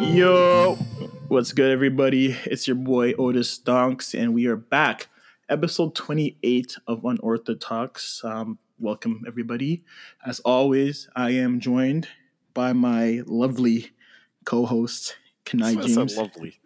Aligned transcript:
Yo, 0.00 0.76
what's 1.28 1.52
good, 1.52 1.70
everybody? 1.70 2.36
It's 2.44 2.66
your 2.66 2.76
boy 2.76 3.12
Otis 3.14 3.58
Donks, 3.58 4.14
and 4.14 4.32
we 4.32 4.46
are 4.46 4.56
back. 4.56 5.08
Episode 5.48 5.94
28 5.94 6.76
of 6.86 7.04
Unorthodox. 7.04 8.22
Um, 8.24 8.58
welcome, 8.78 9.24
everybody. 9.26 9.84
As 10.24 10.40
always, 10.40 11.08
I 11.14 11.30
am 11.30 11.60
joined 11.60 12.08
by 12.54 12.72
my 12.72 13.22
lovely 13.26 13.90
co 14.44 14.66
host, 14.66 15.16
Kanai 15.44 15.74
That's 15.76 15.94
James. 15.94 16.16
lovely. 16.16 16.60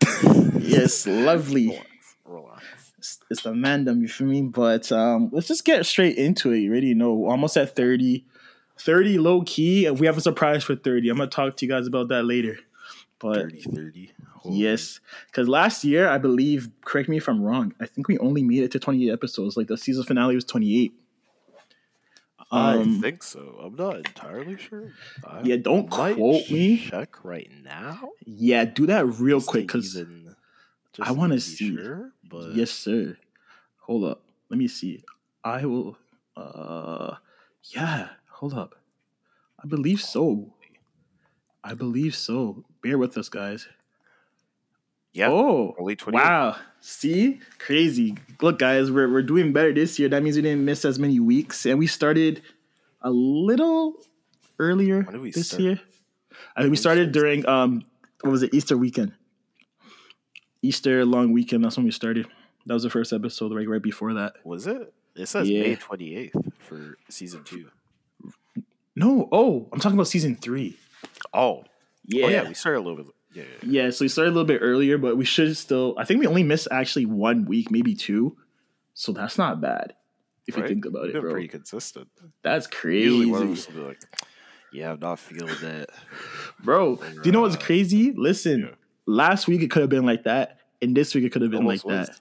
yes, 0.61 1.07
lovely. 1.07 1.81
Relax. 2.25 2.65
It's, 2.99 3.19
it's 3.31 3.43
the 3.43 3.51
mandem, 3.53 4.01
you 4.01 4.09
feel 4.09 4.27
me? 4.27 4.43
But 4.43 4.91
um, 4.93 5.31
let's 5.33 5.47
just 5.49 5.65
get 5.65 5.87
straight 5.87 6.17
into 6.17 6.53
it. 6.53 6.59
You 6.59 6.71
already 6.71 6.95
know, 6.95 7.27
almost 7.27 7.57
at 7.57 7.75
30. 7.77 8.25
30 8.81 9.19
low 9.19 9.43
key, 9.43 9.87
and 9.87 9.99
we 9.99 10.07
have 10.07 10.17
a 10.17 10.21
surprise 10.21 10.63
for 10.63 10.77
30. 10.77 11.09
I'm 11.09 11.17
going 11.17 11.29
to 11.29 11.35
talk 11.35 11.57
to 11.57 11.67
you 11.67 11.71
guys 11.73 11.89
about 11.89 12.09
that 12.09 12.23
later. 12.25 12.59
But 13.19 13.35
30 13.51 13.61
30. 13.63 14.13
Holy- 14.37 14.57
Yes, 14.57 15.01
because 15.27 15.49
last 15.49 15.83
year 15.85 16.09
I 16.09 16.17
believe, 16.19 16.69
correct 16.85 17.09
me 17.09 17.17
if 17.17 17.29
I'm 17.29 17.43
wrong. 17.43 17.75
I 17.81 17.87
think 17.87 18.07
we 18.07 18.17
only 18.19 18.43
made 18.45 18.63
it 18.63 18.71
to 18.73 18.79
28 18.79 19.11
episodes. 19.13 19.57
Like 19.57 19.67
the 19.67 19.77
season 19.77 20.05
finale 20.05 20.37
was 20.37 20.45
28. 20.45 20.93
I 22.51 22.77
Um, 22.77 23.01
think 23.03 23.23
so. 23.25 23.41
I'm 23.63 23.75
not 23.75 23.97
entirely 23.97 24.57
sure. 24.57 24.93
I 25.27 25.43
yeah, 25.43 25.57
don't 25.57 25.91
quote 25.91 26.17
me. 26.51 26.79
Check 26.79 27.25
right 27.25 27.51
now. 27.65 28.11
Yeah, 28.25 28.65
do 28.65 28.87
that 28.87 29.05
real 29.07 29.41
quick 29.43 29.67
because 29.67 29.97
I 31.01 31.13
wanna 31.13 31.35
be 31.35 31.41
see. 31.41 31.75
Sure, 31.77 32.13
but 32.29 32.55
yes, 32.55 32.71
sir. 32.71 33.17
Hold 33.83 34.05
up, 34.05 34.23
let 34.51 34.59
me 34.59 34.69
see. 34.69 35.03
I 35.45 35.65
will. 35.65 35.97
Uh, 36.37 37.17
yeah, 37.65 38.09
hold 38.31 38.55
up. 38.55 38.75
I 39.63 39.67
believe 39.67 40.01
so. 40.01 40.53
I 41.65 41.75
believe 41.75 42.15
so. 42.15 42.65
Bear 42.83 42.97
with 42.99 43.19
us, 43.19 43.29
guys. 43.29 43.67
yeah. 45.13 45.29
Oh, 45.29 45.75
Only 45.79 45.97
28. 45.97 46.23
Wow. 46.23 46.57
See? 46.81 47.41
Crazy. 47.59 48.15
Look, 48.41 48.61
guys, 48.61 48.91
we're, 48.93 49.11
we're 49.11 49.23
doing 49.23 49.53
better 49.53 49.73
this 49.75 49.99
year. 49.99 50.09
That 50.09 50.23
means 50.23 50.37
we 50.37 50.43
didn't 50.43 50.65
miss 50.65 50.85
as 50.85 50.99
many 50.99 51.19
weeks. 51.19 51.67
And 51.67 51.79
we 51.79 51.89
started 51.89 52.41
a 53.03 53.11
little 53.11 53.95
earlier 54.61 55.03
When 55.03 55.13
did 55.15 55.21
we 55.23 55.31
this 55.33 55.49
start? 55.49 55.63
year. 55.63 55.81
I 56.57 56.61
think 56.63 56.71
we 56.71 56.77
started 56.77 57.11
during 57.11 57.45
um 57.49 57.83
what 58.23 58.31
was 58.31 58.43
it, 58.45 58.55
Easter 58.55 58.77
weekend. 58.77 59.13
Easter 60.63 61.05
long 61.05 61.33
weekend, 61.33 61.65
that's 61.65 61.77
when 61.77 61.85
we 61.85 61.93
started. 61.93 62.27
That 62.67 62.75
was 62.75 62.83
the 62.83 62.91
first 62.91 63.13
episode, 63.13 63.55
right 63.55 63.69
right 63.69 63.83
before 63.83 64.15
that. 64.15 64.35
Was 64.45 64.67
it? 64.67 64.93
It 65.15 65.27
says 65.27 65.49
Yeah. 65.49 65.63
May 65.63 65.77
28th 65.77 66.53
for 66.59 66.97
season 67.09 67.45
two. 67.45 67.71
No, 68.97 69.29
oh, 69.31 69.69
I'm 69.73 69.81
talking 69.81 69.97
about 69.97 70.09
season 70.09 70.37
three. 70.37 70.77
Oh. 71.33 71.65
Yeah. 72.05 72.27
Oh, 72.27 72.29
yeah. 72.29 72.49
We 72.49 72.55
started 72.55 72.79
a 72.81 72.83
little 72.83 72.97
bit. 73.05 73.07
Yeah. 73.35 73.43
yeah, 73.63 73.85
yeah. 73.85 73.91
So 73.91 74.05
we 74.05 74.09
started 74.09 74.31
a 74.31 74.35
little 74.35 74.47
bit 74.47 74.61
earlier, 74.63 74.99
but 74.99 75.17
we 75.17 75.25
should 75.25 75.57
still. 75.57 75.95
I 75.99 76.05
think 76.05 76.21
we 76.21 76.27
only 76.27 76.43
missed 76.43 76.67
actually 76.71 77.07
one 77.07 77.45
week, 77.45 77.71
maybe 77.71 77.95
two. 77.95 78.37
So 78.95 79.13
that's 79.13 79.39
not 79.39 79.61
bad 79.61 79.95
if 80.49 80.57
you 80.57 80.67
think 80.67 80.85
about 80.87 81.05
We've 81.05 81.17
it, 81.17 81.21
bro. 81.21 81.31
pretty 81.33 81.49
consistent. 81.49 82.09
That's 82.43 82.67
Usually 82.83 83.27
one 83.27 83.43
of 83.43 83.49
crazy, 83.49 83.73
like, 83.81 84.01
yeah, 84.73 84.93
I'm 84.93 84.99
not 85.01 85.19
feeling 85.21 85.55
that. 85.63 85.91
bro. 86.65 86.97
Do 86.97 87.21
you 87.25 87.31
know 87.33 87.43
what's 87.43 87.55
Uh, 87.57 87.61
crazy? 87.61 88.13
Listen, 88.17 88.61
yeah. 88.61 88.75
Last 89.09 89.49
week 89.49 89.63
it 89.63 89.71
could 89.71 89.81
have 89.81 89.91
been 89.91 90.05
like 90.07 90.25
that, 90.25 90.59
and 90.81 90.97
this 90.97 91.15
week 91.15 91.25
it 91.25 91.33
could 91.33 91.43
have 91.43 91.51
been 91.51 91.65
Almost 91.65 91.85
like 91.85 91.99
was. 91.99 92.09
that. 92.09 92.21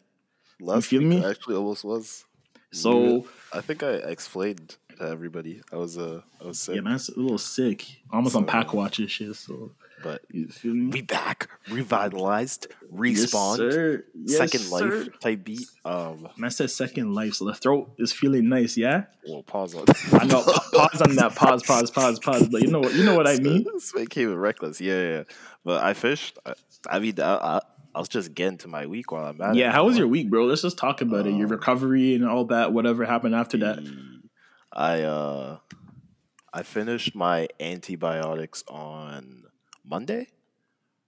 Last 0.59 0.87
feel 0.87 1.01
week 1.01 1.09
me? 1.09 1.25
actually 1.25 1.55
almost 1.55 1.83
was. 1.83 2.25
So 2.71 3.27
I 3.53 3.61
think 3.61 3.83
I 3.83 3.91
explained 3.91 4.77
to 4.97 5.07
everybody 5.07 5.61
I 5.71 5.75
was 5.75 5.97
uh 5.97 6.21
I 6.41 6.45
was 6.45 6.59
sick, 6.59 6.75
yeah, 6.75 6.81
man, 6.81 6.95
it's 6.95 7.09
a 7.09 7.19
little 7.19 7.37
sick, 7.37 7.85
almost 8.11 8.35
on 8.35 8.45
pack 8.45 8.73
watch 8.73 8.99
and 8.99 9.09
shit. 9.09 9.35
So 9.35 9.71
but 10.03 10.21
you 10.31 10.47
feel 10.47 10.73
me? 10.73 10.89
we 10.91 11.01
back, 11.01 11.49
revitalized, 11.69 12.67
Yes, 12.91 12.91
respawned, 13.33 13.57
sir. 13.57 14.05
Yes, 14.13 14.37
second 14.37 14.59
sir. 14.61 14.89
life 14.99 15.19
type 15.19 15.43
beat. 15.43 15.67
Um, 15.85 16.27
Man 16.37 16.51
said 16.51 16.69
second 16.71 17.13
life, 17.13 17.35
so 17.35 17.45
the 17.45 17.53
throat 17.53 17.91
is 17.97 18.11
feeling 18.13 18.49
nice. 18.49 18.77
Yeah, 18.77 19.05
well, 19.27 19.43
pause 19.43 19.75
on. 19.75 19.85
I 20.13 20.25
know. 20.25 20.43
pause 20.73 21.01
on 21.01 21.15
that. 21.15 21.33
Pause. 21.35 21.63
Pause. 21.63 21.91
Pause. 21.91 22.19
Pause. 22.19 22.47
But 22.49 22.61
you 22.61 22.67
know 22.67 22.79
what? 22.79 22.93
You 22.93 23.03
know 23.03 23.15
what 23.15 23.27
I 23.27 23.37
mean. 23.37 23.63
This 23.73 23.91
became 23.91 24.33
reckless. 24.35 24.79
Yeah, 24.81 24.93
yeah. 25.01 25.09
yeah. 25.17 25.23
But 25.65 25.83
I 25.83 25.93
fished. 25.93 26.37
I, 26.45 26.53
I 26.89 26.99
mean, 26.99 27.19
I, 27.19 27.35
I, 27.35 27.61
I 27.95 27.99
was 27.99 28.07
just 28.09 28.33
getting 28.35 28.57
to 28.59 28.67
my 28.67 28.85
week 28.85 29.11
while 29.11 29.25
I'm 29.25 29.41
at 29.41 29.55
it. 29.55 29.59
Yeah, 29.59 29.71
how 29.71 29.85
was 29.85 29.97
your 29.97 30.07
week, 30.07 30.29
bro? 30.29 30.45
Let's 30.45 30.61
just 30.61 30.77
talk 30.77 31.01
about 31.01 31.25
it. 31.27 31.33
Your 31.33 31.47
Um, 31.47 31.51
recovery 31.51 32.13
and 32.15 32.25
all 32.27 32.45
that. 32.45 32.71
Whatever 32.73 33.05
happened 33.05 33.33
after 33.35 33.57
that. 33.57 33.79
I 34.71 35.01
uh, 35.01 35.57
I 36.53 36.63
finished 36.63 37.15
my 37.15 37.47
antibiotics 37.59 38.63
on 38.67 39.43
Monday. 39.87 40.27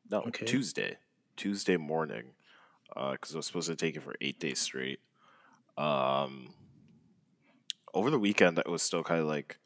No, 0.09 0.21
Okay. 0.21 0.45
Tuesday. 0.45 0.97
Tuesday 1.35 1.77
morning, 1.77 2.31
because 2.93 3.33
I 3.33 3.37
was 3.37 3.45
supposed 3.45 3.69
to 3.69 3.75
take 3.75 3.95
it 3.95 4.03
for 4.03 4.15
eight 4.21 4.39
days 4.39 4.59
straight. 4.59 4.99
Um, 5.77 6.53
over 7.93 8.09
the 8.09 8.19
weekend, 8.19 8.57
it 8.59 8.67
was 8.67 8.81
still 8.81 9.03
kind 9.03 9.21
of 9.21 9.27
like, 9.27 9.57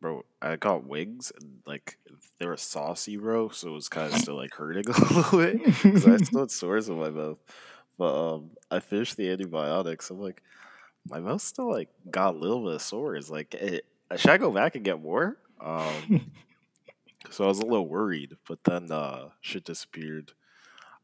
bro, 0.00 0.24
I 0.40 0.56
got 0.56 0.86
wigs, 0.86 1.32
and 1.40 1.58
like 1.66 1.98
they 2.38 2.46
were 2.46 2.56
saucy, 2.56 3.16
bro. 3.16 3.48
So 3.48 3.68
it 3.68 3.72
was 3.72 3.88
kind 3.88 4.12
of 4.12 4.18
still 4.20 4.36
like 4.36 4.54
hurting 4.54 4.84
a 4.88 5.14
little 5.14 5.38
bit 5.38 5.64
because 5.82 6.06
I 6.06 6.16
still 6.18 6.40
had 6.40 6.50
sores 6.52 6.88
in 6.88 6.98
my 6.98 7.10
mouth. 7.10 7.38
But 7.98 8.34
um, 8.34 8.50
I 8.70 8.80
finished 8.80 9.16
the 9.16 9.28
antibiotics. 9.30 10.10
I'm 10.10 10.20
like, 10.20 10.42
my 11.08 11.18
mouth 11.20 11.42
still 11.42 11.70
like 11.70 11.88
got 12.10 12.34
a 12.34 12.38
little 12.38 12.64
bit 12.64 12.74
of 12.74 12.82
sores. 12.82 13.30
Like, 13.30 13.54
it, 13.54 13.84
should 14.16 14.30
I 14.30 14.38
go 14.38 14.50
back 14.52 14.76
and 14.76 14.84
get 14.84 15.00
more? 15.02 15.36
Um, 15.60 16.30
so 17.32 17.44
I 17.44 17.48
was 17.48 17.58
a 17.60 17.66
little 17.66 17.88
worried, 17.88 18.36
but 18.48 18.64
then 18.64 18.92
uh, 18.92 19.30
shit 19.40 19.64
disappeared. 19.64 20.32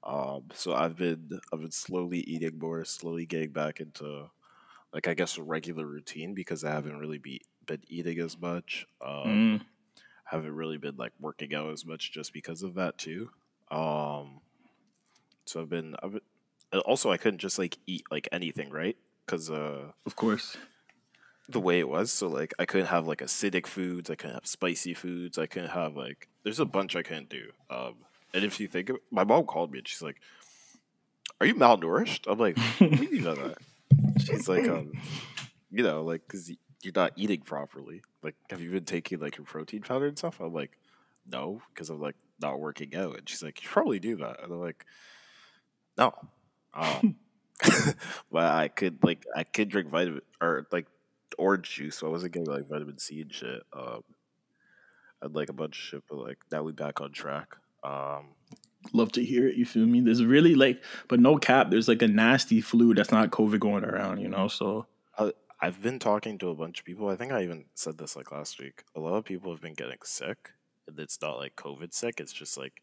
Um, 0.05 0.49
so 0.55 0.75
I've 0.75 0.97
been 0.97 1.41
I've 1.53 1.61
been 1.61 1.71
slowly 1.73 2.21
eating 2.21 2.59
more, 2.59 2.85
slowly 2.85 3.27
getting 3.27 3.53
back 3.53 3.81
into 3.81 4.31
like 4.93 5.09
I 5.09 5.15
guess 5.15 5.39
a 5.39 5.43
regular 5.43 5.87
routine 5.87 6.35
because 6.35 6.65
I 6.65 6.71
haven't 6.73 6.99
really 6.99 7.19
be, 7.19 7.43
been 7.67 7.83
eating 7.89 8.21
as 8.21 8.39
much. 8.41 8.87
Um, 9.05 9.53
Mm, 9.61 9.61
haven't 10.25 10.55
really 10.55 10.79
been 10.79 10.97
like 10.97 11.13
working 11.21 11.55
out 11.55 11.73
as 11.73 11.87
much 11.87 12.13
just 12.13 12.33
because 12.33 12.63
of 12.63 12.75
that 12.75 12.99
too. 12.99 13.31
Um, 13.71 14.41
so 15.45 15.63
I've 15.63 15.69
been, 15.69 15.95
I've 16.03 16.13
been, 16.13 16.81
also 16.85 17.11
I 17.11 17.17
couldn't 17.17 17.39
just 17.39 17.59
like 17.59 17.79
eat 17.87 18.05
like 18.11 18.29
anything, 18.33 18.71
right? 18.71 18.97
Because 19.25 19.51
uh, 19.51 19.93
of 20.07 20.17
course. 20.17 20.57
The 21.49 21.61
way 21.61 21.79
it 21.79 21.89
was, 21.89 22.13
so 22.13 22.29
like 22.29 22.55
I 22.59 22.65
couldn't 22.65 22.89
have 22.89 23.07
like 23.07 23.21
acidic 23.21 23.67
foods, 23.67 24.11
I 24.11 24.15
couldn't 24.15 24.35
have 24.35 24.47
spicy 24.47 24.95
foods, 24.95 25.39
I 25.39 25.47
couldn't 25.47 25.71
have 25.71 25.97
like 25.97 26.29
there's 26.43 26.61
a 26.61 26.67
bunch 26.67 26.97
I 26.97 27.03
couldn't 27.03 27.31
do. 27.31 27.51
Um, 27.71 27.95
and 28.35 28.45
if 28.45 28.61
you 28.61 28.69
think 28.69 28.91
of 28.91 28.97
my 29.11 29.25
mom 29.25 29.45
called 29.45 29.73
me 29.73 29.79
and 29.79 29.89
she's 29.89 30.03
like, 30.03 30.21
"Are 31.41 31.47
you 31.47 31.55
malnourished?" 31.55 32.31
I'm 32.31 32.39
like, 32.39 32.59
"What 32.59 32.91
do 32.91 33.05
you 33.05 33.25
by 33.25 33.35
that?" 33.35 33.59
She's 34.21 34.49
like, 34.49 34.69
um, 34.69 34.93
you 35.71 35.83
know, 35.83 36.03
like 36.03 36.23
because 36.27 36.51
you're 36.83 36.93
not 36.95 37.13
eating 37.17 37.41
properly. 37.41 38.03
Like, 38.23 38.37
have 38.51 38.61
you 38.61 38.71
been 38.71 38.85
taking 38.85 39.19
like 39.19 39.37
your 39.37 39.45
protein 39.45 39.83
powder 39.83 40.07
and 40.07 40.19
stuff? 40.19 40.41
I'm 40.41 40.53
like, 40.53 40.73
no, 41.31 41.63
because 41.73 41.91
I'm 41.91 42.01
like 42.01 42.17
not 42.41 42.61
working 42.61 42.95
out. 42.95 43.19
And 43.19 43.29
she's 43.29 43.43
like, 43.43 43.63
you 43.63 43.69
probably 43.69 43.99
do 43.99 44.17
that. 44.17 44.43
And 44.43 44.53
I'm 44.53 44.61
like, 44.61 44.85
no. 45.97 46.15
Um, 46.75 47.17
but 48.31 48.45
I 48.45 48.69
could 48.69 49.03
like 49.03 49.25
I 49.35 49.45
could 49.45 49.69
drink 49.69 49.89
vitamin 49.91 50.21
or 50.41 50.67
like 50.71 50.87
orange 51.37 51.71
juice, 51.71 51.97
so 51.97 52.07
I 52.07 52.11
wasn't 52.11 52.33
getting 52.33 52.51
like 52.51 52.69
vitamin 52.69 52.99
C 52.99 53.21
and 53.21 53.33
shit. 53.33 53.63
Um, 53.73 54.03
I'd 55.23 55.35
like 55.35 55.49
a 55.49 55.53
bunch 55.53 55.77
of 55.79 55.85
shit, 55.85 56.03
but 56.09 56.19
like 56.19 56.39
now 56.51 56.63
we 56.63 56.73
back 56.73 57.01
on 57.01 57.13
track. 57.13 57.57
Um, 57.83 58.35
Love 58.93 59.13
to 59.13 59.25
hear 59.25 59.49
it. 59.49 59.57
You 59.57 59.67
feel 59.67 59.87
me? 59.87 60.01
There's 60.01 60.25
really 60.25 60.55
like, 60.55 60.83
but 61.09 61.21
no 61.21 61.37
cap. 61.37 61.71
There's 61.71 61.89
like 61.89 62.01
a 62.01 62.09
nasty 62.09 62.61
flu 62.61 62.95
that's 62.95 63.11
not 63.11 63.31
COVID 63.31 63.61
going 63.61 63.85
around. 63.85 64.21
You 64.21 64.29
know, 64.29 64.49
so 64.49 64.87
I, 65.19 65.33
I've 65.61 65.83
been 65.83 65.99
talking 65.99 66.39
to 66.39 66.49
a 66.49 66.55
bunch 66.55 66.79
of 66.79 66.85
people. 66.85 67.09
I 67.09 67.17
think 67.17 67.33
I 67.33 67.43
even 67.43 67.65
said 67.75 67.99
this 67.99 68.15
like 68.17 68.31
last 68.31 68.61
week. 68.61 68.85
A 68.95 69.01
lot 69.01 69.15
of 69.15 69.25
people 69.25 69.51
have 69.53 69.61
been 69.61 69.75
getting 69.75 69.99
sick. 70.05 70.53
And 70.87 70.99
it's 70.99 71.21
not 71.21 71.39
like 71.39 71.57
COVID 71.57 71.93
sick. 71.93 72.21
It's 72.21 72.33
just 72.33 72.57
like, 72.57 72.81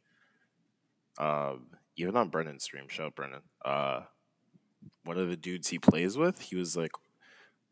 um, 1.18 1.68
even 1.96 2.16
on 2.18 2.30
Brennan's 2.30 2.64
stream, 2.64 2.88
shout 2.88 3.08
out 3.08 3.16
Brennan. 3.16 3.42
Uh, 3.64 4.02
one 5.06 5.18
of 5.18 5.30
the 5.30 5.38
dudes 5.38 5.70
he 5.70 5.80
plays 5.80 6.18
with, 6.18 6.40
he 6.40 6.56
was 6.56 6.76
like 6.76 6.92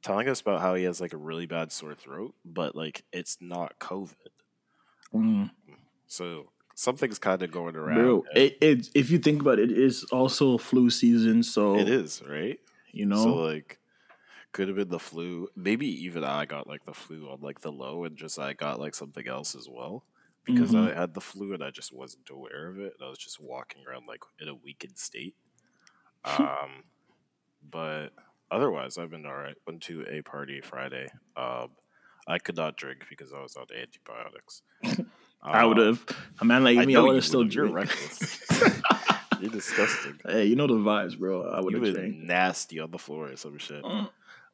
telling 0.03 0.29
us 0.29 0.41
about 0.41 0.61
how 0.61 0.75
he 0.75 0.83
has 0.85 1.01
like 1.01 1.13
a 1.13 1.17
really 1.17 1.47
bad 1.47 1.71
sore 1.71 1.95
throat, 1.95 2.35
but 2.45 2.75
like 2.75 3.05
it's 3.13 3.37
not 3.41 3.79
COVID. 3.79 4.29
mm, 5.13 5.49
So 6.07 6.51
something's 6.75 7.19
kind 7.19 7.41
of 7.43 7.51
going 7.51 7.75
around. 7.75 8.21
bro, 8.21 8.27
it, 8.35 8.57
it 8.61 8.89
if 8.95 9.09
you 9.09 9.19
think 9.19 9.41
about 9.41 9.59
it, 9.59 9.71
it 9.71 9.77
is 9.77 10.03
also 10.05 10.57
flu 10.57 10.89
season. 10.89 11.43
So 11.43 11.75
it 11.75 11.87
is 11.89 12.21
right. 12.23 12.59
You 12.91 13.05
know, 13.05 13.23
So 13.23 13.35
like 13.35 13.79
could 14.53 14.67
have 14.69 14.77
been 14.77 14.89
the 14.89 14.99
flu. 14.99 15.49
Maybe 15.55 15.87
even 16.05 16.23
I 16.23 16.45
got 16.45 16.67
like 16.67 16.85
the 16.85 16.93
flu 16.93 17.29
on 17.29 17.41
like 17.41 17.61
the 17.61 17.71
low 17.71 18.03
and 18.05 18.17
just 18.17 18.39
I 18.39 18.53
got 18.53 18.79
like 18.79 18.95
something 18.95 19.27
else 19.27 19.55
as 19.55 19.67
well. 19.69 20.05
Because 20.45 20.73
Mhm. 20.73 20.75
I 20.75 20.93
had 20.93 21.13
the 21.13 21.21
flu 21.21 21.53
and 21.53 21.63
I 21.63 21.71
just 21.71 21.93
wasn't 21.93 22.29
aware 22.29 22.69
of 22.69 22.79
it. 22.79 22.95
And 22.99 23.05
I 23.07 23.09
was 23.09 23.19
just 23.19 23.39
walking 23.41 23.83
around 23.87 24.07
like 24.07 24.21
in 24.39 24.49
a 24.49 24.55
weakened 24.55 24.97
state. 24.99 25.35
Um, 26.25 26.85
but 27.61 28.13
otherwise, 28.53 28.97
I've 28.97 29.09
been 29.09 29.25
all 29.25 29.35
right. 29.35 29.55
Went 29.67 29.81
to 29.83 30.05
a 30.09 30.21
party 30.21 30.61
Friday. 30.61 31.07
Um, 31.35 31.69
I 32.27 32.39
could 32.39 32.55
not 32.55 32.77
drink 32.77 33.05
because 33.09 33.33
I 33.33 33.41
was 33.41 33.55
on 33.55 33.65
antibiotics. 33.75 34.61
I 35.41 35.65
would 35.65 35.79
Um, 35.79 35.85
have. 35.87 36.05
A 36.39 36.45
man 36.45 36.63
like 36.63 36.77
I 36.77 36.85
me, 36.85 36.95
I 36.95 37.01
would 37.01 37.15
have 37.15 37.25
still. 37.25 37.43
You're 37.45 37.67
drink. 37.67 37.89
reckless. 37.89 38.41
You're 39.41 39.51
disgusting. 39.51 40.19
Hey, 40.25 40.45
you 40.45 40.55
know 40.55 40.67
the 40.67 40.73
vibes, 40.75 41.17
bro. 41.19 41.43
I 41.49 41.59
would 41.59 41.73
have 41.73 41.83
been 41.93 42.25
nasty 42.25 42.79
on 42.79 42.91
the 42.91 42.97
floor 42.97 43.29
or 43.29 43.35
some 43.35 43.57
shit. 43.57 43.83
Mm. 43.83 44.09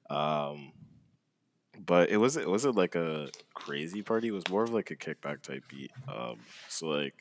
Um, 0.09 0.71
but 1.85 2.09
it 2.09 2.17
wasn't. 2.17 2.47
It 2.47 2.49
wasn't 2.49 2.75
like 2.75 2.95
a 2.95 3.29
crazy 3.53 4.01
party. 4.01 4.29
It 4.29 4.31
was 4.31 4.47
more 4.49 4.63
of 4.63 4.71
like 4.73 4.89
a 4.89 4.95
kickback 4.95 5.43
type 5.43 5.63
beat. 5.69 5.91
Um, 6.07 6.37
so 6.69 6.87
like, 6.87 7.13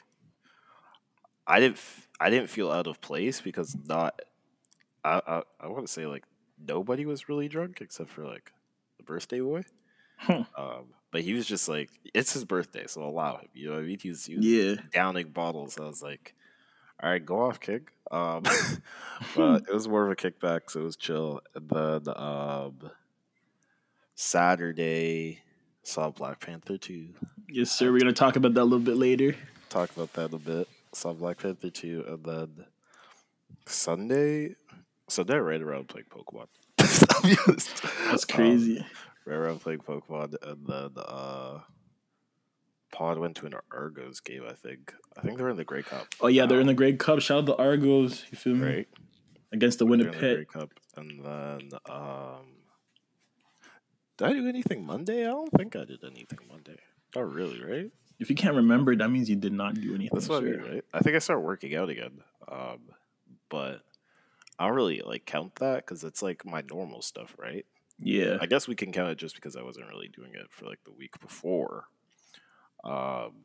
I 1.46 1.60
didn't. 1.60 1.76
f- 1.76 2.08
I 2.18 2.30
didn't 2.30 2.48
feel 2.48 2.70
out 2.72 2.86
of 2.86 3.00
place 3.02 3.40
because 3.42 3.76
not. 3.86 4.18
I 5.04 5.20
I, 5.26 5.42
I 5.60 5.66
want 5.68 5.86
to 5.86 5.92
say 5.92 6.06
like 6.06 6.24
nobody 6.66 7.06
was 7.06 7.28
really 7.28 7.48
drunk 7.48 7.80
except 7.80 8.10
for 8.10 8.24
like 8.24 8.52
the 8.96 9.02
birthday 9.04 9.40
boy. 9.40 9.64
Hmm. 10.18 10.42
Um, 10.56 10.84
but 11.10 11.22
he 11.22 11.32
was 11.34 11.46
just 11.46 11.68
like, 11.68 11.90
it's 12.12 12.32
his 12.32 12.44
birthday, 12.44 12.86
so 12.86 13.02
allow 13.02 13.36
him. 13.38 13.48
You 13.54 13.68
know 13.68 13.74
what 13.76 13.84
I 13.84 13.86
mean? 13.86 13.98
He 14.00 14.08
was, 14.10 14.26
he 14.26 14.36
was 14.36 14.44
Yeah. 14.44 14.74
downing 14.92 15.30
bottles. 15.30 15.78
I 15.78 15.84
was 15.84 16.02
like, 16.02 16.34
all 17.02 17.08
right, 17.10 17.24
go 17.24 17.40
off, 17.46 17.60
kick. 17.60 17.92
Um, 18.10 18.42
but 19.36 19.62
it 19.68 19.72
was 19.72 19.86
more 19.88 20.04
of 20.04 20.10
a 20.10 20.16
kickback, 20.16 20.62
so 20.70 20.80
it 20.80 20.84
was 20.84 20.96
chill. 20.96 21.40
And 21.54 21.68
then 21.68 22.14
um, 22.16 22.90
Saturday, 24.14 25.40
saw 25.82 26.10
Black 26.10 26.40
Panther 26.40 26.76
2. 26.76 27.08
Yes, 27.48 27.70
sir. 27.70 27.90
We're 27.92 28.00
gonna 28.00 28.12
talk 28.12 28.36
about 28.36 28.54
that 28.54 28.62
a 28.62 28.64
little 28.64 28.78
bit 28.80 28.96
later. 28.96 29.34
Talk 29.68 29.90
about 29.96 30.12
that 30.14 30.32
a 30.34 30.38
bit. 30.38 30.68
Saw 30.92 31.12
Black 31.12 31.38
Panther 31.38 31.70
2. 31.70 32.04
And 32.08 32.24
then 32.24 32.66
Sunday, 33.66 34.56
Sunday, 35.08 35.34
I 35.34 35.38
ran 35.38 35.62
around 35.62 35.88
playing 35.88 36.06
Pokemon. 36.10 36.46
I'll. 36.78 37.54
That's 38.10 38.24
Um, 38.24 38.36
crazy. 38.36 38.86
ran 39.24 39.38
around 39.38 39.60
playing 39.60 39.80
Pokemon. 39.80 40.34
And 40.42 40.66
then 40.66 40.90
uh, 40.96 41.60
Pod 42.92 43.18
went 43.18 43.36
to 43.36 43.46
an 43.46 43.54
Argos 43.72 44.20
game, 44.20 44.42
I 44.48 44.52
think. 44.54 44.94
I 45.16 45.22
think 45.22 45.38
they're 45.38 45.48
in 45.48 45.56
the 45.56 45.64
Grey 45.64 45.82
Cup. 45.82 46.06
oh 46.20 46.28
yeah, 46.28 46.46
they're 46.46 46.58
in 46.58 46.62
um, 46.62 46.68
the 46.68 46.74
Grey 46.74 46.92
Cup. 46.94 47.20
Shout 47.20 47.38
out 47.38 47.46
the 47.46 47.56
Argos. 47.56 48.24
You 48.30 48.38
feel 48.38 48.54
me? 48.54 48.66
Right? 48.66 48.88
Against 49.52 49.78
the 49.78 49.86
They're 49.86 49.96
the 49.96 50.04
Grey 50.04 50.20
Winnipeg. 50.20 50.48
Cup, 50.48 50.70
and 50.96 51.24
then 51.24 51.70
um, 51.90 52.46
did 54.18 54.28
I 54.28 54.32
do 54.32 54.48
anything 54.48 54.84
Monday? 54.84 55.22
I 55.22 55.30
don't 55.30 55.50
think 55.56 55.74
I 55.76 55.84
did 55.84 56.04
anything 56.04 56.38
Monday. 56.50 56.76
Not 57.16 57.32
really, 57.32 57.62
right? 57.62 57.90
If 58.18 58.28
you 58.30 58.36
can't 58.36 58.56
remember, 58.56 58.94
that 58.96 59.10
means 59.10 59.30
you 59.30 59.36
did 59.36 59.52
not 59.52 59.74
do 59.74 59.94
anything. 59.94 60.10
That's 60.12 60.28
what 60.28 60.42
I 60.42 60.46
mean, 60.46 60.60
right? 60.60 60.84
I 60.92 60.98
think 61.00 61.16
I 61.16 61.20
started 61.20 61.42
working 61.42 61.74
out 61.76 61.88
again, 61.88 62.20
um, 62.50 62.80
but 63.48 63.80
I 64.58 64.66
don't 64.66 64.76
really 64.76 65.02
like 65.04 65.24
count 65.26 65.56
that 65.56 65.86
because 65.86 66.04
it's 66.04 66.22
like 66.22 66.44
my 66.44 66.62
normal 66.68 67.02
stuff, 67.02 67.34
right? 67.38 67.64
Yeah. 68.00 68.38
I 68.40 68.46
guess 68.46 68.68
we 68.68 68.74
can 68.74 68.92
count 68.92 69.10
it 69.10 69.18
just 69.18 69.34
because 69.34 69.56
I 69.56 69.62
wasn't 69.62 69.88
really 69.88 70.08
doing 70.08 70.32
it 70.34 70.50
for 70.50 70.66
like 70.66 70.80
the 70.84 70.92
week 70.92 71.20
before. 71.20 71.84
Um, 72.84 73.44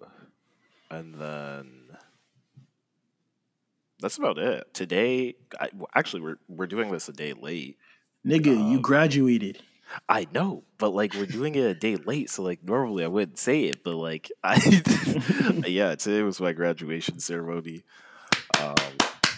and 0.90 1.16
then 1.16 1.98
that's 4.00 4.18
about 4.18 4.38
it. 4.38 4.74
Today, 4.74 5.36
I, 5.60 5.70
well, 5.74 5.90
actually, 5.96 6.22
we're 6.22 6.38
we're 6.48 6.68
doing 6.68 6.92
this 6.92 7.10
a 7.10 7.14
day 7.14 7.34
late. 7.34 7.78
Nigga, 8.26 8.48
you 8.48 8.78
Um, 8.78 8.82
graduated. 8.82 9.62
I 10.10 10.28
know, 10.34 10.64
but 10.78 10.90
like 10.90 11.14
we're 11.14 11.26
doing 11.26 11.56
it 11.56 11.66
a 11.66 11.74
day 11.76 11.96
late, 11.98 12.30
so 12.30 12.42
like 12.44 12.64
normally 12.64 13.04
I 13.04 13.08
wouldn't 13.08 13.38
say 13.38 13.66
it, 13.66 13.84
but 13.84 13.96
like 13.96 14.32
I, 14.44 14.56
yeah, 15.68 15.96
today 15.96 16.22
was 16.24 16.42
my 16.42 16.54
graduation 16.54 17.20
ceremony. 17.20 17.84
Um, 18.60 18.76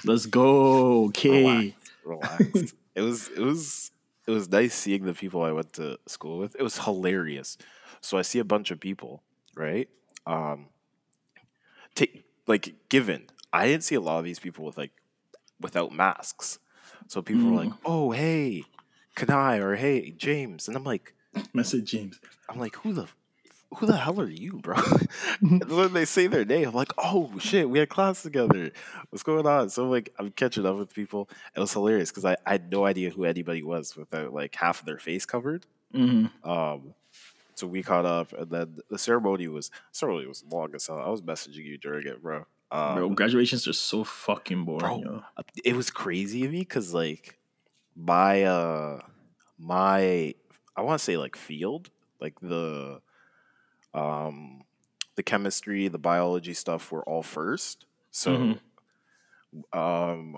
Let's 0.06 0.26
go. 0.26 1.06
Okay. 1.06 1.76
relaxed. 2.04 2.76
it 2.96 3.02
was 3.02 3.30
it 3.30 3.40
was 3.40 3.92
it 4.28 4.32
was 4.32 4.50
nice 4.50 4.74
seeing 4.74 5.06
the 5.06 5.14
people 5.14 5.44
I 5.44 5.52
went 5.52 5.74
to 5.74 5.98
school 6.08 6.38
with. 6.38 6.56
It 6.58 6.64
was 6.64 6.80
hilarious. 6.80 7.58
So 8.02 8.18
I 8.18 8.22
see 8.22 8.40
a 8.40 8.44
bunch 8.44 8.72
of 8.72 8.80
people, 8.80 9.24
right? 9.56 9.90
Um, 10.28 10.68
take 11.96 12.24
like 12.48 12.76
given 12.90 13.28
I 13.52 13.68
didn't 13.68 13.84
see 13.84 13.96
a 13.96 14.02
lot 14.02 14.20
of 14.20 14.26
these 14.26 14.40
people 14.40 14.66
with 14.66 14.78
like 14.78 14.92
without 15.60 15.92
masks. 15.92 16.60
So 17.08 17.22
people 17.22 17.50
were 17.50 17.56
like, 17.56 17.72
"Oh, 17.86 18.12
hey, 18.12 18.64
Kanai," 19.16 19.60
or 19.60 19.76
"Hey, 19.76 20.12
James," 20.12 20.68
and 20.68 20.76
I'm 20.76 20.84
like, 20.84 21.14
Message 21.54 21.92
James. 21.92 22.20
I'm 22.50 22.60
like, 22.60 22.76
"Who 22.78 22.94
the 22.94 23.08
who 23.76 23.86
the 23.86 23.98
hell 23.98 24.20
are 24.22 24.30
you, 24.30 24.54
bro?" 24.54 24.76
when 25.42 25.94
they 25.94 26.06
say 26.06 26.28
their 26.28 26.46
name, 26.46 26.68
I'm 26.70 26.74
like, 26.74 26.94
"Oh 26.98 27.38
shit, 27.40 27.70
we 27.70 27.80
had 27.80 27.90
class 27.90 28.22
together. 28.22 28.72
What's 29.10 29.24
going 29.24 29.46
on?" 29.46 29.70
So 29.70 29.90
like, 29.90 30.14
I'm 30.20 30.32
catching 30.32 30.66
up 30.66 30.76
with 30.78 30.94
people. 30.94 31.30
It 31.56 31.60
was 31.60 31.74
hilarious 31.74 32.10
because 32.12 32.26
I, 32.26 32.38
I 32.46 32.54
had 32.54 32.72
no 32.72 32.86
idea 32.86 33.10
who 33.10 33.26
anybody 33.26 33.64
was 33.64 33.96
without 33.96 34.34
like 34.34 34.56
half 34.56 34.80
of 34.80 34.86
their 34.86 35.00
face 35.00 35.26
covered. 35.26 35.66
hmm 35.94 36.26
Um, 36.44 36.94
so 37.56 37.68
we 37.68 37.84
caught 37.84 38.06
up, 38.06 38.34
and 38.34 38.50
then 38.50 38.78
the 38.90 38.98
ceremony 38.98 39.48
was 39.48 39.72
ceremony 39.92 40.28
was 40.28 40.44
long 40.50 40.76
as 40.76 40.88
hell. 40.88 41.00
I 41.00 41.10
was 41.10 41.22
messaging 41.22 41.66
you 41.66 41.78
during 41.78 42.08
it, 42.08 42.22
bro. 42.22 42.46
Um, 42.72 42.96
bro, 42.96 43.10
graduations 43.10 43.68
are 43.68 43.74
so 43.74 44.04
fucking 44.04 44.66
boring, 44.66 44.80
bro, 44.80 45.02
yo. 45.02 45.24
it 45.64 45.76
was 45.76 45.90
crazy 45.90 46.46
of 46.46 46.52
me 46.52 46.60
because 46.60 46.94
like 46.94 47.38
my 47.96 48.44
uh 48.44 49.02
my 49.58 50.36
I 50.76 50.82
want 50.82 51.00
to 51.00 51.04
say 51.04 51.18
like 51.18 51.36
field 51.36 51.90
like 52.20 52.40
the 52.42 53.02
um 53.96 54.62
the 55.16 55.24
chemistry 55.24 55.88
the 55.88 55.98
biology 55.98 56.54
stuff 56.54 56.92
were 56.92 57.04
all 57.04 57.24
first 57.24 57.86
so 58.12 58.32
Mhm. 58.32 58.60
um 59.78 60.38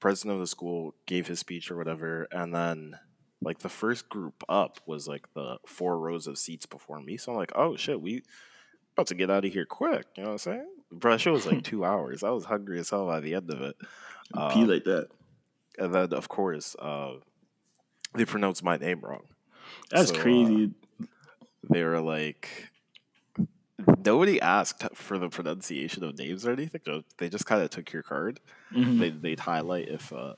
president 0.00 0.34
of 0.34 0.40
the 0.40 0.46
school 0.46 0.94
gave 1.06 1.26
his 1.26 1.38
speech 1.38 1.70
or 1.70 1.76
whatever 1.76 2.26
and 2.30 2.54
then 2.54 2.98
like 3.40 3.58
the 3.60 3.68
first 3.68 4.08
group 4.08 4.42
up 4.48 4.80
was 4.86 5.06
like 5.06 5.32
the 5.34 5.58
four 5.66 5.98
rows 5.98 6.26
of 6.26 6.36
seats 6.38 6.66
before 6.66 7.00
me 7.00 7.16
so 7.16 7.32
i'm 7.32 7.38
like 7.38 7.52
oh 7.54 7.76
shit 7.76 8.00
we 8.00 8.22
about 8.94 9.06
to 9.06 9.14
get 9.14 9.30
out 9.30 9.44
of 9.44 9.52
here 9.52 9.64
quick 9.66 10.06
you 10.16 10.22
know 10.22 10.30
what 10.30 10.32
i'm 10.34 10.38
saying 10.38 10.66
bro 10.92 11.12
that 11.12 11.20
show 11.20 11.32
was 11.32 11.46
like 11.46 11.62
two 11.70 11.84
hours 11.84 12.22
i 12.22 12.30
was 12.30 12.44
hungry 12.46 12.78
as 12.78 12.90
hell 12.90 13.06
by 13.06 13.20
the 13.20 13.34
end 13.34 13.50
of 13.50 13.60
it 13.62 13.76
Pee 14.34 14.62
Um, 14.62 14.66
like 14.68 14.84
that. 14.84 15.08
and 15.78 15.94
then 15.94 16.12
of 16.12 16.28
course 16.28 16.74
uh, 16.80 17.12
they 18.14 18.24
pronounced 18.24 18.64
my 18.64 18.76
name 18.76 19.00
wrong. 19.02 19.22
That's 19.90 20.08
so, 20.10 20.16
uh, 20.16 20.20
crazy. 20.20 20.70
They 21.70 21.84
were 21.84 22.00
like, 22.00 22.48
nobody 24.04 24.40
asked 24.40 24.84
for 24.94 25.18
the 25.18 25.28
pronunciation 25.28 26.04
of 26.04 26.18
names 26.18 26.46
or 26.46 26.52
anything. 26.52 26.80
They 27.18 27.28
just 27.28 27.46
kind 27.46 27.62
of 27.62 27.70
took 27.70 27.92
your 27.92 28.02
card. 28.02 28.40
Mhm. 28.72 28.98
They 28.98 29.10
they'd 29.10 29.40
highlight 29.40 29.88
if 29.88 30.12
uh, 30.12 30.34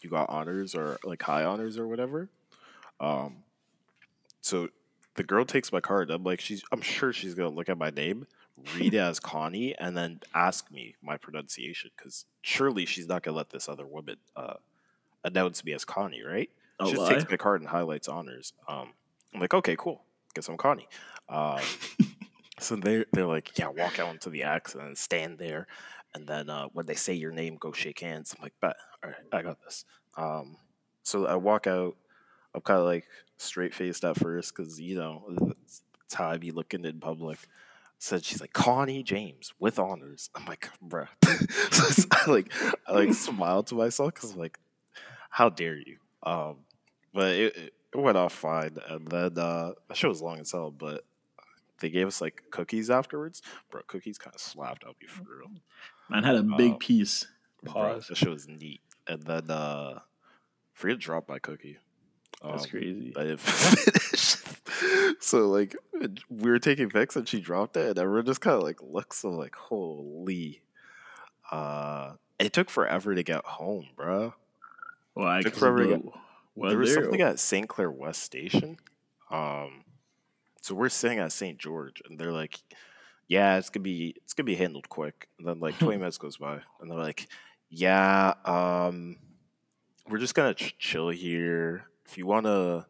you 0.00 0.10
got 0.10 0.28
honors 0.30 0.74
or 0.74 0.98
like 1.04 1.22
high 1.22 1.44
honors 1.44 1.78
or 1.78 1.86
whatever. 1.86 2.28
Um, 3.00 3.38
so 4.40 4.68
the 5.14 5.22
girl 5.24 5.44
takes 5.44 5.72
my 5.72 5.80
card. 5.80 6.10
I'm 6.10 6.24
like, 6.24 6.40
she's. 6.40 6.62
I'm 6.72 6.80
sure 6.80 7.12
she's 7.12 7.34
gonna 7.34 7.50
look 7.50 7.68
at 7.68 7.78
my 7.78 7.90
name, 7.90 8.26
read 8.74 8.94
it 8.94 8.98
as 9.10 9.18
Connie, 9.20 9.74
and 9.78 9.96
then 9.96 10.20
ask 10.34 10.70
me 10.70 10.94
my 11.02 11.16
pronunciation 11.16 11.90
because 11.96 12.24
surely 12.42 12.86
she's 12.86 13.08
not 13.08 13.22
gonna 13.22 13.36
let 13.36 13.50
this 13.50 13.68
other 13.68 13.86
woman 13.86 14.16
uh, 14.36 14.54
announce 15.24 15.64
me 15.64 15.72
as 15.72 15.84
Connie, 15.84 16.22
right? 16.22 16.50
A 16.78 16.86
she 16.86 16.92
just 16.92 17.10
takes 17.10 17.30
my 17.30 17.36
card 17.36 17.60
and 17.62 17.70
highlights 17.70 18.08
honors. 18.08 18.52
Um, 18.68 18.90
I'm 19.34 19.40
like, 19.40 19.54
okay, 19.54 19.76
cool. 19.78 20.02
Guess 20.34 20.48
I'm 20.48 20.56
Connie. 20.58 20.88
Um, 21.28 21.60
so 22.58 22.76
they 22.76 23.04
they're 23.12 23.26
like, 23.26 23.58
yeah, 23.58 23.68
walk 23.68 23.98
out 23.98 24.12
into 24.12 24.30
the 24.30 24.44
X 24.44 24.74
and 24.74 24.82
then 24.82 24.96
stand 24.96 25.38
there, 25.38 25.66
and 26.14 26.26
then 26.26 26.48
uh, 26.48 26.68
when 26.72 26.86
they 26.86 26.94
say 26.94 27.14
your 27.14 27.32
name, 27.32 27.56
go 27.56 27.72
shake 27.72 28.00
hands. 28.00 28.34
I'm 28.36 28.42
like, 28.42 28.54
bet, 28.60 28.76
all 29.02 29.10
right, 29.10 29.18
I 29.32 29.42
got 29.42 29.62
this. 29.62 29.84
Um, 30.16 30.56
so 31.02 31.26
I 31.26 31.36
walk 31.36 31.66
out. 31.66 31.96
I'm 32.54 32.62
kind 32.62 32.80
of 32.80 32.86
like 32.86 33.06
straight 33.36 33.74
faced 33.74 34.04
at 34.04 34.18
first 34.18 34.54
because 34.54 34.80
you 34.80 34.96
know 34.96 35.24
that's 35.38 36.14
how 36.14 36.30
I 36.30 36.38
be 36.38 36.50
looking 36.50 36.84
in 36.84 37.00
public. 37.00 37.38
So 37.98 38.18
she's 38.18 38.40
like 38.40 38.52
Connie 38.52 39.02
James 39.02 39.54
with 39.58 39.78
honors. 39.78 40.30
I'm 40.34 40.46
like, 40.46 40.68
bruh. 40.84 41.08
so 41.72 42.08
I 42.12 42.30
like 42.30 42.52
I 42.86 42.92
like 42.92 43.14
smiled 43.14 43.66
to 43.68 43.74
myself 43.74 44.14
because 44.14 44.32
I'm 44.32 44.38
like, 44.38 44.58
how 45.30 45.48
dare 45.50 45.76
you? 45.76 45.98
Um, 46.22 46.56
but 47.12 47.34
it, 47.34 47.56
it 47.56 47.72
it 47.96 48.02
went 48.02 48.16
off 48.16 48.32
fine, 48.32 48.76
and 48.88 49.08
then 49.08 49.38
uh, 49.38 49.72
the 49.88 49.94
show 49.94 50.08
was 50.08 50.20
long 50.20 50.40
as 50.40 50.52
hell, 50.52 50.70
but 50.70 51.04
they 51.80 51.90
gave 51.90 52.06
us 52.06 52.20
like 52.20 52.44
cookies 52.50 52.90
afterwards. 52.90 53.42
Bro, 53.70 53.82
cookies 53.86 54.18
kind 54.18 54.34
of 54.34 54.40
slapped 54.40 54.84
on 54.84 54.94
me 55.00 55.06
for 55.08 55.22
real. 55.24 55.50
Man 56.08 56.24
had 56.24 56.36
a 56.36 56.42
big 56.42 56.72
um, 56.72 56.78
piece. 56.78 57.26
Bro, 57.62 57.72
Pause. 57.72 58.06
the 58.08 58.14
show 58.14 58.30
was 58.30 58.46
neat, 58.48 58.80
and 59.06 59.22
then 59.22 59.50
uh, 59.50 60.00
forget 60.72 60.96
to 60.96 61.00
drop 61.00 61.28
my 61.28 61.38
cookie. 61.38 61.78
That's 62.42 62.64
Um, 62.64 62.70
crazy. 62.70 63.14
I 63.16 63.22
didn't 63.22 63.40
finish. 63.40 64.36
so 65.20 65.48
like 65.48 65.74
we 66.28 66.50
were 66.50 66.58
taking 66.58 66.90
pics 66.90 67.16
and 67.16 67.26
she 67.28 67.40
dropped 67.40 67.76
it, 67.76 67.88
and 67.90 67.98
everyone 67.98 68.26
just 68.26 68.40
kind 68.40 68.56
of 68.56 68.62
like 68.62 68.82
looks 68.82 69.18
so 69.18 69.30
like 69.30 69.54
holy. 69.54 70.62
Uh, 71.50 72.12
it 72.38 72.52
took 72.52 72.68
forever 72.70 73.14
to 73.14 73.22
get 73.22 73.44
home, 73.44 73.86
bro. 73.96 74.34
Well, 75.14 75.28
I 75.28 75.42
took 75.42 75.52
cause 75.54 75.60
forever 75.60 75.84
to 75.86 75.94
of 75.94 76.02
the 76.02 76.68
there 76.68 76.78
was 76.78 76.92
something 76.94 77.20
at 77.20 77.38
St. 77.38 77.68
Clair 77.68 77.90
West 77.90 78.22
Station. 78.22 78.78
Um, 79.30 79.84
so 80.66 80.74
we're 80.74 80.88
sitting 80.88 81.20
at 81.20 81.30
St. 81.30 81.58
George, 81.58 82.02
and 82.08 82.18
they're 82.18 82.32
like, 82.32 82.58
"Yeah, 83.28 83.56
it's 83.56 83.70
gonna 83.70 83.84
be 83.84 84.16
it's 84.24 84.34
gonna 84.34 84.46
be 84.46 84.56
handled 84.56 84.88
quick." 84.88 85.28
And 85.38 85.46
then 85.46 85.60
like 85.60 85.78
twenty 85.78 85.96
minutes 86.02 86.18
goes 86.18 86.38
by, 86.38 86.60
and 86.80 86.90
they're 86.90 86.98
like, 86.98 87.28
"Yeah, 87.70 88.34
um, 88.44 89.16
we're 90.08 90.18
just 90.18 90.34
gonna 90.34 90.54
ch- 90.54 90.76
chill 90.76 91.10
here. 91.10 91.84
If 92.04 92.18
you 92.18 92.26
wanna, 92.26 92.88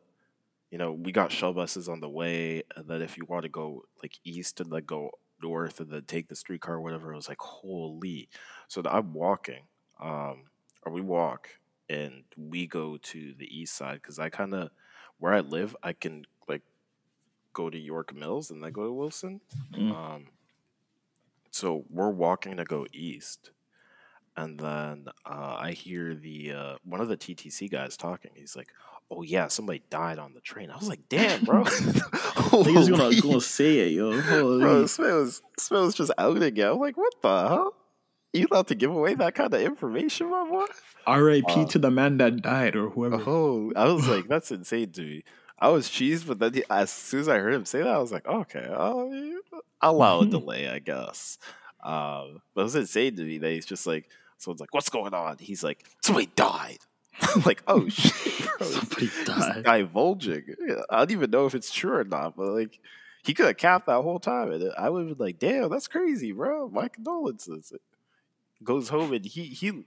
you 0.71 0.78
know, 0.78 0.92
we 0.92 1.12
got 1.12 1.30
shuttle 1.30 1.52
buses 1.52 1.87
on 1.87 2.00
the 2.00 2.09
way, 2.09 2.62
and 2.76 2.88
then 2.88 3.02
if 3.02 3.18
you 3.18 3.26
want 3.28 3.42
to 3.42 3.50
go 3.50 3.85
like 4.02 4.14
east 4.25 4.59
and 4.59 4.73
then 4.73 4.85
go 4.87 5.11
north 5.42 5.78
and 5.78 5.90
then 5.90 6.04
take 6.04 6.28
the 6.28 6.37
streetcar 6.37 6.76
or 6.76 6.80
whatever, 6.80 7.12
it 7.12 7.16
was 7.16 7.28
like 7.28 7.40
holy. 7.40 8.30
So 8.68 8.80
I'm 8.87 9.12
walking, 9.12 9.64
um, 10.00 10.45
or 10.83 10.92
we 10.92 11.02
walk, 11.02 11.50
and 11.90 12.25
we 12.38 12.66
go 12.66 12.97
to 12.97 13.35
the 13.38 13.54
east 13.54 13.76
side 13.76 13.97
because 14.00 14.18
I 14.18 14.30
kind 14.30 14.54
of 14.54 14.71
where 15.18 15.35
I 15.35 15.40
live, 15.40 15.76
I 15.83 15.92
can 15.92 16.25
go 17.56 17.70
to 17.70 17.78
York 17.78 18.14
Mills 18.14 18.50
and 18.50 18.62
then 18.62 18.70
go 18.70 18.84
to 18.84 18.92
Wilson. 18.92 19.40
Mm. 19.75 19.90
Um, 19.92 20.26
so 21.50 21.84
we're 21.88 22.10
walking 22.10 22.58
to 22.58 22.64
go 22.64 22.86
east, 22.92 23.50
and 24.36 24.60
then 24.60 25.06
uh, 25.25 25.56
I 25.58 25.72
hear 25.72 26.14
the 26.14 26.52
uh, 26.52 26.75
one 26.84 27.00
of 27.00 27.08
the 27.08 27.16
TTC 27.16 27.70
guys 27.70 27.96
talking. 27.96 28.32
He's 28.34 28.54
like, 28.54 28.68
"Oh 29.10 29.22
yeah, 29.22 29.48
somebody 29.48 29.82
died 29.88 30.18
on 30.18 30.34
the 30.34 30.40
train." 30.40 30.70
I 30.70 30.76
was 30.76 30.88
like, 30.88 31.08
"Damn, 31.08 31.44
bro!" 31.44 31.64
Niggas 31.64 32.90
gonna, 32.90 33.20
gonna 33.20 33.40
say 33.40 33.78
it, 33.78 33.92
yo. 33.92 34.20
Holy. 34.20 34.60
bro, 34.60 34.82
this 34.82 34.98
man 34.98 35.14
was 35.14 35.42
this 35.56 35.70
man 35.70 35.82
was 35.82 35.94
just 35.94 36.12
out 36.18 36.42
again. 36.42 36.72
I'm 36.72 36.78
like, 36.78 36.98
"What 36.98 37.14
the 37.22 37.48
hell?" 37.48 37.75
You 38.34 38.46
allowed 38.50 38.66
to 38.66 38.75
give 38.75 38.90
away 38.90 39.14
that 39.14 39.34
kind 39.34 39.54
of 39.54 39.62
information, 39.62 40.30
my 40.30 40.46
boy? 40.46 40.66
R.I.P. 41.06 41.44
Uh, 41.48 41.64
to 41.68 41.78
the 41.78 41.90
man 41.90 42.18
that 42.18 42.42
died 42.42 42.76
or 42.76 42.90
whoever. 42.90 43.22
Oh, 43.26 43.72
I 43.75 43.90
was 43.90 44.06
like, 44.08 44.28
that's 44.28 44.50
insane 44.50 44.92
to 44.92 45.00
me. 45.00 45.22
I 45.58 45.68
was 45.68 45.88
cheesed, 45.88 46.26
but 46.26 46.38
then 46.38 46.52
he, 46.54 46.64
as 46.68 46.90
soon 46.90 47.20
as 47.20 47.28
I 47.28 47.38
heard 47.38 47.54
him 47.54 47.64
say 47.64 47.78
that, 47.78 47.88
I 47.88 47.98
was 47.98 48.12
like, 48.12 48.26
okay, 48.26 48.68
I'll, 48.70 49.10
I'll 49.80 49.94
allow 49.94 50.20
a 50.20 50.26
delay, 50.36 50.68
I 50.68 50.78
guess. 50.78 51.38
Um, 51.82 52.42
but 52.54 52.62
it 52.62 52.64
was 52.64 52.76
insane 52.76 53.16
to 53.16 53.22
me 53.25 53.38
that 53.38 53.50
he's 53.50 53.66
just 53.66 53.86
like, 53.86 54.08
someone's 54.38 54.60
like, 54.60 54.75
what's 54.75 54.90
going 54.90 55.14
on? 55.14 55.38
He's 55.38 55.64
like, 55.64 55.84
somebody 56.02 56.30
died. 56.36 56.78
I'm 57.20 57.42
like, 57.46 57.62
oh 57.66 57.88
shit, 57.88 58.46
bro. 58.58 58.66
Somebody 58.66 59.10
died. 59.25 59.64
divulging. 59.64 60.54
I 60.90 60.98
don't 60.98 61.12
even 61.12 61.30
know 61.30 61.46
if 61.46 61.54
it's 61.54 61.72
true 61.72 61.94
or 61.94 62.04
not, 62.04 62.36
but 62.36 62.48
like, 62.48 62.78
he 63.25 63.34
could 63.34 63.46
have 63.46 63.56
capped 63.56 63.86
that 63.86 64.02
whole 64.02 64.20
time, 64.20 64.52
and 64.52 64.72
I 64.78 64.88
would 64.88 65.08
have 65.08 65.18
been 65.18 65.26
like, 65.26 65.38
damn, 65.40 65.70
that's 65.70 65.88
crazy, 65.88 66.30
bro. 66.32 66.68
My 66.68 66.88
condolences. 66.88 67.72
Goes 68.62 68.88
home 68.88 69.12
and 69.12 69.25
he 69.25 69.44
he 69.44 69.84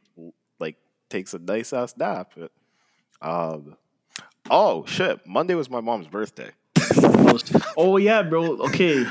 like 0.60 0.76
takes 1.10 1.34
a 1.34 1.40
nice 1.40 1.74
ass 1.74 1.96
nap. 1.98 2.34
Um, 3.22 3.78
oh 4.50 4.86
shit! 4.88 5.26
Monday 5.28 5.56
was 5.56 5.70
my 5.70 5.82
mom's 5.82 6.08
birthday. 6.08 6.52
Oh 7.78 7.98
yeah, 7.98 8.24
bro. 8.24 8.58
Okay, 8.58 9.06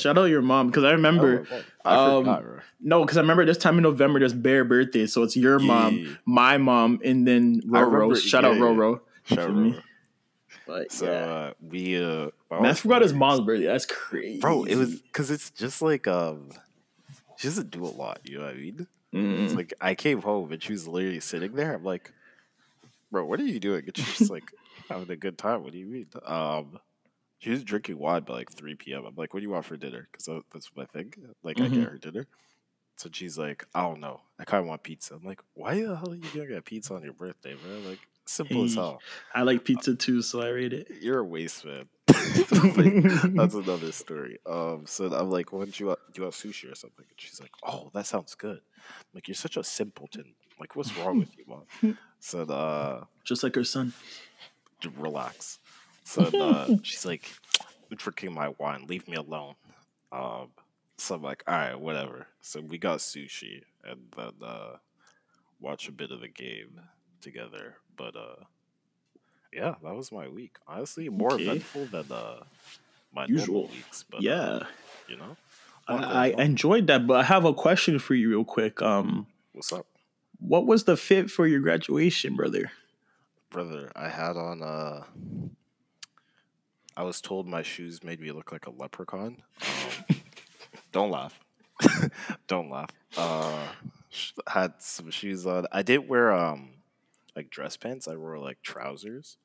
shout 0.00 0.18
out 0.18 0.24
your 0.24 0.42
mom 0.42 0.68
because 0.68 0.82
I 0.84 0.92
remember. 0.92 1.46
I 1.84 1.94
um, 1.94 2.24
forgot. 2.24 2.44
No, 2.80 3.02
because 3.02 3.16
I 3.16 3.20
remember 3.20 3.44
this 3.44 3.58
time 3.58 3.76
in 3.76 3.82
November 3.82 4.18
there's 4.18 4.32
bare 4.32 4.64
birthday, 4.64 5.06
so 5.06 5.22
it's 5.22 5.36
your 5.36 5.58
mom, 5.58 6.18
my 6.24 6.56
mom, 6.58 7.00
and 7.04 7.26
then 7.26 7.60
Roro. 7.62 7.92
remember- 7.92 8.16
Shout 8.16 8.42
yeah, 8.44 8.50
out 8.50 8.54
yeah. 8.56 8.60
Roro. 8.62 9.00
Shout 9.24 9.38
out, 9.40 9.54
me? 9.54 9.80
But 10.66 10.90
So 10.90 11.04
yeah. 11.06 11.12
uh, 11.12 11.52
we 11.60 12.02
uh, 12.02 12.30
my 12.50 12.60
Man, 12.62 12.70
I 12.70 12.74
forgot 12.74 13.02
his 13.02 13.12
mom's 13.12 13.40
birthday. 13.40 13.66
That's 13.66 13.86
crazy, 13.86 14.40
bro. 14.40 14.64
It 14.64 14.76
was 14.76 15.00
because 15.00 15.30
it's 15.30 15.50
just 15.50 15.82
like 15.82 16.08
um, 16.08 16.48
she 17.36 17.46
doesn't 17.48 17.70
do 17.70 17.84
a 17.84 17.86
lot. 17.86 18.20
You 18.24 18.38
know 18.38 18.46
what 18.46 18.54
I 18.54 18.58
mean? 18.58 18.86
It's 19.12 19.52
Mm. 19.52 19.56
like 19.56 19.74
I 19.80 19.94
came 19.94 20.22
home 20.22 20.50
and 20.50 20.60
she 20.60 20.72
was 20.72 20.88
literally 20.88 21.20
sitting 21.20 21.52
there. 21.54 21.74
I'm 21.74 21.84
like, 21.84 22.10
bro, 23.14 23.24
what 23.26 23.40
are 23.40 23.44
you 23.44 23.60
doing? 23.60 23.84
And 23.86 23.96
she's 23.96 24.18
just 24.18 24.30
like 24.30 24.52
having 24.90 25.10
a 25.10 25.16
good 25.16 25.38
time. 25.38 25.62
What 25.62 25.72
do 25.72 25.78
you 25.78 25.86
mean? 25.86 26.08
Um, 26.26 26.78
she 27.38 27.50
was 27.50 27.64
drinking 27.64 27.98
wine 27.98 28.22
by 28.24 28.34
like 28.34 28.52
3 28.52 28.94
p.m. 28.94 29.04
I'm 29.06 29.14
like, 29.16 29.34
what 29.34 29.40
do 29.40 29.44
you 29.44 29.50
want 29.50 29.66
for 29.66 29.76
dinner? 29.76 30.08
Because 30.10 30.42
that's 30.52 30.70
my 30.76 30.86
thing. 30.86 31.12
Like, 31.42 31.60
I 31.60 31.68
Mhm. 31.68 31.74
get 31.74 31.88
her 31.88 31.98
dinner. 31.98 32.26
So 32.96 33.08
she's 33.12 33.38
like, 33.38 33.66
I 33.74 33.82
don't 33.82 34.00
know. 34.00 34.22
I 34.38 34.44
kind 34.44 34.62
of 34.62 34.68
want 34.68 34.84
pizza. 34.84 35.14
I'm 35.14 35.24
like, 35.24 35.40
why 35.54 35.74
the 35.82 35.96
hell 35.96 36.12
are 36.12 36.16
you 36.16 36.30
gonna 36.32 36.46
get 36.48 36.64
pizza 36.64 36.94
on 36.94 37.02
your 37.02 37.12
birthday, 37.12 37.54
bro? 37.54 37.80
Like, 37.80 38.08
simple 38.26 38.64
as 38.64 38.74
hell. 38.74 39.02
I 39.34 39.42
like 39.42 39.64
pizza 39.64 39.96
too, 39.96 40.22
so 40.22 40.42
I 40.42 40.48
rate 40.48 40.72
it. 40.72 40.88
You're 41.00 41.20
a 41.20 41.24
waste 41.24 41.64
man. 41.64 41.88
That's 43.36 43.54
another 43.54 43.92
story. 43.92 44.38
Um, 44.46 44.86
so 44.86 45.12
I'm 45.12 45.30
like, 45.30 45.52
why 45.52 45.60
don't 45.60 45.78
you 45.80 45.86
want, 45.86 45.98
do 46.12 46.20
you 46.20 46.22
want 46.24 46.34
sushi 46.34 46.70
or 46.70 46.74
something? 46.74 47.04
And 47.08 47.20
she's 47.20 47.40
like, 47.40 47.52
oh, 47.64 47.90
that 47.94 48.06
sounds 48.06 48.34
good. 48.34 48.58
I'm 48.58 49.14
like, 49.14 49.28
you're 49.28 49.34
such 49.34 49.56
a 49.56 49.64
simpleton. 49.64 50.34
Like, 50.60 50.76
what's 50.76 50.96
wrong 50.96 51.18
with 51.18 51.36
you, 51.36 51.44
mom? 51.46 51.64
So 52.20 52.40
uh, 52.42 53.04
Just 53.24 53.42
like 53.42 53.54
her 53.54 53.64
son. 53.64 53.92
relax. 54.96 55.58
So 56.04 56.22
uh, 56.24 56.68
she's 56.82 57.04
like, 57.04 57.28
I'm 57.90 57.96
drinking 57.98 58.32
my 58.32 58.48
wine. 58.58 58.86
Leave 58.86 59.06
me 59.08 59.16
alone. 59.16 59.56
Um, 60.10 60.48
so 60.96 61.16
I'm 61.16 61.22
like, 61.22 61.42
all 61.46 61.54
right, 61.54 61.78
whatever. 61.78 62.28
So 62.40 62.60
we 62.62 62.78
got 62.78 63.00
sushi 63.00 63.62
and 63.84 64.00
then 64.16 64.32
uh, 64.42 64.76
watch 65.60 65.86
a 65.88 65.92
bit 65.92 66.10
of 66.12 66.20
the 66.20 66.28
game 66.28 66.80
together. 67.20 67.76
But 67.94 68.16
uh, 68.16 68.44
yeah, 69.52 69.74
that 69.82 69.94
was 69.94 70.10
my 70.10 70.28
week. 70.28 70.56
Honestly, 70.66 71.08
more 71.10 71.34
Okay. 71.34 71.44
eventful 71.44 71.88
than 71.88 72.10
uh, 72.10 72.44
my 73.14 73.26
Usual. 73.26 73.62
normal 73.62 73.76
weeks. 73.76 74.04
But 74.10 74.18
uh, 74.18 74.20
yeah, 74.22 74.58
you 75.08 75.16
know, 75.18 75.36
I, 75.88 76.32
I 76.36 76.42
enjoyed 76.42 76.86
that, 76.86 77.06
but 77.06 77.20
I 77.20 77.24
have 77.24 77.44
a 77.44 77.52
question 77.52 77.98
for 77.98 78.14
you, 78.14 78.30
real 78.30 78.44
quick. 78.44 78.80
Um, 78.80 79.26
what's 79.52 79.72
up, 79.72 79.86
what 80.46 80.66
was 80.66 80.84
the 80.84 80.96
fit 80.96 81.30
for 81.30 81.46
your 81.46 81.60
graduation, 81.60 82.36
brother? 82.36 82.70
brother? 83.50 83.90
I 83.94 84.08
had 84.08 84.36
on. 84.36 84.62
Uh, 84.62 85.04
I 86.96 87.02
was 87.02 87.20
told 87.20 87.46
my 87.48 87.62
shoes 87.62 88.04
made 88.04 88.20
me 88.20 88.30
look 88.32 88.52
like 88.52 88.66
a 88.66 88.70
leprechaun. 88.70 89.42
Um, 89.62 90.16
don't 90.92 91.10
laugh. 91.10 91.38
don't 92.46 92.70
laugh. 92.70 92.90
Uh, 93.16 93.66
had 94.48 94.74
some 94.78 95.10
shoes 95.10 95.46
on. 95.46 95.66
I 95.72 95.82
didn't 95.82 96.08
wear 96.08 96.32
um 96.32 96.70
like 97.34 97.50
dress 97.50 97.76
pants. 97.76 98.06
I 98.06 98.16
wore 98.16 98.38
like 98.38 98.62
trousers. 98.62 99.36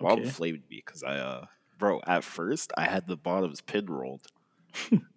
Mom 0.00 0.20
Okay. 0.20 0.30
flamed 0.30 0.62
me 0.70 0.82
because 0.84 1.02
I 1.02 1.16
uh 1.16 1.46
bro. 1.78 2.00
At 2.06 2.24
first, 2.24 2.72
I 2.76 2.84
had 2.84 3.06
the 3.06 3.16
bottoms 3.16 3.60
pin 3.60 3.86
rolled. 3.86 4.26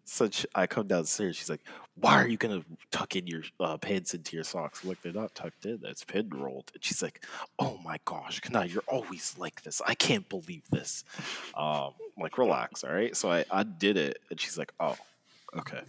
Such 0.05 0.45
I 0.55 0.65
come 0.67 0.87
downstairs. 0.87 1.35
She's 1.35 1.49
like, 1.49 1.61
"Why 1.95 2.15
are 2.15 2.27
you 2.27 2.37
gonna 2.37 2.63
tuck 2.91 3.15
in 3.15 3.27
your 3.27 3.43
uh, 3.59 3.77
pants 3.77 4.13
into 4.13 4.35
your 4.35 4.43
socks?" 4.43 4.81
I'm 4.81 4.89
like, 4.89 5.01
they're 5.01 5.13
not 5.13 5.35
tucked 5.35 5.65
in. 5.65 5.79
It's 5.83 6.03
pin 6.03 6.29
rolled. 6.29 6.71
And 6.73 6.83
she's 6.83 7.03
like, 7.03 7.23
"Oh 7.59 7.79
my 7.83 7.99
gosh, 8.05 8.39
Kana, 8.39 8.65
you're 8.65 8.83
always 8.87 9.35
like 9.37 9.61
this. 9.63 9.81
I 9.85 9.93
can't 9.93 10.27
believe 10.27 10.63
this." 10.71 11.03
Um, 11.55 11.93
I'm 12.17 12.23
like, 12.23 12.37
relax, 12.37 12.83
all 12.83 12.91
right. 12.91 13.15
So 13.15 13.31
I 13.31 13.45
I 13.51 13.63
did 13.63 13.97
it, 13.97 14.19
and 14.29 14.39
she's 14.39 14.57
like, 14.57 14.73
"Oh, 14.79 14.97
okay." 15.57 15.81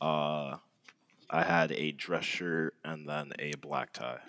Uh, 0.00 0.56
I 1.28 1.42
had 1.42 1.72
a 1.72 1.92
dress 1.92 2.24
shirt 2.24 2.74
and 2.84 3.08
then 3.08 3.32
a 3.38 3.52
black 3.56 3.92
tie. 3.92 4.20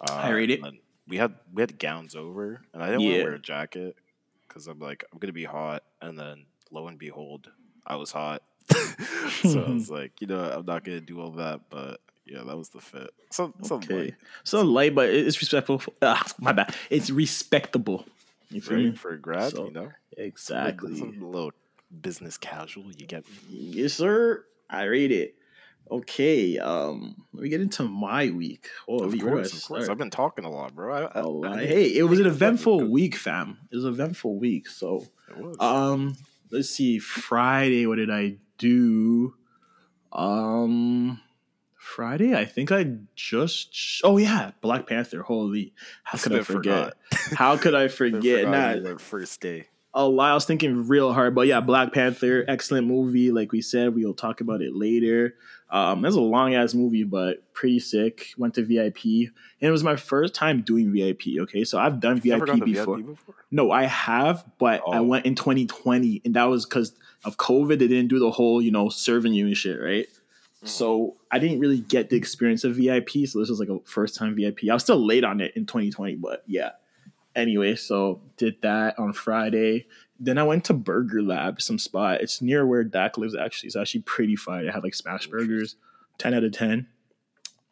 Uh, 0.00 0.12
I 0.12 0.30
read 0.30 0.50
it. 0.50 0.60
We 1.08 1.16
had 1.16 1.34
we 1.52 1.62
had 1.62 1.78
gowns 1.78 2.14
over, 2.14 2.62
and 2.72 2.82
I 2.82 2.86
didn't 2.86 3.02
want 3.04 3.16
to 3.16 3.22
wear 3.24 3.34
a 3.34 3.38
jacket 3.38 3.96
because 4.48 4.66
I'm 4.66 4.78
like 4.78 5.04
I'm 5.12 5.18
gonna 5.18 5.32
be 5.32 5.44
hot, 5.44 5.84
and 6.00 6.18
then 6.18 6.46
lo 6.70 6.88
and 6.88 6.98
behold, 6.98 7.50
I 7.86 7.96
was 7.96 8.12
hot. 8.12 8.42
so 9.42 9.64
I 9.64 9.70
was 9.70 9.90
like, 9.90 10.20
you 10.20 10.26
know, 10.26 10.40
I'm 10.40 10.66
not 10.66 10.84
gonna 10.84 11.00
do 11.00 11.20
all 11.20 11.32
that, 11.32 11.60
but 11.70 12.00
yeah, 12.24 12.42
that 12.44 12.56
was 12.56 12.70
the 12.70 12.80
fit. 12.80 13.10
So, 13.30 13.52
something 13.62 13.96
Okay, 13.96 14.14
so 14.44 14.62
light, 14.62 14.94
but 14.94 15.08
it's 15.08 15.40
respectful. 15.40 15.82
Ah, 16.02 16.24
my 16.40 16.52
bad. 16.52 16.74
It's 16.90 17.10
respectable. 17.10 18.04
You 18.50 18.60
feel 18.60 18.78
me? 18.78 18.92
for 18.92 19.12
a 19.12 19.18
grad, 19.18 19.52
So, 19.52 19.66
you 19.66 19.72
know, 19.72 19.90
Exactly. 20.16 20.96
Something 20.96 21.22
a 21.22 21.26
little 21.26 21.52
business 22.00 22.38
casual. 22.38 22.90
You 22.96 23.06
get 23.06 23.24
me? 23.28 23.34
Yes, 23.48 23.94
sir. 23.94 24.44
I 24.70 24.84
read 24.84 25.12
it. 25.12 25.34
Okay. 25.90 26.58
Um, 26.58 27.26
let 27.32 27.42
me 27.44 27.48
get 27.48 27.60
into 27.60 27.84
my 27.84 28.30
week. 28.30 28.68
Holy, 28.86 29.18
of 29.18 29.24
course, 29.24 29.52
of 29.52 29.64
course. 29.64 29.84
start? 29.84 29.90
I've 29.90 29.98
been 29.98 30.10
talking 30.10 30.44
a 30.44 30.50
lot, 30.50 30.74
bro. 30.74 30.94
I, 30.94 31.04
I, 31.04 31.22
Oh, 31.22 31.44
I 31.44 31.58
hey, 31.66 31.86
it 31.94 32.04
was 32.04 32.18
an 32.20 32.26
eventful 32.26 32.90
week, 32.90 33.16
fam. 33.16 33.58
It 33.70 33.76
was 33.76 33.84
an 33.84 33.92
eventful 33.92 34.38
week. 34.38 34.68
So, 34.68 35.06
It 35.28 35.36
was. 35.36 35.56
um, 35.60 36.16
let's 36.50 36.70
see. 36.70 36.98
Friday, 36.98 37.86
what 37.86 37.96
did 37.96 38.10
I 38.10 38.36
do? 38.58 39.34
Um, 40.12 41.20
Friday, 41.76 42.34
I 42.34 42.44
think 42.44 42.72
I 42.72 42.96
just. 43.14 44.00
Oh 44.04 44.16
yeah, 44.16 44.52
Black 44.60 44.86
Panther. 44.86 45.22
Holy, 45.22 45.72
how 46.04 46.18
could 46.18 46.32
I 46.32 46.42
forget? 46.42 46.94
How 47.34 47.56
could 47.56 47.74
I 47.74 47.88
forget? 47.88 48.48
Nah, 48.50 48.96
first 48.98 49.40
day. 49.40 49.68
A 49.96 50.06
lot. 50.06 50.30
I 50.30 50.34
was 50.34 50.44
thinking 50.44 50.86
real 50.86 51.12
hard, 51.12 51.34
but 51.34 51.46
yeah, 51.48 51.60
Black 51.60 51.92
Panther, 51.92 52.44
excellent 52.46 52.86
movie. 52.86 53.32
Like 53.32 53.50
we 53.50 53.60
said, 53.62 53.94
we'll 53.94 54.14
talk 54.14 54.40
about 54.40 54.60
it 54.60 54.74
later. 54.76 55.34
Um, 55.70 56.04
it 56.04 56.08
was 56.08 56.14
a 56.14 56.20
long 56.20 56.54
ass 56.54 56.74
movie, 56.74 57.02
but 57.02 57.52
pretty 57.54 57.80
sick. 57.80 58.28
Went 58.38 58.54
to 58.54 58.62
VIP, 58.62 59.04
and 59.04 59.68
it 59.68 59.70
was 59.70 59.82
my 59.82 59.96
first 59.96 60.34
time 60.34 60.60
doing 60.62 60.92
VIP. 60.92 61.38
Okay, 61.40 61.64
so 61.64 61.78
I've 61.78 61.98
done 61.98 62.20
VIP 62.20 62.44
before. 62.64 62.98
VIP 62.98 63.06
before? 63.06 63.34
No, 63.50 63.72
I 63.72 63.84
have, 63.84 64.44
but 64.58 64.82
I 64.86 64.98
Oh. 64.98 65.02
went 65.02 65.26
in 65.26 65.34
2020, 65.34 66.22
and 66.24 66.34
that 66.34 66.44
was 66.44 66.66
because 66.66 66.92
of 67.24 67.36
COVID. 67.38 67.78
They 67.78 67.88
didn't 67.88 68.08
do 68.08 68.18
the 68.20 68.30
whole, 68.30 68.60
you 68.62 68.70
know, 68.70 68.88
serving 68.90 69.32
you 69.32 69.46
and 69.46 69.56
shit, 69.56 69.80
right? 69.80 70.06
Mm. 70.62 70.68
So 70.68 71.16
I 71.32 71.38
didn't 71.38 71.58
really 71.58 71.80
get 71.80 72.10
the 72.10 72.16
experience 72.16 72.62
of 72.64 72.76
VIP. 72.76 73.26
So 73.26 73.40
this 73.40 73.48
was 73.48 73.58
like 73.58 73.68
a 73.70 73.80
first 73.86 74.14
time 74.14 74.36
VIP. 74.36 74.68
I 74.70 74.74
was 74.74 74.82
still 74.84 75.04
late 75.04 75.24
on 75.24 75.40
it 75.40 75.52
in 75.56 75.66
2020, 75.66 76.16
but 76.16 76.44
yeah. 76.46 76.72
Anyway, 77.36 77.76
so 77.76 78.22
did 78.38 78.60
that 78.62 78.98
on 78.98 79.12
Friday. 79.12 79.86
Then 80.18 80.38
I 80.38 80.42
went 80.42 80.64
to 80.64 80.74
Burger 80.74 81.22
Lab, 81.22 81.60
some 81.60 81.78
spot. 81.78 82.22
It's 82.22 82.40
near 82.40 82.66
where 82.66 82.82
Dak 82.82 83.18
lives. 83.18 83.36
Actually, 83.36 83.68
it's 83.68 83.76
actually 83.76 84.00
pretty 84.00 84.34
fire. 84.34 84.64
They 84.64 84.72
have 84.72 84.82
like 84.82 84.94
smash 84.94 85.26
burgers, 85.26 85.76
ten 86.16 86.32
out 86.32 86.44
of 86.44 86.52
ten. 86.52 86.88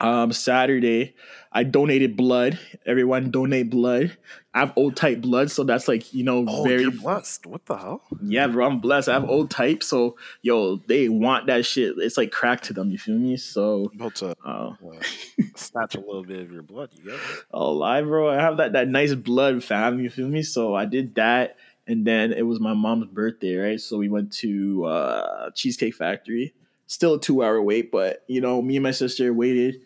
Um, 0.04 0.32
Saturday, 0.32 1.14
I 1.50 1.62
donated 1.62 2.14
blood. 2.16 2.58
Everyone 2.84 3.30
donate 3.30 3.70
blood. 3.70 4.16
I 4.52 4.61
have 4.61 4.73
O 4.76 4.90
type 4.90 5.20
blood, 5.23 5.50
so 5.50 5.64
that's 5.64 5.88
like 5.88 6.12
you 6.12 6.25
know 6.25 6.44
Oh, 6.46 6.62
very 6.62 6.90
blessed. 6.90 7.46
What 7.46 7.64
the 7.64 7.76
hell? 7.78 8.02
yeah, 8.23 8.46
bro. 8.49 8.66
I'm 8.66 8.80
blessed. 8.80 9.08
I 9.08 9.14
have 9.14 9.25
O 9.30 9.46
type, 9.46 9.82
so 9.82 10.16
yo, 10.42 10.76
they 10.88 11.08
want 11.08 11.46
that 11.46 11.64
shit. 11.64 11.94
It's 11.96 12.18
like 12.18 12.30
crack 12.32 12.61
to 12.62 12.75
them. 12.75 12.90
You 12.90 12.99
feel 12.99 13.16
me? 13.16 13.37
So, 13.38 13.90
I'm 13.92 14.00
about 14.00 14.14
to 14.16 14.34
uh, 14.44 14.49
uh, 14.49 15.00
snatch 15.56 15.94
a 15.94 16.00
little 16.00 16.25
bit 16.25 16.40
of 16.40 16.52
your 16.52 16.62
blood. 16.62 16.90
You 17.02 17.14
it? 17.14 17.20
oh, 17.52 17.73
live, 17.73 18.04
bro. 18.04 18.28
I 18.28 18.34
have 18.40 18.58
that 18.58 18.75
that 18.75 18.88
nice 18.88 19.14
blood, 19.14 19.64
fam. 19.64 20.00
You 20.00 20.11
feel 20.11 20.28
me? 20.28 20.42
So 20.42 20.75
I 20.75 20.84
did 20.84 21.14
that, 21.14 21.56
and 21.87 22.06
then 22.06 22.32
it 22.32 22.42
was 22.42 22.61
my 22.61 22.75
mom's 22.75 23.06
birthday, 23.06 23.56
right? 23.56 23.80
So 23.80 23.96
we 23.96 24.11
went 24.11 24.32
to 24.34 24.84
uh, 24.84 25.50
Cheesecake 25.54 25.94
Factory. 25.94 26.52
Still 26.87 27.14
a 27.14 27.20
two 27.20 27.42
hour 27.42 27.62
wait, 27.62 27.90
but 27.90 28.25
you 28.28 28.42
know, 28.42 28.61
me 28.61 28.76
and 28.76 28.82
my 28.82 28.90
sister 28.90 29.32
waited 29.32 29.76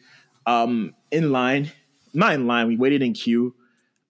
um, 0.48 0.94
in 1.10 1.30
line. 1.32 1.70
Not 2.14 2.32
in 2.32 2.46
line. 2.46 2.66
We 2.68 2.76
waited 2.76 3.02
in 3.02 3.12
queue. 3.12 3.54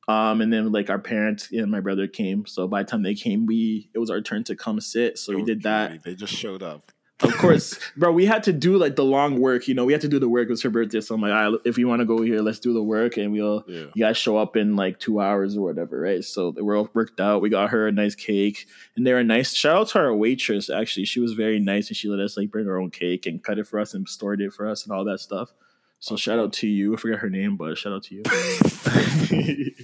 Um, 0.06 0.40
and 0.40 0.50
then 0.50 0.72
like 0.72 0.88
our 0.88 0.98
parents 0.98 1.50
and 1.52 1.70
my 1.70 1.80
brother 1.80 2.06
came. 2.06 2.46
So 2.46 2.66
by 2.66 2.82
the 2.82 2.90
time 2.90 3.02
they 3.02 3.14
came, 3.14 3.44
we 3.44 3.90
it 3.92 3.98
was 3.98 4.08
our 4.08 4.22
turn 4.22 4.42
to 4.44 4.56
come 4.56 4.80
sit. 4.80 5.18
So 5.18 5.34
we 5.34 5.42
did 5.42 5.62
that. 5.64 6.02
They 6.02 6.14
just 6.14 6.32
showed 6.32 6.62
up. 6.62 6.92
Of 7.20 7.36
course, 7.36 7.76
bro. 7.96 8.12
We 8.12 8.24
had 8.26 8.44
to 8.44 8.52
do 8.52 8.78
like 8.78 8.94
the 8.94 9.04
long 9.04 9.40
work. 9.40 9.66
You 9.68 9.74
know, 9.74 9.84
we 9.84 9.92
had 9.92 10.00
to 10.02 10.08
do 10.08 10.20
the 10.20 10.28
work. 10.28 10.44
It 10.48 10.50
was 10.50 10.62
her 10.62 10.70
birthday, 10.70 11.00
so 11.00 11.16
I'm 11.16 11.20
like, 11.20 11.32
right, 11.32 11.52
if 11.64 11.76
you 11.76 11.88
want 11.88 11.98
to 12.00 12.06
go 12.06 12.22
here, 12.22 12.40
let's 12.40 12.60
do 12.60 12.72
the 12.72 12.82
work, 12.82 13.16
and 13.16 13.32
we'll 13.32 13.64
Yeah. 13.66 13.86
you 13.94 14.04
guys 14.04 14.16
show 14.16 14.36
up 14.38 14.56
in 14.56 14.76
like 14.76 15.00
two 15.00 15.20
hours 15.20 15.56
or 15.56 15.62
whatever, 15.62 16.00
right? 16.00 16.22
So 16.24 16.54
we're 16.56 16.78
all 16.78 16.88
worked 16.94 17.18
out. 17.20 17.42
We 17.42 17.50
got 17.50 17.70
her 17.70 17.88
a 17.88 17.92
nice 17.92 18.14
cake, 18.14 18.66
and 18.96 19.04
they 19.04 19.12
were 19.12 19.24
nice. 19.24 19.52
Shout 19.52 19.76
out 19.76 19.88
to 19.88 19.98
our 19.98 20.14
waitress. 20.14 20.70
Actually, 20.70 21.06
she 21.06 21.18
was 21.18 21.32
very 21.32 21.58
nice, 21.58 21.88
and 21.88 21.96
she 21.96 22.08
let 22.08 22.20
us 22.20 22.36
like 22.36 22.52
bring 22.52 22.68
our 22.68 22.80
own 22.80 22.90
cake 22.92 23.26
and 23.26 23.42
cut 23.42 23.58
it 23.58 23.66
for 23.66 23.80
us 23.80 23.92
and 23.94 24.08
stored 24.08 24.40
it 24.40 24.52
for 24.52 24.68
us 24.68 24.84
and 24.86 24.92
all 24.94 25.04
that 25.04 25.18
stuff. 25.18 25.52
So 26.00 26.16
shout 26.16 26.38
out 26.38 26.52
to 26.54 26.68
you. 26.68 26.94
I 26.94 26.96
forgot 26.96 27.20
her 27.20 27.30
name, 27.30 27.56
but 27.56 27.76
shout 27.76 27.92
out 27.92 28.04
to 28.04 28.14
you. 28.14 28.22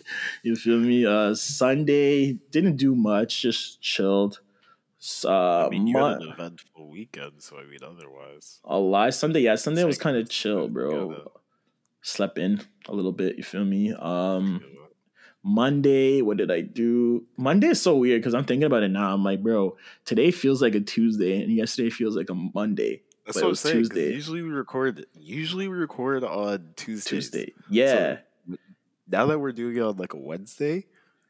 you 0.42 0.56
feel 0.56 0.78
me? 0.78 1.04
Uh, 1.04 1.34
Sunday 1.34 2.34
didn't 2.50 2.76
do 2.76 2.94
much, 2.94 3.42
just 3.42 3.80
chilled. 3.80 4.40
Uh, 5.24 5.66
I 5.66 5.68
mean, 5.68 5.86
you 5.86 5.98
had 5.98 6.22
an 6.22 6.30
eventful 6.30 6.88
weekend, 6.88 7.32
so 7.42 7.58
I 7.58 7.64
mean, 7.64 7.80
otherwise. 7.82 8.60
a 8.64 8.78
lie 8.78 9.10
Sunday, 9.10 9.40
yeah, 9.40 9.56
Sunday 9.56 9.84
was 9.84 9.98
kind 9.98 10.16
of 10.16 10.30
chill, 10.30 10.68
bro. 10.68 11.30
Slept 12.00 12.38
in 12.38 12.62
a 12.88 12.94
little 12.94 13.12
bit. 13.12 13.36
You 13.36 13.42
feel 13.42 13.64
me? 13.64 13.92
Um, 13.92 14.62
Monday, 15.42 16.22
what 16.22 16.38
did 16.38 16.50
I 16.50 16.62
do? 16.62 17.26
Monday 17.36 17.68
is 17.68 17.82
so 17.82 17.96
weird 17.96 18.22
because 18.22 18.34
I'm 18.34 18.44
thinking 18.44 18.64
about 18.64 18.82
it 18.82 18.88
now. 18.88 19.12
I'm 19.12 19.22
like, 19.22 19.42
bro, 19.42 19.76
today 20.06 20.30
feels 20.30 20.62
like 20.62 20.74
a 20.74 20.80
Tuesday, 20.80 21.42
and 21.42 21.52
yesterday 21.52 21.90
feels 21.90 22.16
like 22.16 22.30
a 22.30 22.34
Monday. 22.34 23.02
That's 23.26 23.36
it 23.38 23.40
what 23.40 23.44
I'm 23.46 23.50
was 23.50 23.60
saying. 23.60 23.76
Tuesday. 23.76 24.12
Usually 24.12 24.42
we 24.42 24.50
record. 24.50 25.06
Usually 25.14 25.68
we 25.68 25.76
record 25.76 26.24
on 26.24 26.70
Tuesdays. 26.76 27.30
Tuesday, 27.30 27.52
yeah. 27.68 28.18
Now 29.08 29.26
that 29.26 29.38
we're 29.38 29.52
doing 29.52 29.76
it 29.76 29.80
on 29.80 29.96
like 29.96 30.12
a 30.12 30.18
Wednesday, 30.18 30.86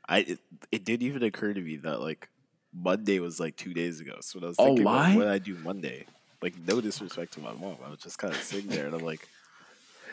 I 0.08 0.18
it, 0.20 0.38
it 0.70 0.84
didn't 0.84 1.06
even 1.06 1.22
occur 1.22 1.52
to 1.52 1.60
me 1.60 1.76
that 1.78 2.00
like 2.00 2.28
Monday 2.72 3.18
was 3.18 3.38
like 3.40 3.56
two 3.56 3.74
days 3.74 4.00
ago. 4.00 4.16
So 4.20 4.38
when 4.38 4.44
I 4.44 4.48
was 4.48 4.56
Oh, 4.58 4.64
thinking, 4.66 4.82
about 4.86 5.14
what 5.16 5.22
did 5.24 5.30
I 5.32 5.38
do 5.38 5.56
Monday? 5.58 6.06
Like 6.42 6.54
no 6.66 6.80
disrespect 6.80 7.32
to 7.34 7.40
my 7.40 7.52
mom, 7.52 7.76
I 7.84 7.90
was 7.90 7.98
just 8.00 8.18
kind 8.18 8.34
of 8.34 8.40
sitting 8.42 8.70
there 8.70 8.86
and 8.86 8.94
I'm 8.94 9.02
like, 9.04 9.26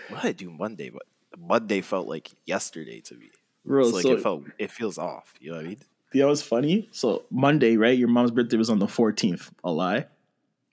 what 0.09 0.21
did 0.21 0.27
I 0.29 0.31
do 0.33 0.49
Monday? 0.49 0.89
But 0.89 1.03
Monday 1.37 1.81
felt 1.81 2.07
like 2.07 2.31
yesterday 2.45 3.01
to 3.01 3.15
me. 3.15 3.29
bro. 3.65 3.85
It's 3.85 3.93
like 3.93 4.03
so 4.03 4.13
it 4.13 4.21
felt 4.21 4.43
it 4.57 4.71
feels 4.71 4.97
off. 4.97 5.33
You 5.39 5.51
know 5.51 5.57
what 5.57 5.65
I 5.65 5.69
mean? 5.69 5.77
you 6.13 6.21
know 6.21 6.27
what's 6.27 6.41
funny? 6.41 6.89
So 6.91 7.23
Monday, 7.31 7.77
right? 7.77 7.97
Your 7.97 8.07
mom's 8.09 8.31
birthday 8.31 8.57
was 8.57 8.69
on 8.69 8.79
the 8.79 8.85
14th. 8.87 9.49
A 9.63 9.71
lie. 9.71 10.05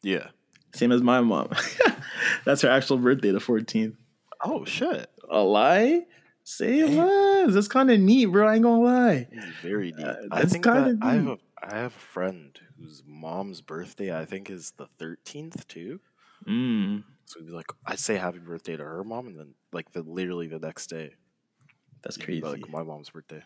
Yeah. 0.03 0.29
Same 0.75 0.93
as 0.93 1.03
my 1.03 1.21
mom. 1.21 1.51
That's 2.45 2.63
her 2.63 2.69
actual 2.71 2.99
birthday, 2.99 3.31
the 3.31 3.39
14th. 3.39 3.97
Oh 4.45 4.65
shit. 4.65 5.11
A 5.31 5.41
lie? 5.41 6.05
Say 6.45 6.85
less. 6.85 7.53
That's 7.55 7.69
kind 7.69 7.91
of 7.91 8.01
neat, 8.01 8.27
bro. 8.27 8.47
I 8.49 8.55
ain't 8.55 8.63
gonna 8.63 8.83
lie. 8.83 9.29
It's 9.31 9.47
very 9.63 9.93
neat. 9.93 10.05
Uh, 10.07 10.15
I 10.31 10.39
that's 10.41 10.53
think 10.53 10.65
that 10.65 10.85
kinda 10.85 10.99
I 11.07 11.15
have 11.15 11.27
a 11.27 11.39
I 11.63 11.77
have 11.77 11.95
a 11.95 11.99
friend 11.99 12.59
whose 12.79 13.03
mom's 13.07 13.61
birthday 13.61 14.17
I 14.19 14.25
think 14.25 14.49
is 14.49 14.73
the 14.77 14.87
thirteenth 14.99 15.67
too. 15.69 16.01
Mm, 16.47 17.03
So 17.27 17.41
we'd 17.41 17.47
be 17.49 17.53
like, 17.53 17.67
I'd 17.85 17.99
say 17.99 18.17
happy 18.17 18.39
birthday 18.39 18.77
to 18.77 18.83
her 18.85 19.05
mom, 19.05 19.27
and 19.27 19.39
then 19.39 19.55
like 19.73 19.93
the 19.93 20.03
literally 20.03 20.47
the 20.49 20.59
next 20.61 20.87
day, 20.87 21.15
that's 22.03 22.17
crazy. 22.17 22.41
like 22.41 22.69
my 22.71 22.83
mom's 22.83 23.11
birthday, 23.11 23.43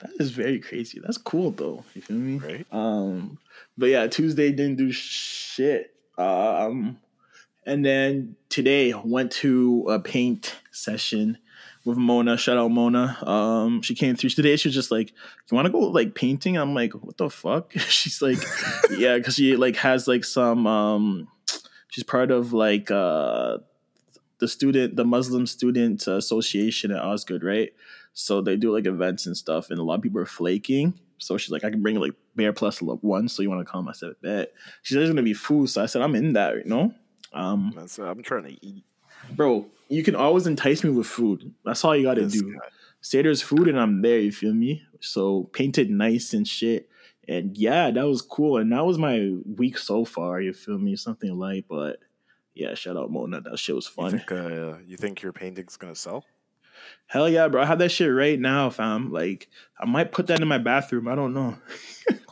That 0.00 0.10
is 0.18 0.30
very 0.32 0.58
crazy. 0.60 1.00
That's 1.00 1.16
cool 1.16 1.52
though. 1.52 1.84
You 1.94 2.02
feel 2.02 2.16
me? 2.18 2.38
right? 2.38 2.66
Um, 2.72 3.38
but 3.78 3.86
yeah, 3.86 4.06
Tuesday 4.08 4.50
didn't 4.50 4.76
do 4.76 4.90
shit. 4.92 5.93
Um, 6.18 6.98
and 7.66 7.84
then 7.84 8.36
today 8.48 8.92
went 8.92 9.32
to 9.32 9.86
a 9.88 9.98
paint 9.98 10.54
session 10.70 11.38
with 11.84 11.98
Mona. 11.98 12.36
Shout 12.36 12.58
out 12.58 12.70
Mona. 12.70 13.16
Um, 13.26 13.82
she 13.82 13.94
came 13.94 14.16
through 14.16 14.30
today. 14.30 14.56
She 14.56 14.68
was 14.68 14.74
just 14.74 14.90
like, 14.90 15.10
"You 15.50 15.54
want 15.54 15.66
to 15.66 15.72
go 15.72 15.78
like 15.78 16.14
painting?" 16.14 16.56
I'm 16.56 16.74
like, 16.74 16.92
"What 16.92 17.16
the 17.16 17.30
fuck?" 17.30 17.72
She's 17.76 18.22
like, 18.22 18.38
"Yeah," 18.96 19.16
because 19.16 19.34
she 19.34 19.56
like 19.56 19.76
has 19.76 20.08
like 20.08 20.24
some. 20.24 20.66
Um, 20.66 21.28
she's 21.88 22.04
part 22.04 22.30
of 22.30 22.52
like 22.52 22.90
uh 22.90 23.58
the 24.38 24.48
student, 24.48 24.96
the 24.96 25.04
Muslim 25.04 25.46
Student 25.46 26.06
Association 26.06 26.90
at 26.90 27.02
Osgoode, 27.02 27.44
right? 27.44 27.72
So 28.14 28.40
they 28.40 28.56
do 28.56 28.72
like 28.72 28.86
events 28.86 29.26
and 29.26 29.36
stuff, 29.36 29.70
and 29.70 29.78
a 29.78 29.82
lot 29.82 29.96
of 29.96 30.02
people 30.02 30.20
are 30.20 30.26
flaking. 30.26 30.94
So 31.18 31.36
she's 31.38 31.50
like, 31.50 31.64
I 31.64 31.70
can 31.70 31.82
bring 31.82 31.96
like 31.96 32.14
Bear 32.36 32.52
Plus 32.52 32.80
one. 32.82 33.28
So 33.28 33.42
you 33.42 33.50
want 33.50 33.66
to 33.66 33.70
come? 33.70 33.88
I 33.88 33.92
said, 33.92 34.12
bet. 34.22 34.52
She 34.82 34.94
said 34.94 35.00
there's 35.00 35.10
gonna 35.10 35.22
be 35.22 35.34
food. 35.34 35.68
So 35.70 35.82
I 35.82 35.86
said, 35.86 36.02
I'm 36.02 36.14
in 36.14 36.32
that, 36.34 36.56
you 36.56 36.64
know. 36.64 36.94
Um, 37.32 37.72
That's 37.74 37.98
I'm 37.98 38.22
trying 38.22 38.44
to 38.44 38.66
eat. 38.66 38.84
bro, 39.32 39.66
you 39.88 40.02
can 40.02 40.14
always 40.14 40.46
entice 40.46 40.84
me 40.84 40.90
with 40.90 41.06
food. 41.06 41.52
That's 41.64 41.84
all 41.84 41.96
you 41.96 42.04
got 42.04 42.14
to 42.14 42.22
this 42.26 42.40
do. 42.40 42.52
guy. 42.52 42.58
Say 43.00 43.22
there's 43.22 43.42
food, 43.42 43.68
and 43.68 43.78
I'm 43.78 44.00
there. 44.02 44.18
You 44.18 44.32
feel 44.32 44.54
me? 44.54 44.82
So 45.00 45.44
painted 45.52 45.90
nice 45.90 46.32
and 46.32 46.46
shit. 46.48 46.88
And 47.28 47.56
yeah, 47.56 47.90
that 47.90 48.06
was 48.06 48.22
cool. 48.22 48.58
And 48.58 48.70
that 48.72 48.84
was 48.84 48.98
my 48.98 49.32
week 49.56 49.78
so 49.78 50.04
far. 50.04 50.40
You 50.40 50.52
feel 50.52 50.78
me? 50.78 50.94
Something 50.96 51.36
light, 51.38 51.64
but 51.68 51.98
yeah, 52.54 52.74
shout 52.74 52.96
out 52.96 53.10
Mona. 53.10 53.40
That 53.40 53.58
shit 53.58 53.74
was 53.74 53.86
You 53.86 54.02
fun. 54.02 54.10
think, 54.18 54.30
uh, 54.32 54.74
you 54.86 54.96
think 54.96 55.22
your 55.22 55.32
painting's 55.32 55.76
gonna 55.76 55.94
sell? 55.94 56.24
Hell 57.06 57.28
yeah, 57.28 57.48
bro. 57.48 57.62
I 57.62 57.66
have 57.66 57.78
that 57.78 57.90
shit 57.90 58.12
right 58.12 58.38
now, 58.38 58.70
fam. 58.70 59.12
Like, 59.12 59.48
I 59.78 59.86
might 59.86 60.12
put 60.12 60.26
that 60.28 60.40
in 60.40 60.48
my 60.48 60.58
bathroom. 60.58 61.08
I 61.08 61.14
don't 61.14 61.34
know. 61.34 61.56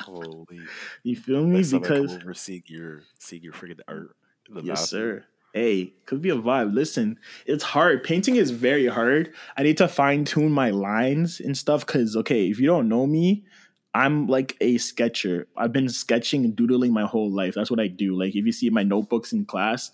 Holy! 0.00 0.60
You 1.02 1.16
feel 1.16 1.44
me? 1.44 1.56
Next 1.56 1.70
time 1.70 1.84
I 1.84 1.86
come 1.86 2.02
Because 2.02 2.16
over, 2.16 2.34
see 2.34 2.62
your 2.66 3.02
see 3.18 3.38
your 3.38 3.52
freaking 3.52 3.80
art. 3.88 4.16
Yes, 4.48 4.82
bathroom. 4.82 4.86
sir. 4.86 5.24
Hey, 5.54 5.94
could 6.06 6.22
be 6.22 6.30
a 6.30 6.36
vibe. 6.36 6.72
Listen, 6.72 7.18
it's 7.46 7.62
hard. 7.62 8.02
Painting 8.04 8.36
is 8.36 8.50
very 8.50 8.86
hard. 8.86 9.34
I 9.56 9.62
need 9.62 9.76
to 9.78 9.88
fine 9.88 10.24
tune 10.24 10.50
my 10.50 10.70
lines 10.70 11.40
and 11.40 11.56
stuff. 11.56 11.84
Cause 11.84 12.16
okay, 12.16 12.48
if 12.48 12.58
you 12.58 12.66
don't 12.66 12.88
know 12.88 13.06
me, 13.06 13.44
I'm 13.94 14.26
like 14.26 14.56
a 14.62 14.78
sketcher. 14.78 15.48
I've 15.56 15.72
been 15.72 15.88
sketching 15.90 16.44
and 16.44 16.56
doodling 16.56 16.92
my 16.94 17.04
whole 17.04 17.30
life. 17.30 17.54
That's 17.54 17.70
what 17.70 17.80
I 17.80 17.88
do. 17.88 18.18
Like 18.18 18.34
if 18.34 18.46
you 18.46 18.52
see 18.52 18.70
my 18.70 18.82
notebooks 18.82 19.32
in 19.32 19.44
class, 19.44 19.90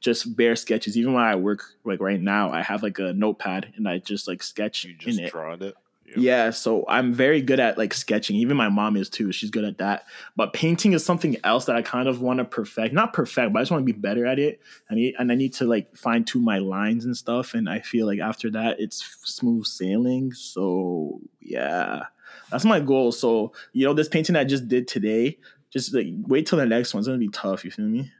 just 0.00 0.36
bare 0.36 0.56
sketches. 0.56 0.96
Even 0.96 1.12
when 1.12 1.22
I 1.22 1.36
work, 1.36 1.62
like 1.84 2.00
right 2.00 2.20
now, 2.20 2.50
I 2.50 2.62
have 2.62 2.82
like 2.82 2.98
a 2.98 3.12
notepad 3.12 3.72
and 3.76 3.88
I 3.88 3.98
just 3.98 4.26
like 4.26 4.42
sketch 4.42 4.84
You 4.84 4.94
just 4.94 5.18
in 5.18 5.24
it. 5.24 5.34
it. 5.34 5.74
Yep. 6.06 6.16
Yeah, 6.18 6.50
so 6.50 6.84
I'm 6.88 7.12
very 7.12 7.40
good 7.40 7.60
at 7.60 7.78
like 7.78 7.94
sketching. 7.94 8.34
Even 8.34 8.56
my 8.56 8.68
mom 8.68 8.96
is 8.96 9.08
too. 9.08 9.30
She's 9.30 9.50
good 9.50 9.62
at 9.62 9.78
that. 9.78 10.06
But 10.34 10.52
painting 10.52 10.92
is 10.92 11.04
something 11.04 11.36
else 11.44 11.66
that 11.66 11.76
I 11.76 11.82
kind 11.82 12.08
of 12.08 12.20
want 12.20 12.38
to 12.38 12.44
perfect. 12.44 12.92
Not 12.92 13.12
perfect, 13.12 13.52
but 13.52 13.60
I 13.60 13.62
just 13.62 13.70
want 13.70 13.86
to 13.86 13.92
be 13.92 13.96
better 13.96 14.26
at 14.26 14.40
it. 14.40 14.60
I 14.90 14.94
need 14.96 15.14
and 15.20 15.30
I 15.30 15.36
need 15.36 15.52
to 15.54 15.66
like 15.66 15.94
fine 15.96 16.24
tune 16.24 16.44
my 16.44 16.58
lines 16.58 17.04
and 17.04 17.16
stuff. 17.16 17.54
And 17.54 17.68
I 17.68 17.78
feel 17.78 18.06
like 18.06 18.18
after 18.18 18.50
that, 18.50 18.80
it's 18.80 19.04
smooth 19.22 19.66
sailing. 19.66 20.32
So 20.32 21.20
yeah, 21.40 22.06
that's 22.50 22.64
my 22.64 22.80
goal. 22.80 23.12
So 23.12 23.52
you 23.72 23.86
know, 23.86 23.94
this 23.94 24.08
painting 24.08 24.34
I 24.34 24.42
just 24.42 24.66
did 24.66 24.88
today, 24.88 25.38
just 25.70 25.94
like 25.94 26.08
wait 26.26 26.44
till 26.44 26.58
the 26.58 26.66
next 26.66 26.92
one's 26.92 27.06
gonna 27.06 27.18
be 27.18 27.28
tough. 27.28 27.64
You 27.64 27.70
feel 27.70 27.86
me? 27.86 28.10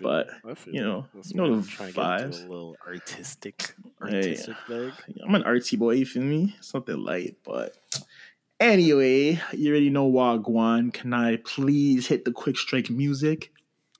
But, 0.00 0.28
you 0.66 0.82
know, 0.82 1.06
you 1.24 1.34
know 1.34 1.46
the 1.48 1.52
I'm 1.54 1.62
trying 1.64 1.92
to 1.92 1.94
get 1.94 2.20
into 2.22 2.38
vibes. 2.38 2.46
a 2.46 2.48
little 2.48 2.76
artistic, 2.86 3.74
Hey. 4.00 4.16
artistic 4.16 4.56
bag. 4.68 4.92
I'm 5.26 5.34
an 5.34 5.42
artsy 5.42 5.78
boy, 5.78 5.92
you 5.94 6.06
feel 6.06 6.22
me? 6.22 6.56
Something 6.60 6.98
light, 6.98 7.36
but 7.44 7.76
anyway, 8.60 9.40
you 9.52 9.70
already 9.70 9.90
know 9.90 10.10
Wagwan. 10.10 10.92
Can 10.92 11.12
I 11.12 11.36
please 11.36 12.06
hit 12.06 12.24
the 12.24 12.32
quick 12.32 12.56
strike 12.56 12.90
music? 12.90 13.52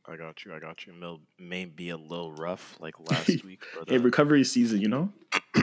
I 0.07 0.17
got 0.17 0.45
you. 0.45 0.53
I 0.55 0.59
got 0.59 0.87
you. 0.87 0.93
May, 0.93 1.19
may 1.39 1.65
be 1.67 1.91
a 1.91 1.97
little 1.97 2.33
rough 2.33 2.77
like 2.81 2.99
last 3.11 3.45
week, 3.45 3.63
Hey, 3.89 3.97
uh, 3.97 4.01
recovery 4.01 4.45
season, 4.45 4.81
you 4.81 4.89
know? 4.89 5.13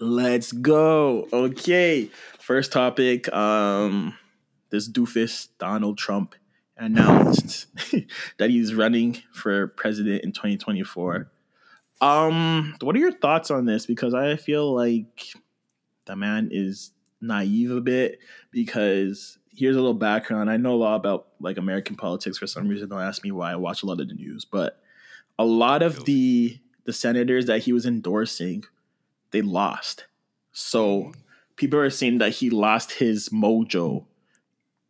Let's 0.00 0.52
go. 0.52 1.28
Okay. 1.32 2.08
First 2.40 2.72
topic. 2.72 3.32
Um, 3.32 4.16
this 4.70 4.88
doofus, 4.90 5.48
Donald 5.58 5.98
Trump, 5.98 6.34
announced 6.76 7.66
that 8.38 8.50
he's 8.50 8.74
running 8.74 9.22
for 9.32 9.68
president 9.68 10.24
in 10.24 10.32
2024. 10.32 11.30
Um, 12.00 12.74
what 12.80 12.96
are 12.96 12.98
your 12.98 13.12
thoughts 13.12 13.50
on 13.50 13.64
this? 13.64 13.86
Because 13.86 14.14
I 14.14 14.36
feel 14.36 14.74
like 14.74 15.32
the 16.06 16.16
man 16.16 16.48
is 16.50 16.90
naive 17.20 17.70
a 17.70 17.80
bit 17.80 18.18
because 18.50 19.38
here's 19.54 19.76
a 19.76 19.80
little 19.80 19.94
background. 19.94 20.50
I 20.50 20.56
know 20.56 20.74
a 20.74 20.76
lot 20.76 20.96
about 20.96 21.28
like 21.40 21.58
American 21.58 21.96
politics 21.96 22.38
for 22.38 22.46
some 22.46 22.68
reason. 22.68 22.88
Don't 22.88 23.00
ask 23.00 23.22
me 23.22 23.30
why. 23.30 23.52
I 23.52 23.56
watch 23.56 23.82
a 23.82 23.86
lot 23.86 24.00
of 24.00 24.08
the 24.08 24.14
news, 24.14 24.44
but 24.44 24.80
a 25.38 25.44
lot 25.44 25.82
of 25.82 26.04
the 26.04 26.58
the 26.84 26.92
senators 26.92 27.46
that 27.46 27.60
he 27.60 27.72
was 27.72 27.86
endorsing, 27.86 28.64
they 29.30 29.42
lost. 29.42 30.06
So 30.50 31.12
people 31.56 31.78
are 31.78 31.90
saying 31.90 32.18
that 32.18 32.30
he 32.30 32.50
lost 32.50 32.92
his 32.92 33.28
mojo, 33.28 34.06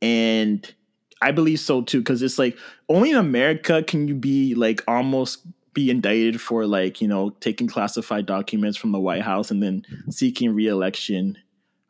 and 0.01 0.75
I 1.23 1.31
believe 1.31 1.61
so 1.61 1.83
too. 1.83 1.99
Because 2.01 2.23
it's 2.23 2.39
like 2.39 2.59
only 2.89 3.11
in 3.11 3.17
America 3.17 3.83
can 3.83 4.09
you 4.09 4.15
be 4.15 4.55
like 4.55 4.83
almost 4.89 5.47
be 5.75 5.91
indicted 5.91 6.41
for 6.41 6.67
like 6.67 7.01
you 7.01 7.09
know 7.09 7.31
taking 7.41 7.67
classified 7.67 8.27
documents 8.27 8.77
from 8.77 8.93
the 8.93 9.01
White 9.01 9.23
House 9.23 9.51
and 9.51 9.63
then 9.63 9.85
seeking 10.11 10.55
reelection 10.55 11.39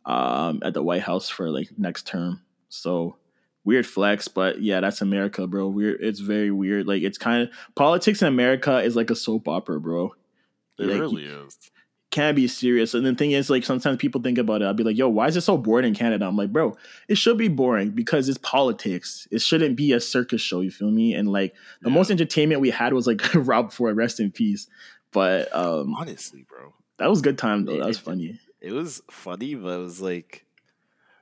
um, 0.04 0.60
at 0.64 0.74
the 0.74 0.82
White 0.82 1.02
House 1.02 1.28
for 1.28 1.50
like 1.50 1.68
next 1.78 2.06
term. 2.06 2.40
So 2.68 3.16
weird 3.64 3.86
flex, 3.86 4.28
but 4.28 4.60
yeah, 4.62 4.80
that's 4.80 5.00
America, 5.00 5.46
bro. 5.46 5.68
Weird. 5.68 6.00
It's 6.00 6.20
very 6.20 6.50
weird. 6.50 6.86
Like 6.86 7.02
it's 7.02 7.18
kind 7.18 7.42
of 7.42 7.50
politics 7.74 8.22
in 8.22 8.28
America 8.28 8.80
is 8.80 8.96
like 8.96 9.10
a 9.10 9.16
soap 9.16 9.48
opera, 9.48 9.80
bro. 9.80 10.14
It 10.78 10.86
Like, 10.86 11.00
really 11.00 11.24
is. 11.24 11.58
Can't 12.12 12.36
be 12.36 12.46
serious. 12.46 12.92
And 12.94 13.04
the 13.04 13.14
thing 13.14 13.32
is, 13.32 13.50
like 13.50 13.64
sometimes 13.64 13.96
people 13.96 14.20
think 14.20 14.38
about 14.38 14.62
it. 14.62 14.66
I'll 14.66 14.74
be 14.74 14.84
like, 14.84 14.96
"Yo, 14.98 15.08
why 15.08 15.26
is 15.28 15.36
it 15.36 15.40
so 15.40 15.56
boring 15.56 15.86
in 15.86 15.94
Canada?" 15.94 16.26
I'm 16.26 16.36
like, 16.36 16.52
"Bro, 16.52 16.76
it 17.08 17.16
should 17.16 17.38
be 17.38 17.48
boring 17.48 17.90
because 17.90 18.28
it's 18.28 18.38
politics. 18.38 19.26
It 19.30 19.40
shouldn't 19.42 19.76
be 19.76 19.92
a 19.92 19.98
circus 20.00 20.40
show. 20.42 20.60
You 20.60 20.70
feel 20.70 20.90
me?" 20.90 21.14
And 21.14 21.32
like 21.32 21.54
the 21.80 21.88
Yeah. 21.90 21.94
most 21.96 22.10
entertainment 22.10 22.60
we 22.60 22.70
had 22.70 22.92
was 22.92 23.06
like 23.08 23.20
Rob 23.34 23.72
Ford, 23.72 23.96
rest 23.96 24.20
in 24.20 24.30
peace. 24.30 24.66
But 25.10 25.54
um, 25.56 25.94
honestly, 25.94 26.44
bro. 26.48 26.74
that 26.98 27.10
was 27.10 27.20
good 27.22 27.38
time 27.38 27.64
though. 27.64 27.72
It- 27.72 27.78
That 27.78 27.86
was 27.88 27.98
it- 27.98 28.02
funny. 28.04 28.40
It 28.60 28.72
was 28.72 29.02
funny, 29.10 29.54
but 29.56 29.70
it 29.80 29.82
was 29.82 30.00
like, 30.00 30.44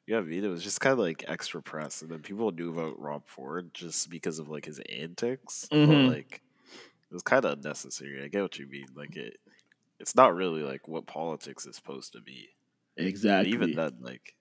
yeah, 0.07 0.19
I 0.19 0.21
mean, 0.21 0.45
it 0.45 0.49
was 0.49 0.63
just 0.63 0.81
kind 0.81 0.93
of 0.93 0.99
like 0.99 1.25
extra 1.29 1.63
press, 1.63 2.03
and 2.03 2.11
then 2.11 2.19
people 2.19 2.51
knew 2.51 2.71
about 2.71 3.01
Rob 3.01 3.23
Ford 3.27 3.73
just 3.73 4.11
because 4.11 4.39
of 4.41 4.49
like 4.51 4.67
his 4.67 4.79
antics. 4.81 5.67
Mhm. 5.73 5.87
But 6.09 6.17
like, 6.17 6.43
it 7.11 7.15
was 7.15 7.23
kind 7.23 7.45
of 7.45 7.53
unnecessary. 7.59 8.23
I 8.23 8.29
get 8.29 8.43
what 8.43 8.59
you 8.59 8.67
mean. 8.67 8.87
Like 8.95 9.17
it, 9.17 9.39
it's 10.01 10.17
not 10.17 10.35
really 10.35 10.63
like 10.63 10.89
what 10.89 11.07
politics 11.07 11.67
is 11.67 11.77
supposed 11.77 12.13
to 12.15 12.21
be. 12.21 12.49
But 12.97 13.07
Exactly. 13.07 13.53
even 13.53 13.73
then, 13.73 13.99
like, 14.01 14.35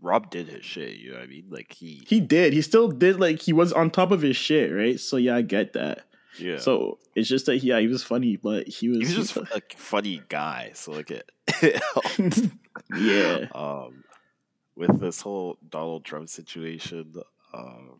Rob 0.00 0.30
did 0.30 0.48
his 0.48 0.64
shit. 0.64 0.96
You 0.96 1.10
know 1.10 1.18
what 1.18 1.24
I 1.24 1.26
mean? 1.26 1.44
Like 1.50 1.72
he, 1.72 2.02
he 2.06 2.20
did. 2.20 2.52
He 2.54 2.62
still 2.62 2.88
did. 2.88 3.20
Like 3.20 3.40
he 3.42 3.52
was 3.52 3.72
on 3.72 3.90
top 3.90 4.10
of 4.12 4.22
his 4.22 4.36
shit, 4.36 4.72
right? 4.72 4.98
So 4.98 5.16
yeah, 5.18 5.36
I 5.36 5.42
get 5.42 5.74
that. 5.74 6.06
yeah. 6.38 6.58
So 6.58 6.98
it's 7.14 7.28
just 7.28 7.46
that 7.46 7.58
yeah, 7.58 7.78
he 7.80 7.86
was 7.86 8.02
funny, 8.02 8.36
but 8.36 8.66
he 8.66 8.88
was, 8.88 9.10
he 9.10 9.16
was 9.18 9.34
just 9.34 9.36
a 9.54 9.60
funny 9.76 10.22
guy, 10.28 10.70
so 10.74 10.92
like 10.92 11.10
it, 11.10 11.30
it 11.60 11.82
yeah. 12.96 13.46
um, 13.54 14.04
with 14.74 15.00
this 15.00 15.20
whole 15.20 15.58
Donald 15.68 16.04
Trump 16.04 16.28
situation, 16.30 17.12
um, 17.52 17.98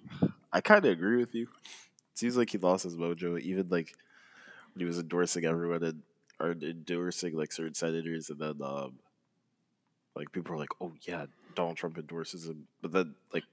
I 0.52 0.60
kind 0.62 0.84
of 0.84 0.92
agree 0.92 1.18
with 1.18 1.34
you. 1.34 1.42
It 1.42 2.18
seems 2.18 2.36
like 2.36 2.48
he 2.50 2.56
lost 2.58 2.84
his 2.84 2.96
mojo, 2.96 3.38
even 3.40 3.68
like 3.68 3.92
when 4.72 4.80
he 4.80 4.84
was 4.86 4.98
endorsing 4.98 5.44
everyone 5.44 5.82
and 5.82 6.02
or 6.40 6.52
endorsing 6.52 7.36
like 7.36 7.52
certain 7.52 7.74
senators, 7.74 8.30
and 8.30 8.40
then 8.40 8.60
um, 8.62 8.94
like 10.16 10.32
people 10.32 10.54
are 10.54 10.58
like, 10.58 10.70
"Oh 10.80 10.92
yeah, 11.02 11.26
Donald 11.54 11.76
Trump 11.76 11.98
endorses 11.98 12.46
him," 12.46 12.66
but 12.82 12.92
then 12.92 13.14
like 13.32 13.44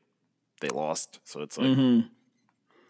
they 0.62 0.70
lost, 0.70 1.20
so 1.24 1.42
it's 1.42 1.58
like, 1.58 1.68
hmm 1.68 2.00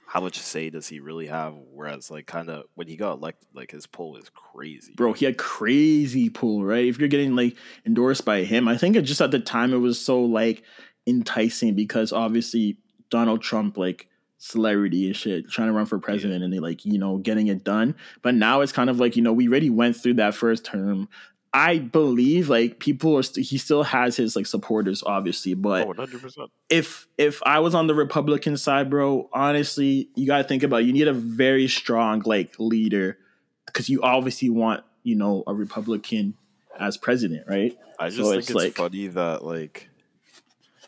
how 0.09 0.21
much 0.21 0.39
say 0.39 0.69
does 0.69 0.87
he 0.87 1.01
really 1.01 1.27
have? 1.27 1.53
Whereas 1.73 2.09
like 2.09 2.25
kind 2.25 2.49
of 2.49 2.63
when 2.75 2.87
he 2.87 2.95
got 2.95 3.17
elected, 3.17 3.49
like 3.53 3.71
his 3.71 3.85
poll 3.85 4.15
is 4.15 4.29
crazy, 4.29 4.93
Bro, 4.95 5.13
he 5.13 5.25
had 5.25 5.37
crazy 5.37 6.29
pull, 6.29 6.63
right? 6.63 6.85
If 6.85 6.97
you're 6.97 7.09
getting 7.09 7.35
like 7.35 7.57
endorsed 7.85 8.23
by 8.23 8.43
him, 8.43 8.69
I 8.69 8.77
think 8.77 8.95
it 8.95 9.01
just 9.01 9.19
at 9.19 9.31
the 9.31 9.39
time 9.39 9.73
it 9.73 9.77
was 9.77 9.99
so 9.99 10.21
like 10.23 10.63
enticing 11.05 11.75
because 11.75 12.13
obviously 12.13 12.77
Donald 13.09 13.41
Trump 13.41 13.77
like 13.77 14.07
celebrity 14.37 15.07
and 15.07 15.15
shit 15.15 15.49
trying 15.49 15.67
to 15.67 15.73
run 15.73 15.85
for 15.85 15.97
president 15.99 16.43
and 16.43 16.53
they 16.53 16.59
like 16.59 16.85
you 16.85 16.97
know 16.99 17.17
getting 17.17 17.47
it 17.47 17.63
done 17.63 17.95
but 18.21 18.35
now 18.35 18.61
it's 18.61 18.71
kind 18.71 18.89
of 18.89 18.99
like 18.99 19.15
you 19.15 19.21
know 19.21 19.33
we 19.33 19.47
already 19.47 19.69
went 19.69 19.95
through 19.95 20.13
that 20.13 20.35
first 20.35 20.63
term 20.63 21.09
i 21.53 21.79
believe 21.79 22.47
like 22.47 22.77
people 22.79 23.17
are 23.17 23.23
st- 23.23 23.45
he 23.47 23.57
still 23.57 23.81
has 23.83 24.15
his 24.15 24.35
like 24.35 24.45
supporters 24.45 25.01
obviously 25.07 25.55
but 25.55 25.83
Oh, 25.85 25.87
100 25.87 26.21
percent. 26.21 26.51
if 26.69 27.07
if 27.17 27.41
I 27.45 27.59
was 27.59 27.73
on 27.73 27.87
the 27.87 27.95
Republican 27.95 28.57
side, 28.57 28.91
bro, 28.91 29.27
honestly, 29.33 30.09
you 30.15 30.27
gotta 30.27 30.43
think 30.43 30.61
about 30.61 30.81
it. 30.81 30.85
you 30.85 30.93
need 30.93 31.07
a 31.07 31.13
very 31.13 31.67
strong 31.67 32.21
like 32.25 32.53
leader 32.59 33.17
because 33.65 33.89
you 33.89 34.01
obviously 34.03 34.49
want 34.51 34.83
you 35.03 35.15
know 35.15 35.43
a 35.47 35.53
Republican 35.55 36.35
as 36.79 36.95
president, 36.97 37.47
right? 37.47 37.75
I 37.99 38.09
just 38.09 38.17
So 38.17 38.23
think 38.25 38.39
it's 38.39 38.49
it's, 38.51 38.55
like- 38.55 38.75
funny 38.75 39.07
that 39.07 39.43
like 39.43 39.89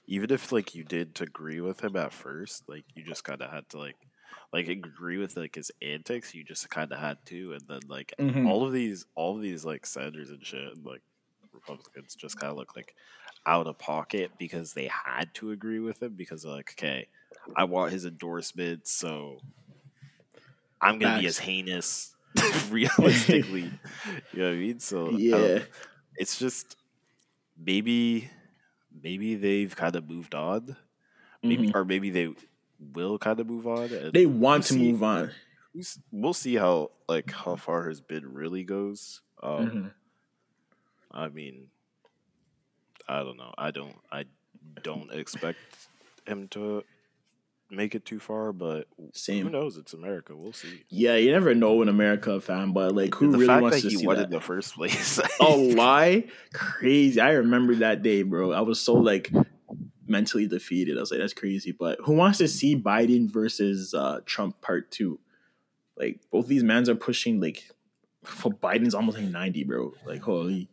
even 0.09 0.31
if 0.31 0.51
like 0.51 0.75
you 0.75 0.83
didn't 0.85 1.21
agree 1.21 1.61
with 1.61 1.81
him 1.83 1.95
at 1.97 2.13
first, 2.13 2.69
like 2.69 2.85
you 2.95 3.05
just 3.05 3.25
kind 3.25 3.41
of 3.43 3.51
had 3.51 3.69
to 3.71 3.79
like 3.79 3.97
like 4.53 4.67
agree 4.69 5.17
with 5.19 5.37
like 5.37 5.55
his 5.55 5.71
antics. 5.81 6.35
You 6.35 6.43
just 6.45 6.69
kind 6.71 6.91
of 6.93 6.99
had 6.99 7.19
to, 7.27 7.53
and 7.53 7.67
then 7.69 7.87
like 7.87 8.13
Mhm. 8.19 8.49
all 8.49 8.65
of 8.67 8.73
these 8.73 9.05
all 9.15 9.37
of 9.37 9.43
these 9.43 9.65
like 9.65 9.85
senators 9.85 10.31
and 10.31 10.45
shit, 10.45 10.61
and, 10.73 10.85
like 10.85 11.03
Republicans 11.53 12.15
just 12.15 12.37
kind 12.37 12.51
of 12.51 12.57
look 12.57 12.75
like 12.75 12.95
out 13.45 13.67
of 13.67 13.79
pocket 13.79 14.37
because 14.37 14.73
they 14.73 14.87
had 15.05 15.33
to 15.35 15.51
agree 15.51 15.79
with 15.79 16.01
him 16.03 16.15
because 16.15 16.43
they're 16.43 16.53
like 16.53 16.71
okay, 16.73 17.07
I 17.55 17.65
want 17.65 17.93
his 17.93 18.05
endorsement, 18.05 18.87
so 18.87 19.43
I'm 20.81 20.99
gonna 20.99 21.11
be 21.11 21.25
as 21.25 21.37
heinous 21.39 22.15
realistically. 22.69 23.81
you 24.31 24.39
know 24.39 24.45
what 24.49 24.53
I 24.53 24.57
mean? 24.57 24.79
So 24.79 25.17
Yeah, 25.17 25.65
it's 26.15 26.37
just 26.37 26.75
maybe 27.57 28.29
maybe 29.03 29.35
they've 29.35 29.75
kind 29.75 29.95
of 29.95 30.09
moved 30.09 30.35
on 30.35 30.75
maybe 31.43 31.67
Mhm. 31.69 31.75
or 31.75 31.85
maybe 31.85 32.09
they 32.09 32.33
will 32.93 33.17
kind 33.17 33.39
of 33.39 33.47
move 33.47 33.65
on 33.67 33.89
they 34.13 34.25
want 34.25 34.39
we'll 34.41 34.61
to 34.61 34.73
see- 34.73 34.91
move 34.91 35.03
on. 35.03 35.31
we'll 36.11 36.33
see 36.33 36.55
how 36.55 36.91
like 37.07 37.31
how 37.31 37.55
far 37.55 37.87
his 37.87 38.01
bid 38.01 38.25
really 38.25 38.63
goes 38.63 39.21
um 39.41 39.69
Mhm. 39.69 39.91
i 41.11 41.27
mean 41.29 41.69
i 43.07 43.19
don't 43.23 43.37
know 43.37 43.53
i 43.57 43.71
don't 43.71 43.95
i 44.11 44.25
don't 44.83 45.11
expect 45.13 45.59
him 46.27 46.47
to 46.49 46.83
make 47.71 47.93
it 47.93 48.03
too 48.03 48.19
far 48.19 48.51
but 48.51 48.87
who 49.27 49.49
knows 49.49 49.77
it's 49.77 49.93
america 49.93 50.35
we'll 50.35 50.51
see 50.53 50.83
Yeah, 50.89 51.15
you 51.15 51.31
never 51.31 51.53
know 51.53 51.81
in 51.83 51.89
America, 51.89 52.41
fam. 52.41 52.73
But 52.73 52.95
like, 52.95 53.13
who 53.15 53.31
the 53.31 53.37
really 53.37 53.47
fact 53.47 53.61
wants 53.61 53.77
that 53.77 53.83
to 53.83 53.89
he 53.89 53.97
see 53.97 54.07
won 54.07 54.15
that? 54.17 54.25
in 54.25 54.29
the 54.31 54.41
first 54.41 54.73
place 54.73 55.19
oh, 55.39 55.55
lie, 55.75 56.25
crazy! 56.53 57.21
I 57.21 57.31
remember 57.33 57.75
that 57.75 58.01
day, 58.01 58.23
bro. 58.23 58.51
I 58.53 58.61
was 58.61 58.79
so 58.79 58.93
like 58.95 59.31
mentally 60.07 60.47
defeated. 60.47 60.97
I 60.97 61.01
was 61.01 61.11
like, 61.11 61.19
that's 61.19 61.33
crazy. 61.33 61.71
But 61.71 61.99
who 62.03 62.13
wants 62.13 62.39
to 62.39 62.47
see 62.47 62.75
Biden 62.75 63.29
versus 63.29 63.93
uh, 63.93 64.21
Trump 64.25 64.59
part 64.61 64.89
two? 64.89 65.19
Like 65.95 66.21
both 66.31 66.47
these 66.47 66.63
mans 66.63 66.89
are 66.89 66.95
pushing 66.95 67.39
like 67.39 67.69
for 68.23 68.51
Biden's 68.51 68.95
almost 68.95 69.17
like 69.19 69.27
ninety, 69.27 69.63
bro. 69.63 69.93
Like 70.05 70.21
holy, 70.21 70.69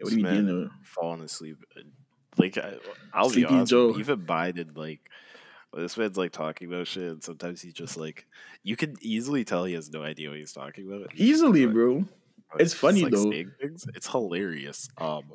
what 0.00 0.06
are 0.06 0.10
This 0.10 0.16
we 0.16 0.22
man- 0.22 0.46
doing? 0.46 0.70
falling 0.82 1.20
asleep. 1.22 1.58
Like 2.36 2.58
I, 2.58 2.74
I'll 3.14 3.28
Sleepy 3.30 3.48
be 3.48 3.54
honest, 3.54 3.70
Joe. 3.70 3.88
you, 3.94 4.00
even 4.00 4.20
Biden, 4.22 4.76
like 4.76 5.00
this 5.80 5.96
man's 5.96 6.16
like 6.18 6.32
talking 6.32 6.68
about 6.72 6.86
shit, 6.86 7.04
and 7.04 7.22
sometimes 7.22 7.62
he's 7.62 7.74
just 7.74 7.96
like, 7.96 8.26
you 8.62 8.76
can 8.76 8.96
easily 9.00 9.44
tell 9.44 9.64
he 9.64 9.74
has 9.74 9.90
no 9.90 10.02
idea 10.02 10.28
what 10.28 10.38
he's 10.38 10.52
talking 10.52 10.86
about. 10.86 11.14
Easily, 11.14 11.66
bro. 11.66 12.04
but 12.52 12.60
It's 12.60 12.74
funny, 12.74 13.04
like, 13.04 13.12
though. 13.12 13.32
It's 13.94 14.08
hilarious. 14.08 14.88
Um, 14.98 15.32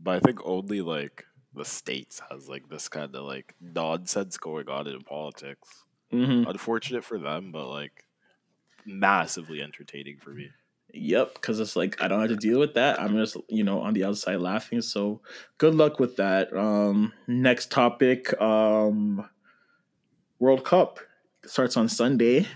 but 0.00 0.16
I 0.16 0.20
think 0.20 0.40
only 0.44 0.80
like 0.80 1.24
the 1.54 1.64
states 1.64 2.20
has 2.30 2.48
like 2.48 2.68
this 2.68 2.88
kind 2.88 3.14
of 3.14 3.24
like 3.24 3.54
nonsense 3.60 4.36
going 4.38 4.68
on 4.68 4.86
in 4.86 5.02
politics. 5.02 5.84
hmm 6.10 6.44
Unfortunate 6.46 7.04
for 7.04 7.18
them, 7.18 7.52
but 7.52 7.68
like 7.68 8.04
massively 8.84 9.62
entertaining 9.62 10.18
for 10.18 10.30
me. 10.30 10.50
Yep, 10.94 11.34
because 11.34 11.58
it's 11.58 11.74
like 11.74 12.00
I 12.02 12.08
don't 12.08 12.20
have 12.20 12.28
to 12.30 12.36
deal 12.36 12.58
with 12.58 12.74
that. 12.74 13.00
I'm 13.00 13.16
just 13.16 13.36
you 13.48 13.64
know 13.64 13.80
on 13.80 13.94
the 13.94 14.04
outside 14.04 14.36
laughing. 14.36 14.82
So 14.82 15.22
good 15.56 15.74
luck 15.74 15.98
with 15.98 16.16
that. 16.16 16.54
Um, 16.54 17.12
next 17.26 17.70
topic. 17.70 18.38
Um, 18.40 19.26
World 20.42 20.64
Cup 20.64 20.98
starts 21.46 21.76
on 21.76 21.88
Sunday. 21.88 22.40
You 22.40 22.46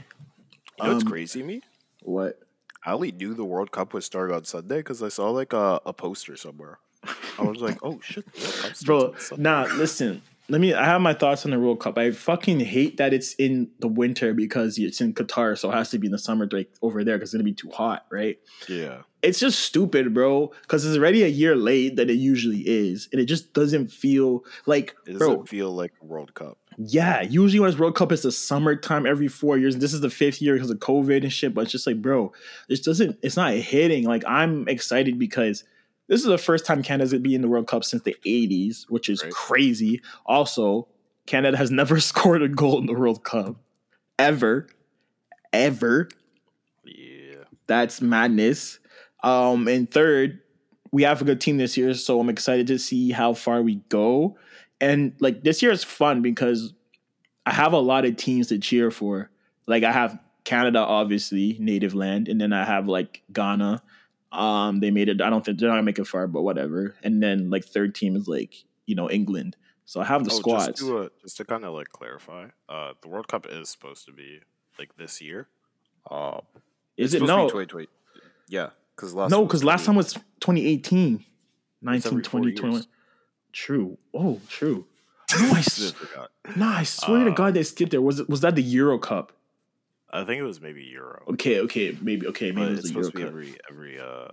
know 0.82 0.92
what's 0.94 1.04
Um, 1.04 1.08
crazy 1.08 1.44
me? 1.44 1.62
What? 2.02 2.40
I 2.84 2.92
only 2.94 3.12
knew 3.12 3.32
the 3.32 3.44
World 3.44 3.70
Cup 3.70 3.94
was 3.94 4.04
starting 4.04 4.34
on 4.34 4.44
Sunday 4.44 4.78
because 4.78 5.04
I 5.04 5.08
saw 5.08 5.30
like 5.30 5.52
a, 5.52 5.80
a 5.86 5.92
poster 5.92 6.36
somewhere. 6.36 6.80
I 7.38 7.42
was 7.42 7.60
like, 7.60 7.78
oh 7.84 8.00
shit, 8.02 8.24
the 8.32 8.40
World 8.40 8.54
Cup 8.54 8.74
starts 8.76 8.82
bro 8.82 9.36
nah 9.36 9.66
listen 9.76 10.20
let 10.48 10.60
me 10.60 10.74
i 10.74 10.84
have 10.84 11.00
my 11.00 11.14
thoughts 11.14 11.44
on 11.44 11.52
the 11.52 11.58
world 11.60 11.78
cup 11.78 11.96
i 11.98 12.10
fucking 12.10 12.58
hate 12.60 12.96
that 12.96 13.12
it's 13.12 13.34
in 13.34 13.68
the 13.80 13.86
winter 13.88 14.32
because 14.34 14.78
it's 14.78 15.00
in 15.00 15.12
qatar 15.12 15.56
so 15.56 15.70
it 15.70 15.74
has 15.74 15.90
to 15.90 15.98
be 15.98 16.06
in 16.08 16.12
the 16.12 16.18
summer 16.18 16.48
like 16.50 16.68
over 16.82 17.04
there 17.04 17.16
because 17.16 17.28
it's 17.30 17.34
gonna 17.34 17.44
be 17.44 17.52
too 17.52 17.70
hot 17.70 18.06
right 18.10 18.38
Yeah, 18.68 19.02
it's 19.22 19.38
just 19.38 19.60
stupid 19.60 20.12
bro 20.14 20.52
because 20.62 20.84
it's 20.84 20.96
already 20.96 21.22
a 21.22 21.28
year 21.28 21.54
late 21.54 21.94
than 21.96 22.10
it 22.10 22.14
usually 22.32 22.60
is 22.60 23.08
and 23.12 23.20
it 23.20 23.26
just 23.26 23.52
doesn't 23.52 23.88
feel 23.92 24.44
like 24.66 24.96
it 25.06 25.12
doesn't 25.12 25.18
bro 25.36 25.44
feel 25.44 25.70
like 25.72 25.92
World 26.00 26.34
Cup. 26.34 26.58
Yeah 26.78 27.22
usually 27.22 27.58
when 27.58 27.70
it's 27.70 27.78
world 27.78 27.94
cup 27.94 28.12
it's 28.12 28.22
the 28.22 28.30
summertime 28.32 29.06
every 29.06 29.28
four 29.28 29.56
years 29.56 29.76
this 29.76 29.94
is 29.94 30.00
the 30.02 30.10
fifth 30.10 30.42
year 30.42 30.54
because 30.54 30.70
of 30.70 30.78
covid 30.78 31.22
and 31.22 31.32
shit 31.32 31.54
but 31.54 31.62
it's 31.62 31.72
just 31.72 31.86
like 31.86 32.02
bro 32.02 32.30
this 32.68 32.80
doesn't 32.80 33.18
it's 33.22 33.36
not 33.36 33.52
hitting 33.54 34.04
like 34.04 34.22
i'm 34.26 34.68
excited 34.68 35.18
because 35.18 35.64
this 36.08 36.20
is 36.20 36.26
the 36.26 36.38
first 36.38 36.64
time 36.64 36.84
Canada's 36.84 37.10
gonna 37.10 37.20
be 37.20 37.34
in 37.34 37.42
the 37.42 37.48
World 37.48 37.66
Cup 37.66 37.82
since 37.82 38.04
the 38.04 38.14
80s, 38.24 38.84
which 38.88 39.08
is 39.08 39.24
Right. 39.24 39.32
crazy. 39.32 40.00
Also, 40.24 40.86
Canada 41.26 41.56
has 41.56 41.70
never 41.72 41.98
scored 41.98 42.42
a 42.42 42.48
goal 42.48 42.78
in 42.78 42.86
the 42.86 42.92
World 42.94 43.24
Cup. 43.24 43.56
Ever. 44.16 44.68
Ever. 45.52 46.08
Yeah, 46.84 47.42
that's 47.66 48.00
madness. 48.00 48.78
Um, 49.24 49.66
and 49.66 49.90
third, 49.90 50.38
we 50.92 51.02
have 51.02 51.20
a 51.22 51.24
good 51.24 51.40
team 51.40 51.56
this 51.56 51.76
year, 51.76 51.92
so 51.94 52.20
I'm 52.20 52.28
excited 52.28 52.68
to 52.68 52.78
see 52.78 53.10
how 53.10 53.34
far 53.34 53.60
we 53.60 53.76
go. 53.88 54.38
And 54.80 55.14
like 55.20 55.42
this 55.42 55.62
year 55.62 55.70
is 55.72 55.84
fun 55.84 56.22
because 56.22 56.74
I 57.44 57.52
have 57.52 57.72
a 57.72 57.78
lot 57.78 58.04
of 58.04 58.16
teams 58.16 58.48
to 58.48 58.58
cheer 58.58 58.90
for. 58.90 59.30
Like 59.66 59.84
I 59.84 59.92
have 59.92 60.18
Canada, 60.44 60.78
obviously, 60.80 61.56
native 61.58 61.94
land, 61.94 62.28
and 62.28 62.40
then 62.40 62.52
I 62.52 62.64
have 62.64 62.86
like 62.88 63.22
Ghana. 63.32 63.82
Um, 64.32 64.80
they 64.80 64.90
made 64.90 65.08
it. 65.08 65.20
I 65.22 65.30
don't 65.30 65.44
think 65.44 65.58
they're 65.58 65.68
not 65.68 65.76
gonna 65.76 65.84
make 65.84 65.98
it 65.98 66.06
far, 66.06 66.26
but 66.26 66.42
whatever. 66.42 66.94
And 67.02 67.22
then 67.22 67.50
like 67.50 67.64
third 67.64 67.94
team 67.94 68.16
is 68.16 68.28
like 68.28 68.64
you 68.86 68.94
know 68.94 69.08
England. 69.10 69.56
So 69.86 70.00
I 70.00 70.04
have 70.04 70.24
the 70.24 70.32
Oh, 70.32 70.38
squads. 70.38 70.66
Just 70.66 70.78
to, 70.80 70.98
uh, 70.98 71.08
just 71.22 71.36
to 71.38 71.44
kind 71.44 71.64
of 71.64 71.72
like 71.72 71.88
clarify, 71.90 72.48
uh, 72.68 72.94
the 73.00 73.08
World 73.08 73.28
Cup 73.28 73.46
is 73.48 73.68
supposed 73.68 74.04
to 74.06 74.12
be 74.12 74.40
like 74.78 74.96
this 74.96 75.20
year. 75.22 75.48
Um, 76.10 76.42
is 76.96 77.14
it 77.14 77.18
supposed 77.20 77.30
to 77.30 77.36
be 77.36 77.42
no? 77.42 77.48
2020. 77.48 77.88
Yeah, 78.48 78.70
because 78.94 79.14
last 79.14 79.30
No, 79.30 79.44
because 79.44 79.64
last 79.64 79.86
time 79.86 79.94
was 79.96 80.12
2018, 80.40 81.24
19, 81.82 82.22
20, 82.22 82.52
21. 82.52 82.84
True. 83.56 83.96
Oh, 84.12 84.40
true. 84.50 84.86
No, 85.40 85.50
I, 85.54 85.58
s- 85.60 85.94
no, 86.54 86.66
I 86.68 86.82
swear 86.82 87.24
to 87.24 87.30
Uh, 87.30 87.34
God, 87.34 87.54
they 87.54 87.62
skipped 87.62 87.90
there. 87.90 88.02
Was 88.02 88.20
it? 88.20 88.28
Was 88.28 88.42
that 88.42 88.54
the 88.54 88.62
Euro 88.62 88.98
Cup? 88.98 89.32
I 90.10 90.24
think 90.24 90.40
it 90.40 90.44
was 90.44 90.60
maybe 90.60 90.82
Euro. 90.92 91.22
Okay, 91.30 91.60
okay, 91.60 91.96
maybe. 92.02 92.26
Okay, 92.28 92.52
maybe 92.52 92.66
but 92.66 92.68
it 92.68 92.72
it's 92.74 92.82
was 92.82 92.92
the 92.92 92.98
Euro 92.98 93.04
supposed 93.06 93.12
to 93.12 93.16
be 93.16 93.22
Cup. 93.22 93.30
every 93.30 93.54
every 93.96 93.98
uh 94.00 94.28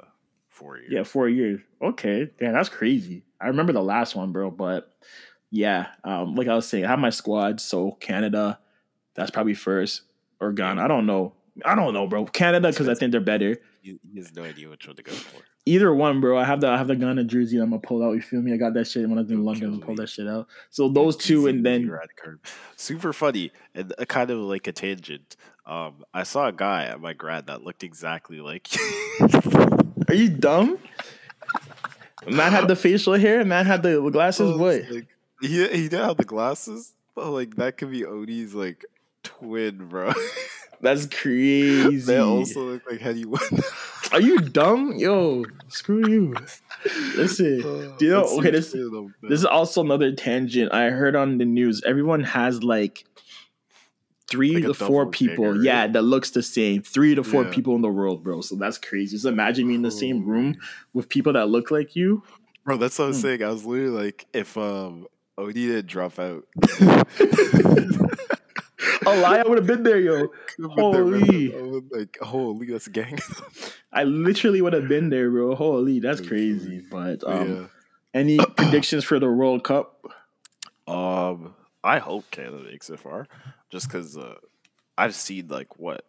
four 0.50 0.78
years. 0.78 0.92
Yeah, 0.92 1.04
four 1.04 1.30
years. 1.30 1.62
Okay, 1.82 2.30
damn, 2.38 2.52
that's 2.54 2.68
crazy. 2.70 3.24
I 3.42 3.48
remember 3.48 3.72
the 3.74 3.82
last 3.82 4.14
one, 4.14 4.34
bro. 4.34 4.52
But 4.52 4.94
yeah, 5.50 5.88
um, 6.04 6.36
like 6.36 6.48
I 6.50 6.56
was 6.56 6.68
saying, 6.68 6.84
I 6.86 6.90
have 6.90 7.00
my 7.00 7.10
squad. 7.10 7.62
So 7.62 7.92
Canada, 7.94 8.60
that's 9.16 9.32
probably 9.32 9.54
first, 9.56 10.02
or 10.42 10.52
Ghana. 10.52 10.84
I 10.84 10.88
don't 10.90 11.06
know. 11.06 11.34
I 11.64 11.76
don't 11.76 11.94
know, 11.94 12.08
bro. 12.08 12.26
Canada 12.26 12.70
because 12.70 12.90
I 12.90 12.94
think 12.94 13.12
they're 13.14 13.22
better. 13.22 13.58
He 13.82 13.98
has 14.18 14.36
no 14.36 14.44
idea 14.44 14.70
which 14.70 14.86
one 14.86 14.96
to 14.98 15.04
go 15.04 15.12
for. 15.14 15.42
Either 15.66 15.94
one, 15.94 16.20
bro. 16.20 16.38
I 16.38 16.44
have 16.44 16.60
the 16.60 16.68
I 16.68 16.78
have 16.78 16.88
the 16.88 16.96
Ghana 16.96 17.24
jersey. 17.24 17.58
I'm 17.58 17.70
gonna 17.70 17.80
pull 17.80 18.04
out. 18.04 18.12
You 18.12 18.22
feel 18.22 18.42
me? 18.42 18.54
I 18.54 18.58
got 18.58 18.74
that 18.74 18.86
shit 18.86 19.08
when 19.08 19.18
I 19.18 19.22
was 19.22 19.32
in 19.32 19.46
London. 19.46 19.80
Pull 19.80 19.96
that 19.96 20.10
shit 20.10 20.28
out. 20.28 20.48
So 20.70 20.90
those 20.90 21.16
two, 21.16 21.48
and 21.48 21.66
then 21.66 21.90
super 22.76 23.14
funny 23.14 23.52
and 23.74 23.94
a 23.98 24.06
kind 24.06 24.30
of 24.30 24.40
like 24.40 24.68
a 24.68 24.74
tangent. 24.74 25.38
Um, 25.66 26.04
I 26.14 26.24
saw 26.24 26.48
a 26.48 26.52
guy 26.52 26.86
at 26.86 27.00
my 27.00 27.14
grad 27.14 27.48
that 27.48 27.64
looked 27.64 27.84
exactly 27.84 28.42
like. 28.42 28.68
are 30.10 30.14
you 30.14 30.30
dumb? 30.30 30.80
Man 32.28 32.52
had 32.52 32.68
the 32.68 32.76
facial 32.76 33.14
hair. 33.14 33.44
Man 33.46 33.66
had 33.66 33.84
the 33.84 34.02
glasses. 34.10 34.52
I 34.52 34.56
What? 34.56 34.82
Like, 34.90 35.08
he 35.42 35.68
he 35.68 35.90
didn't 35.90 36.06
have 36.06 36.18
the 36.18 36.26
glasses, 36.26 36.94
but 37.16 37.30
like 37.30 37.56
that 37.56 37.78
could 37.78 37.92
be 37.92 38.02
Odie's 38.02 38.54
like 38.54 38.86
twin, 39.24 39.88
bro. 39.88 40.14
That's 40.82 41.06
crazy. 41.06 41.98
they 42.00 42.18
also 42.18 42.64
look 42.64 42.84
like 42.90 43.00
Hetty 43.00 43.24
One. 43.26 43.42
Are 44.12 44.22
you 44.22 44.40
dumb? 44.40 44.94
Yo, 44.98 45.46
screw 45.70 46.08
you. 46.08 46.36
Listen, 47.16 47.62
do 47.98 48.06
you 48.06 48.12
know? 48.12 48.24
Okay, 48.40 48.52
this 48.52 48.72
this 49.22 49.40
is 49.40 49.46
also 49.46 49.82
another 49.82 50.12
tangent. 50.12 50.74
I 50.74 50.90
heard 50.90 51.16
on 51.16 51.38
the 51.38 51.46
news. 51.46 51.82
Everyone 51.86 52.24
has 52.24 52.64
like 52.64 53.06
three 54.30 54.56
Like 54.56 54.66
to 54.66 54.74
four 54.74 55.06
people. 55.08 55.64
Yeah, 55.64 55.88
that 55.88 56.02
looks 56.04 56.32
the 56.32 56.44
same. 56.44 56.82
Three 56.84 57.16
to 57.16 57.24
four 57.24 57.44
Yeah. 57.46 57.50
people 57.52 57.76
in 57.76 57.82
the 57.82 57.90
world, 57.90 58.24
bro. 58.24 58.42
So 58.42 58.56
that's 58.56 58.78
crazy. 58.78 59.16
Just 59.16 59.26
imagine 59.26 59.68
me 59.68 59.76
in 59.76 59.82
the 59.82 59.92
same 59.92 60.26
room 60.26 60.58
with 60.94 61.10
people 61.10 61.34
that 61.34 61.48
look 61.50 61.72
like 61.72 61.96
you. 61.96 62.24
bro. 62.66 62.78
That's 62.78 62.98
what 63.00 63.06
I 63.06 63.08
was 63.10 63.18
Hmm. 63.18 63.22
saying. 63.22 63.44
I 63.44 63.50
was 63.50 63.66
literally 63.66 63.92
like, 64.04 64.26
if 64.34 64.58
um 64.58 65.08
Odie 65.40 65.54
didn't 65.54 65.88
drop 65.88 66.20
out, 66.20 66.46
Oh, 69.08 69.20
lie! 69.20 69.40
I 69.40 69.44
would 69.44 69.58
have 69.58 69.68
been 69.68 69.84
there, 69.84 70.00
yo. 70.00 70.32
there. 70.58 70.68
Holy. 70.70 71.50
Was 71.50 71.84
like, 71.92 72.18
holy, 72.22 72.68
that's 72.68 72.88
gang. 72.88 73.20
I 73.92 74.04
literally 74.04 74.62
would 74.62 74.74
have 74.74 74.88
been 74.88 75.10
there, 75.10 75.30
bro. 75.30 75.56
Holy, 75.56 76.00
that's 76.00 76.22
crazy. 76.22 76.84
But 76.90 77.24
um, 77.26 77.70
any 78.14 78.38
predictions 78.58 79.04
for 79.04 79.20
the 79.20 79.30
World 79.30 79.64
Cup? 79.64 80.06
Um, 80.88 81.56
I 81.84 82.00
hope 82.00 82.30
Canada 82.32 82.64
makes 82.64 82.90
it 82.90 83.00
far, 83.00 83.28
just 83.70 83.88
because 83.88 84.18
uh, 84.18 84.36
I've 84.98 85.16
seen 85.16 85.48
like 85.48 85.78
what 85.80 86.06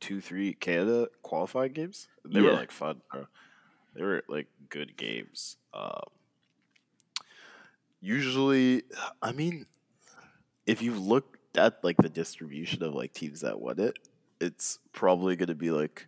two, 0.00 0.20
three 0.20 0.52
Canada 0.54 1.08
qualifying 1.22 1.72
games. 1.72 2.08
They 2.24 2.40
were 2.40 2.52
like 2.52 2.72
fun. 2.72 3.00
Bro. 3.10 3.26
They 3.94 4.02
were 4.02 4.24
like 4.28 4.48
good 4.68 4.96
games. 4.96 5.56
Um, 5.72 6.04
usually, 8.00 8.82
I 9.22 9.32
mean, 9.32 9.66
if 10.66 10.82
you 10.82 10.94
look 10.94 11.31
at 11.56 11.82
like 11.82 11.96
the 11.98 12.08
distribution 12.08 12.82
of 12.82 12.94
like 12.94 13.12
teams 13.12 13.40
that 13.42 13.60
won 13.60 13.78
it, 13.78 13.98
it's 14.40 14.78
probably 14.92 15.36
going 15.36 15.48
to 15.48 15.54
be 15.54 15.70
like 15.70 16.06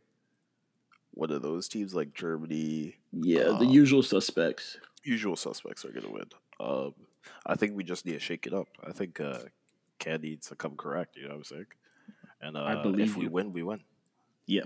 one 1.13 1.31
of 1.31 1.43
those 1.43 1.69
teams 1.69 1.95
like 1.95 2.13
Germany. 2.15 2.97
Yeah, 3.13 3.45
the 3.45 3.67
Um, 3.67 3.69
usual 3.71 4.03
suspects. 4.03 4.79
Usual 5.03 5.37
suspects 5.37 5.85
are 5.85 5.91
going 5.91 6.07
to 6.07 6.13
win. 6.13 6.25
Um, 6.59 6.95
I 7.47 7.55
think 7.57 7.77
we 7.77 7.85
just 7.85 8.07
need 8.07 8.13
to 8.13 8.19
shake 8.21 8.47
it 8.47 8.55
up. 8.55 8.69
I 8.87 8.93
think 8.93 9.21
uh, 9.21 9.41
Can 9.99 10.23
needs 10.23 10.49
to 10.49 10.57
come 10.57 10.77
correct. 10.77 11.17
You 11.17 11.25
know 11.25 11.31
what 11.31 11.37
I'm 11.37 11.45
saying? 11.45 11.67
And 12.41 12.57
uh, 12.57 12.83
believe 12.83 13.11
if 13.11 13.17
we 13.17 13.25
you. 13.25 13.31
win, 13.31 13.53
we 13.53 13.63
win. 13.63 13.81
Yeah. 14.47 14.65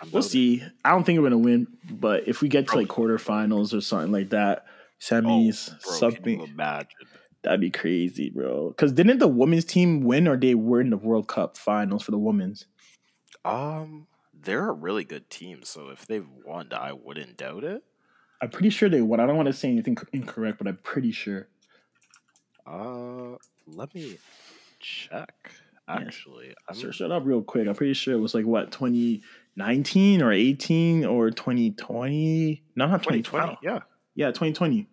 I'm 0.00 0.10
We'll 0.10 0.22
see. 0.22 0.62
I 0.84 0.90
don't 0.90 1.04
think 1.04 1.18
we're 1.18 1.26
gonna 1.26 1.38
win, 1.38 1.66
but 1.90 2.26
if 2.28 2.40
we 2.40 2.48
get 2.48 2.68
to 2.68 2.76
like 2.76 2.88
quarterfinals 2.88 3.74
or 3.76 3.80
something 3.80 4.12
like 4.12 4.30
that, 4.30 4.64
Oh, 4.66 5.04
semis, 5.04 5.68
bro, 5.68 5.76
can 5.78 5.92
you 5.92 5.98
something 5.98 6.40
imagine? 6.42 6.88
That'd 7.42 7.60
be 7.60 7.70
crazy, 7.70 8.30
bro. 8.30 8.68
Because 8.68 8.92
didn't 8.92 9.18
the 9.18 9.28
women's 9.28 9.64
team 9.64 10.00
win, 10.00 10.26
or 10.28 10.36
they 10.36 10.54
were 10.54 10.80
in 10.80 10.90
the 10.90 10.96
World 10.96 11.28
Cup 11.28 11.56
finals 11.56 12.02
for 12.04 12.10
the 12.10 12.18
women's? 12.18 12.66
Um, 13.44 14.06
they're 14.32 14.68
a 14.68 14.72
really 14.72 15.04
good 15.04 15.28
team, 15.30 15.62
so 15.64 15.88
if 15.88 16.06
they've 16.06 16.26
won, 16.44 16.68
I 16.72 16.92
wouldn't 16.92 17.36
doubt 17.36 17.64
it. 17.64 17.82
I'm 18.40 18.50
pretty 18.50 18.70
sure 18.70 18.88
they 18.88 19.00
won. 19.02 19.20
I 19.20 19.26
don't 19.26 19.36
want 19.36 19.46
to 19.46 19.52
say 19.52 19.68
anything 19.70 19.96
incorrect, 20.12 20.58
but 20.58 20.66
I'm 20.66 20.78
pretty 20.78 21.12
sure. 21.12 21.48
Uh, 22.66 23.36
let 23.66 23.94
me 23.94 24.18
check. 24.80 25.52
Actually, 25.88 26.54
I'm 26.68 26.74
So 26.76 26.90
shut 26.90 27.10
up 27.12 27.24
real 27.26 27.42
quick. 27.42 27.66
I'm 27.68 27.74
pretty 27.74 27.94
sure 27.94 28.14
it 28.14 28.18
was 28.20 28.34
like 28.34 28.46
what 28.46 28.70
2019 28.70 30.22
or 30.22 30.32
18 30.32 31.04
or 31.04 31.30
2020. 31.30 32.62
No, 32.76 32.86
not 32.86 33.02
2020. 33.02 33.22
2020. 33.22 33.58
Yeah, 33.62 33.80
Yeah, 34.14 34.28
2020. 34.28 34.86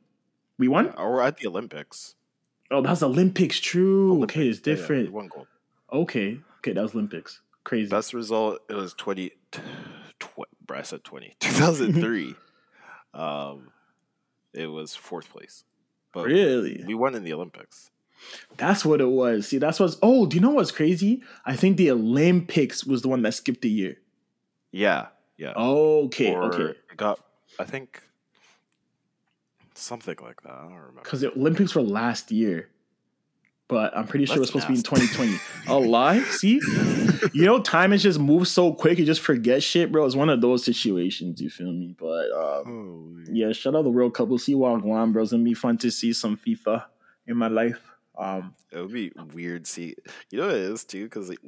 We 0.57 0.67
won. 0.67 0.89
or 0.97 1.21
at 1.21 1.37
the 1.37 1.47
Olympics. 1.47 2.15
Oh, 2.71 2.81
that's 2.81 3.01
Olympics. 3.03 3.59
True. 3.59 4.11
Olympics, 4.13 4.35
Okay, 4.37 4.47
it's 4.49 4.59
yeah, 4.65 4.73
yeah, 4.73 4.75
different. 4.79 5.11
won 5.11 5.27
gold. 5.27 5.47
Okay, 5.91 6.39
okay, 6.59 6.73
that 6.73 6.81
was 6.81 6.93
Olympics. 6.93 7.41
Crazy. 7.63 7.89
Best 7.89 8.13
result 8.13 8.59
it 8.69 8.73
was 8.73 8.93
20 8.93 9.31
tw- 9.51 10.29
I 10.71 10.81
said 10.83 11.03
20 11.03 11.35
2003 11.39 12.35
um 13.13 13.71
it 14.53 14.67
was 14.67 14.95
fourth 14.95 15.29
place 15.29 15.63
but 16.13 16.25
really. 16.25 16.83
we 16.85 16.93
won 16.93 17.15
in 17.15 17.23
the 17.23 17.33
olympics 17.33 17.89
That's 18.57 18.83
what 18.85 18.99
it 19.01 19.07
was. 19.09 19.47
See, 19.47 19.57
that's 19.59 19.79
what's. 19.79 19.97
Oh, 20.03 20.25
do 20.25 20.35
you 20.35 20.41
know 20.41 20.49
what's 20.51 20.71
crazy? 20.71 21.23
I 21.45 21.55
think 21.55 21.77
the 21.77 21.89
Olympics 21.91 22.83
was 22.85 23.01
the 23.01 23.07
one 23.07 23.21
that 23.23 23.33
skipped 23.33 23.63
a 23.65 23.69
year. 23.69 23.95
yeah 24.71 25.07
yeah 25.37 25.53
Okay, 25.55 26.33
Or 26.35 26.43
okay. 26.53 26.77
got 26.97 27.19
i 27.59 27.63
think 27.63 28.03
something 29.79 30.15
like 30.21 30.41
that 30.43 30.51
i 30.51 30.61
don't 30.63 30.73
remember 30.73 31.01
Because 31.03 31.21
the 31.21 31.31
Olympics 31.33 31.73
were 31.75 31.81
last 31.81 32.31
year, 32.31 32.69
but 33.67 33.95
I'm 33.95 34.07
pretty 34.07 34.25
sure 34.25 34.37
it 34.37 34.39
was 34.39 34.49
supposed 34.49 34.65
to 34.65 34.73
be 34.73 34.77
in 34.79 34.83
2020. 34.83 35.39
A 35.67 35.77
lie? 35.77 36.21
See, 36.23 36.59
you 37.33 37.45
know, 37.45 37.59
time 37.61 37.91
has 37.91 38.01
just 38.01 38.19
moved 38.19 38.47
so 38.47 38.73
quick. 38.73 38.97
You 38.97 39.05
just 39.05 39.21
forget 39.21 39.61
shit, 39.61 39.91
bro. 39.91 40.05
It's 40.05 40.15
one 40.15 40.29
of 40.29 40.41
those 40.41 40.65
situations. 40.65 41.39
You 41.39 41.51
feel 41.51 41.71
me? 41.71 41.95
But 41.97 42.31
um, 42.31 43.25
yeah, 43.31 43.51
shout 43.51 43.75
out 43.75 43.83
the 43.83 43.91
World 43.91 44.15
Cup. 44.15 44.27
We'll 44.27 44.39
see 44.39 44.55
what 44.55 44.81
go 44.81 44.91
on, 44.91 45.11
bro. 45.13 45.21
It's 45.21 45.31
gonna 45.31 45.43
be 45.43 45.53
fun 45.53 45.77
to 45.79 45.91
see 45.91 46.13
some 46.13 46.35
FIFA 46.35 46.85
in 47.27 47.37
my 47.37 47.47
life. 47.47 47.79
Um, 48.17 48.55
it 48.71 48.79
would 48.79 48.91
be 48.91 49.11
weird 49.33 49.65
see 49.67 49.95
you 50.29 50.39
know 50.39 50.47
what 50.47 50.55
it 50.55 50.61
is 50.61 50.83
too 50.83 51.05
because 51.05 51.29
like, 51.29 51.39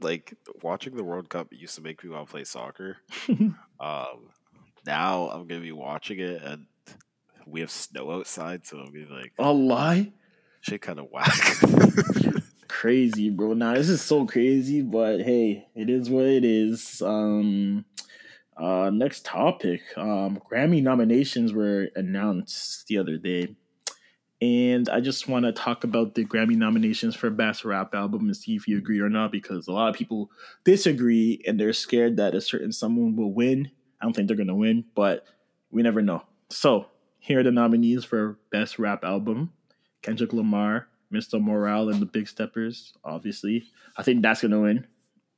like 0.00 0.34
watching 0.62 0.96
the 0.96 1.04
world 1.04 1.28
cup 1.28 1.48
used 1.52 1.74
to 1.76 1.80
make 1.82 2.02
me 2.02 2.10
want 2.10 2.26
to 2.26 2.30
play 2.30 2.44
soccer 2.44 2.96
um 3.28 3.54
now 4.86 5.28
i'm 5.30 5.46
gonna 5.46 5.60
be 5.60 5.72
watching 5.72 6.18
it 6.18 6.42
and 6.42 6.66
we 7.48 7.60
have 7.60 7.70
snow 7.70 8.10
outside 8.10 8.66
so 8.66 8.78
i'll 8.78 8.90
be 8.90 9.06
like 9.06 9.32
a 9.38 9.52
lie? 9.52 10.12
shit 10.60 10.82
kind 10.82 10.98
of 10.98 11.06
whack 11.10 11.32
crazy, 12.78 13.28
bro. 13.28 13.54
Now 13.54 13.74
this 13.74 13.88
is 13.88 14.00
so 14.00 14.24
crazy, 14.24 14.82
but 14.82 15.20
hey, 15.20 15.66
it 15.74 15.90
is 15.90 16.08
what 16.08 16.26
it 16.26 16.44
is. 16.44 17.02
Um 17.02 17.84
uh 18.56 18.90
next 18.90 19.24
topic. 19.24 19.80
Um 19.96 20.40
Grammy 20.50 20.80
nominations 20.80 21.52
were 21.52 21.88
announced 21.96 22.86
the 22.86 22.98
other 22.98 23.16
day. 23.16 23.56
And 24.40 24.88
I 24.88 25.00
just 25.00 25.26
want 25.26 25.46
to 25.46 25.52
talk 25.52 25.82
about 25.82 26.14
the 26.14 26.24
Grammy 26.24 26.54
nominations 26.54 27.16
for 27.16 27.28
Best 27.28 27.64
Rap 27.64 27.92
Album 27.96 28.26
and 28.26 28.36
see 28.36 28.54
if 28.54 28.68
you 28.68 28.78
agree 28.78 29.00
or 29.00 29.08
not, 29.08 29.32
because 29.32 29.66
a 29.66 29.72
lot 29.72 29.88
of 29.88 29.96
people 29.96 30.30
disagree 30.62 31.42
and 31.44 31.58
they're 31.58 31.72
scared 31.72 32.18
that 32.18 32.36
a 32.36 32.40
certain 32.40 32.70
someone 32.70 33.16
will 33.16 33.32
win. 33.32 33.72
I 34.00 34.04
don't 34.04 34.14
think 34.14 34.28
they're 34.28 34.36
gonna 34.36 34.54
win, 34.54 34.84
but 34.94 35.24
we 35.72 35.82
never 35.82 36.02
know. 36.02 36.22
So 36.50 36.86
here 37.18 37.40
are 37.40 37.42
the 37.42 37.50
nominees 37.52 38.04
for 38.04 38.38
Best 38.50 38.78
Rap 38.78 39.04
Album: 39.04 39.52
Kendrick 40.02 40.32
Lamar, 40.32 40.88
Mr. 41.12 41.40
Morale, 41.40 41.90
and 41.90 42.00
the 42.00 42.06
Big 42.06 42.28
Steppers. 42.28 42.92
Obviously, 43.04 43.64
I 43.96 44.02
think 44.02 44.22
that's 44.22 44.42
gonna 44.42 44.60
win. 44.60 44.86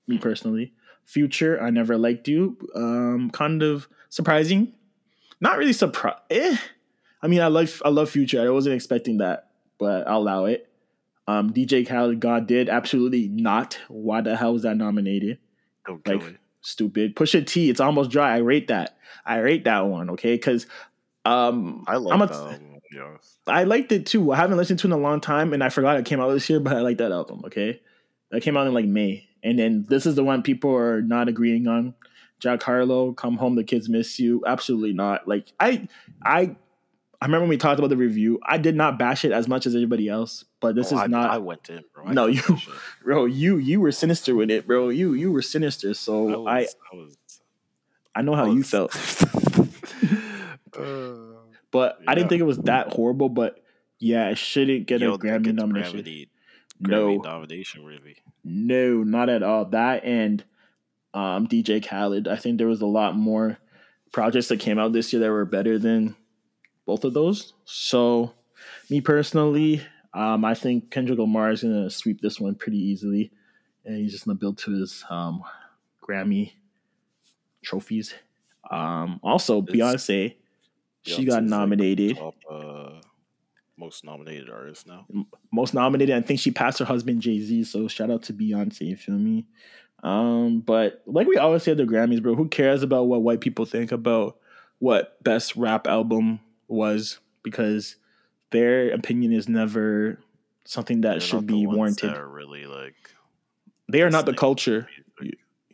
Me 0.06 0.18
personally, 0.18 0.72
Future, 1.04 1.60
I 1.62 1.70
Never 1.70 1.96
Liked 1.96 2.26
You. 2.28 2.56
Um, 2.74 3.30
kind 3.32 3.62
of 3.62 3.88
surprising. 4.08 4.72
Not 5.40 5.56
really 5.58 5.72
surprised. 5.72 6.18
Eh. 6.30 6.56
I 7.22 7.26
mean, 7.28 7.40
I 7.40 7.46
love 7.48 7.80
I 7.84 7.88
love 7.90 8.10
Future. 8.10 8.40
I 8.42 8.48
wasn't 8.50 8.74
expecting 8.74 9.18
that, 9.18 9.50
but 9.78 10.06
I'll 10.08 10.18
allow 10.18 10.44
it. 10.46 10.66
Um, 11.28 11.52
DJ 11.52 11.86
Khaled, 11.86 12.18
God 12.18 12.46
did 12.48 12.68
absolutely 12.68 13.28
not. 13.28 13.78
Why 13.88 14.20
the 14.20 14.36
hell 14.36 14.52
was 14.54 14.62
that 14.62 14.76
nominated? 14.76 15.38
Don't 15.86 16.04
Like 16.06 16.24
me. 16.24 16.36
stupid. 16.60 17.14
Pusha 17.14 17.46
T, 17.46 17.70
it's 17.70 17.78
almost 17.78 18.10
dry. 18.10 18.34
I 18.34 18.38
rate 18.38 18.66
that. 18.68 18.98
I 19.24 19.38
rate 19.38 19.64
that 19.64 19.80
one. 19.86 20.10
Okay, 20.10 20.34
because 20.34 20.66
um, 21.24 21.85
I 21.87 21.96
a- 21.96 22.00
that 22.00 22.30
album. 22.33 22.66
I 23.46 23.64
liked 23.64 23.92
it 23.92 24.06
too. 24.06 24.33
I 24.33 24.37
haven't 24.37 24.56
listened 24.56 24.78
to 24.80 24.87
it 24.88 24.92
in 24.92 24.98
a 24.98 25.02
long 25.02 25.20
time, 25.20 25.52
and 25.52 25.62
I 25.62 25.68
forgot 25.68 25.96
it 25.98 26.04
came 26.04 26.20
out 26.20 26.30
this 26.33 26.48
year, 26.50 26.59
but 26.61 26.74
I 26.76 26.80
like 26.80 26.98
that 26.98 27.12
album. 27.12 27.42
Okay, 27.46 27.80
that 28.30 28.42
came 28.42 28.56
out 28.56 28.66
in 28.66 28.74
like 28.74 28.87
May, 28.87 29.28
and 29.42 29.59
then 29.59 29.87
this 29.88 30.06
is 30.06 30.14
the 30.16 30.24
one 30.24 30.42
people 30.42 30.74
are 30.74 31.00
not 31.02 31.28
agreeing 31.28 31.66
on. 31.68 31.94
Jack 32.40 32.62
Harlow, 32.62 33.12
"Come 33.12 33.37
Home, 33.37 33.54
the 33.54 33.64
Kids 33.64 33.88
Miss 33.88 34.18
You." 34.18 34.42
Absolutely 34.46 34.92
not. 34.92 35.28
Like 35.28 35.52
I, 35.61 35.87
I, 36.24 36.56
I 37.20 37.26
remember 37.26 37.40
when 37.42 37.50
we 37.50 37.59
talked 37.59 37.78
about 37.78 37.90
the 37.90 37.96
review. 37.98 38.40
I 38.44 38.56
did 38.59 38.74
not 38.74 38.98
bash 38.98 39.24
it 39.26 39.30
as 39.33 39.46
much 39.46 39.66
as 39.66 39.74
everybody 39.74 40.09
else, 40.09 40.44
but 40.59 40.74
this 40.74 40.90
Oh, 40.90 40.96
is 40.96 41.02
I, 41.02 41.06
not. 41.06 41.30
I 41.30 41.37
went 41.38 41.68
in, 41.68 41.85
bro. 41.94 42.06
I 42.06 42.12
No, 42.14 42.26
you- 42.26 42.42
bro, 43.04 43.26
you 43.26 43.59
you 43.59 43.78
were 43.80 43.92
sinister 43.92 44.35
with 44.35 44.50
it, 44.50 44.66
bro. 44.66 44.88
You 44.88 45.12
you 45.12 45.30
were 45.30 45.42
sinister. 45.42 45.92
So 45.94 46.46
I 46.46 46.62
was, 46.62 46.76
I 46.92 46.96
was, 46.96 47.16
I 48.16 48.22
know 48.22 48.33
I 48.33 48.37
how 48.38 48.44
you 48.46 48.62
felt, 48.64 48.92
Uh, 50.80 51.36
but 51.70 51.98
I 52.06 52.14
didn't 52.14 52.28
think 52.28 52.40
it 52.40 52.44
was 52.44 52.58
that 52.58 52.88
horrible. 52.88 53.28
But 53.28 53.62
yeah, 53.98 54.28
it 54.30 54.38
shouldn't 54.38 54.86
get 54.86 55.00
you 55.00 55.12
a 55.14 55.18
Grammy 55.18 55.52
nomination. 55.54 56.00
Grammy, 56.02 56.28
No. 56.80 57.18
Grammy 57.18 57.24
nomination, 57.24 57.84
really. 57.84 58.16
No, 58.44 59.02
not 59.02 59.28
at 59.28 59.42
all. 59.42 59.66
That 59.66 60.04
and 60.04 60.42
um, 61.14 61.46
DJ 61.46 61.86
Khaled. 61.86 62.26
I 62.28 62.36
think 62.36 62.58
there 62.58 62.66
was 62.66 62.80
a 62.80 62.86
lot 62.86 63.16
more 63.16 63.58
projects 64.12 64.48
that 64.48 64.60
came 64.60 64.78
out 64.78 64.92
this 64.92 65.12
year 65.12 65.20
that 65.20 65.30
were 65.30 65.44
better 65.44 65.78
than 65.78 66.16
both 66.86 67.04
of 67.04 67.14
those. 67.14 67.52
So, 67.64 68.32
me 68.88 69.00
personally, 69.00 69.82
um, 70.14 70.44
I 70.44 70.54
think 70.54 70.90
Kendrick 70.90 71.18
Lamar 71.18 71.50
is 71.52 71.62
gonna 71.62 71.90
sweep 71.90 72.20
this 72.20 72.40
one 72.40 72.54
pretty 72.56 72.78
easily, 72.78 73.30
and 73.84 73.96
he's 73.96 74.12
just 74.12 74.24
gonna 74.24 74.38
build 74.38 74.58
to 74.58 74.72
his 74.72 75.04
um, 75.10 75.42
Grammy 76.02 76.52
trophies. 77.62 78.14
Um, 78.70 79.20
also, 79.22 79.62
Is- 79.62 79.68
Beyonce, 79.74 80.34
she 81.02 81.24
got 81.24 81.42
like, 81.42 81.44
nominated, 81.44 82.16
top, 82.16 82.34
uh, 82.50 83.00
most 83.76 84.04
nominated 84.04 84.50
artist 84.50 84.86
now. 84.86 85.06
most 85.52 85.74
nominated. 85.74 86.14
I 86.14 86.20
think 86.20 86.40
she 86.40 86.50
passed 86.50 86.78
her 86.78 86.84
husband 86.84 87.22
Jay 87.22 87.40
Z. 87.40 87.64
So 87.64 87.88
shout 87.88 88.10
out 88.10 88.22
to 88.24 88.32
Beyonce. 88.32 88.82
You 88.82 88.96
feel 88.96 89.16
me? 89.16 89.46
Um, 90.02 90.60
but 90.60 91.02
like 91.06 91.26
we 91.26 91.36
always 91.36 91.62
say 91.62 91.72
at 91.72 91.76
the 91.76 91.84
Grammys, 91.84 92.22
bro, 92.22 92.34
who 92.34 92.48
cares 92.48 92.82
about 92.82 93.04
what 93.04 93.22
white 93.22 93.40
people 93.40 93.66
think 93.66 93.92
about 93.92 94.38
what 94.78 95.22
best 95.22 95.56
rap 95.56 95.86
album 95.86 96.40
was? 96.68 97.18
Because 97.42 97.96
their 98.50 98.90
opinion 98.90 99.32
is 99.32 99.48
never 99.48 100.18
something 100.64 101.02
that 101.02 101.10
They're 101.10 101.20
should 101.20 101.46
be 101.46 101.66
warranted. 101.66 102.10
That 102.10 102.18
are 102.18 102.28
really 102.28 102.66
like. 102.66 102.94
They 103.90 104.02
are 104.02 104.10
not 104.10 104.26
the 104.26 104.34
culture. 104.34 104.88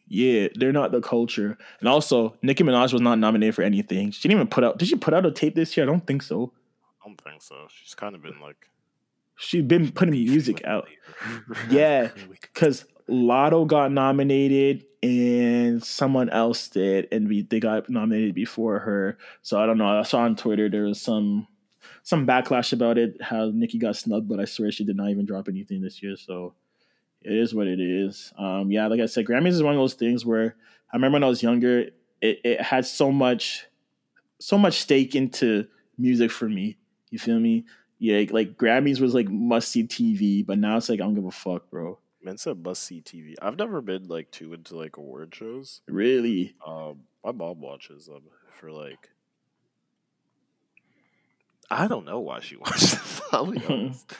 Yeah, 0.08 0.48
they're 0.54 0.72
not 0.72 0.92
the 0.92 1.00
culture. 1.00 1.58
And 1.80 1.88
also, 1.88 2.36
Nicki 2.42 2.62
Minaj 2.62 2.92
was 2.92 3.02
not 3.02 3.18
nominated 3.18 3.54
for 3.54 3.62
anything. 3.62 4.10
She 4.12 4.28
didn't 4.28 4.38
even 4.40 4.48
put 4.48 4.62
out. 4.64 4.78
Did 4.78 4.88
she 4.88 4.96
put 4.96 5.14
out 5.14 5.26
a 5.26 5.30
tape 5.32 5.54
this 5.54 5.76
year? 5.76 5.84
I 5.84 5.88
don't 5.90 6.06
think 6.06 6.22
so. 6.22 6.52
I 7.02 7.08
don't 7.08 7.20
think 7.20 7.42
so. 7.42 7.66
She's 7.68 7.94
kind 7.94 8.14
of 8.14 8.22
been 8.22 8.40
like. 8.40 8.68
She's 9.36 9.64
been 9.64 9.90
putting 9.92 10.12
music 10.14 10.64
out. 10.64 10.88
Yeah. 11.70 12.10
because 12.40 12.84
Latto 13.08 13.66
got 13.66 13.92
nominated 13.92 14.84
and 15.02 15.82
someone 15.84 16.28
else 16.30 16.68
did, 16.68 17.08
and 17.12 17.28
we 17.28 17.42
they 17.42 17.60
got 17.60 17.88
nominated 17.90 18.34
before 18.34 18.78
her. 18.80 19.18
So 19.42 19.60
I 19.60 19.66
don't 19.66 19.78
know. 19.78 19.86
I 19.98 20.02
saw 20.02 20.20
on 20.20 20.36
Twitter 20.36 20.68
there 20.68 20.84
was 20.84 21.00
some 21.00 21.46
some 22.02 22.26
backlash 22.26 22.72
about 22.72 22.98
it, 22.98 23.20
how 23.20 23.50
Nicki 23.52 23.78
got 23.78 23.96
snubbed, 23.96 24.28
but 24.28 24.40
I 24.40 24.44
swear 24.44 24.70
she 24.70 24.84
did 24.84 24.96
not 24.96 25.10
even 25.10 25.26
drop 25.26 25.48
anything 25.48 25.82
this 25.82 26.02
year. 26.02 26.16
So 26.16 26.54
it 27.26 27.32
is 27.36 27.54
what 27.54 27.66
it 27.66 27.80
is. 27.80 28.32
Um, 28.38 28.70
yeah, 28.70 28.86
like 28.86 29.00
I 29.00 29.06
said, 29.06 29.26
Grammys 29.26 29.48
is 29.52 29.62
one 29.62 29.74
of 29.74 29.80
those 29.80 29.94
things 29.94 30.24
where 30.24 30.56
I 30.92 30.96
remember 30.96 31.16
when 31.16 31.24
I 31.24 31.28
was 31.28 31.42
younger, 31.42 31.88
it, 32.20 32.40
it 32.44 32.60
had 32.60 32.86
so 32.86 33.10
much 33.12 33.66
so 34.38 34.56
much 34.58 34.80
stake 34.80 35.14
into 35.14 35.66
music 35.98 36.30
for 36.30 36.48
me. 36.48 36.76
You 37.10 37.18
feel 37.18 37.40
me? 37.40 37.64
Yeah, 37.98 38.24
like 38.30 38.56
Grammys 38.56 39.00
was 39.00 39.14
like 39.14 39.28
must 39.28 39.68
see 39.68 39.84
TV, 39.84 40.44
but 40.46 40.58
now 40.58 40.76
it's 40.76 40.88
like 40.88 41.00
I 41.00 41.04
don't 41.04 41.14
give 41.14 41.24
a 41.24 41.30
fuck, 41.30 41.70
bro. 41.70 41.98
Man 42.22 42.38
said 42.38 42.62
must 42.62 42.82
see 42.82 43.00
TV. 43.00 43.34
I've 43.40 43.56
never 43.56 43.80
been 43.80 44.08
like 44.08 44.30
too 44.30 44.52
into 44.52 44.76
like 44.76 44.96
award 44.96 45.34
shows. 45.34 45.80
Really? 45.88 46.54
Um, 46.66 47.02
my 47.24 47.32
mom 47.32 47.60
watches 47.60 48.06
them 48.06 48.22
for 48.58 48.70
like. 48.70 49.08
I 51.70 51.88
don't 51.88 52.04
know 52.04 52.20
why 52.20 52.40
she 52.40 52.56
watches 52.64 52.92
them. 52.92 53.22
I'll 53.32 53.46
be 53.46 53.64
honest. 53.68 54.12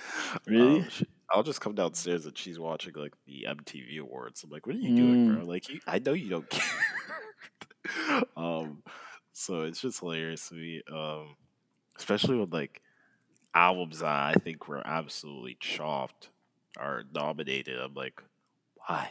Really? 0.46 0.80
Um, 0.80 0.88
she- 0.88 1.06
I'll 1.30 1.42
just 1.42 1.60
come 1.60 1.74
downstairs 1.74 2.26
and 2.26 2.36
she's 2.36 2.58
watching 2.58 2.94
like 2.94 3.14
the 3.26 3.46
MTV 3.48 3.98
awards. 3.98 4.44
I'm 4.44 4.50
like, 4.50 4.66
what 4.66 4.76
are 4.76 4.78
you 4.78 4.94
doing, 4.94 5.34
bro? 5.34 5.44
Like, 5.44 5.68
you, 5.68 5.80
I 5.86 5.98
know 5.98 6.12
you 6.12 6.30
don't 6.30 6.48
care. 6.50 8.22
um, 8.36 8.82
so 9.32 9.62
it's 9.62 9.80
just 9.80 10.00
hilarious 10.00 10.48
to 10.48 10.54
me. 10.54 10.82
Um, 10.92 11.36
especially 11.98 12.36
with 12.36 12.52
like 12.52 12.80
albums 13.54 14.00
that 14.00 14.08
I 14.08 14.34
think 14.34 14.68
were 14.68 14.86
absolutely 14.86 15.56
chopped 15.58 16.28
are 16.78 17.04
nominated. 17.12 17.78
I'm 17.80 17.94
like, 17.94 18.22
why? 18.86 19.10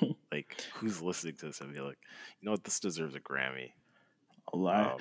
like, 0.32 0.60
who's 0.74 1.00
listening 1.00 1.36
to 1.36 1.46
this 1.46 1.60
and 1.60 1.72
be 1.72 1.80
like, 1.80 1.98
you 2.40 2.46
know 2.46 2.52
what, 2.52 2.64
this 2.64 2.80
deserves 2.80 3.14
a 3.14 3.20
Grammy. 3.20 3.70
A 4.52 4.56
lie. 4.56 4.82
Um, 4.82 4.98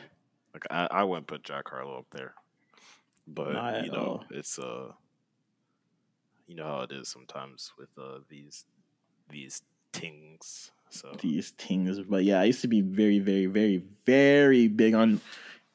like 0.53 0.65
I, 0.69 0.87
I 0.89 1.03
wouldn't 1.03 1.27
put 1.27 1.43
Jack 1.43 1.67
Harlow 1.69 1.99
up 1.99 2.05
there, 2.11 2.33
but 3.27 3.51
Not 3.51 3.83
you 3.85 3.91
know 3.91 3.97
all. 3.97 4.23
it's 4.31 4.57
uh, 4.57 4.91
you 6.47 6.55
know 6.55 6.65
how 6.65 6.81
it 6.81 6.91
is 6.91 7.07
sometimes 7.09 7.71
with 7.77 7.89
uh 7.97 8.19
these 8.29 8.65
these 9.29 9.61
things. 9.93 10.71
So 10.89 11.11
These 11.19 11.49
things, 11.49 11.99
but 12.01 12.23
yeah, 12.23 12.39
I 12.39 12.45
used 12.45 12.61
to 12.61 12.67
be 12.69 12.79
very, 12.79 13.19
very, 13.19 13.47
very, 13.47 13.83
very 14.05 14.67
big 14.69 14.93
on 14.93 15.19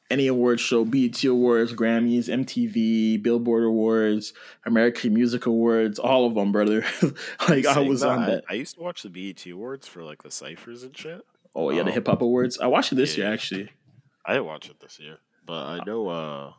any 0.09 0.27
award 0.27 0.59
show, 0.59 0.83
BET 0.83 1.23
Awards, 1.25 1.73
Grammys, 1.73 2.27
MTV, 2.27 3.21
Billboard 3.21 3.63
Awards, 3.63 4.33
American 4.65 5.13
Music 5.13 5.45
Awards, 5.45 5.99
all 5.99 6.25
of 6.25 6.33
them, 6.33 6.51
brother. 6.51 6.83
like 7.49 7.65
I 7.65 7.79
was 7.79 8.03
on 8.03 8.25
that. 8.25 8.43
I, 8.49 8.53
I 8.53 8.57
used 8.57 8.75
to 8.75 8.81
watch 8.81 9.03
the 9.03 9.09
BET 9.09 9.45
Awards 9.47 9.87
for 9.87 10.03
like 10.03 10.23
the 10.23 10.31
ciphers 10.31 10.83
and 10.83 10.97
shit. 10.97 11.21
Oh 11.53 11.69
yeah, 11.69 11.83
the 11.83 11.89
um, 11.89 11.93
Hip 11.93 12.07
Hop 12.07 12.21
Awards. 12.21 12.59
I 12.59 12.67
watched 12.67 12.91
it 12.91 12.95
this 12.95 13.17
yeah. 13.17 13.25
year 13.25 13.33
actually. 13.33 13.69
I 14.25 14.33
didn't 14.33 14.45
watch 14.47 14.69
it 14.69 14.79
this 14.79 14.99
year, 14.99 15.17
but 15.45 15.53
I 15.65 15.79
know 15.85 16.07
uh, 16.07 16.53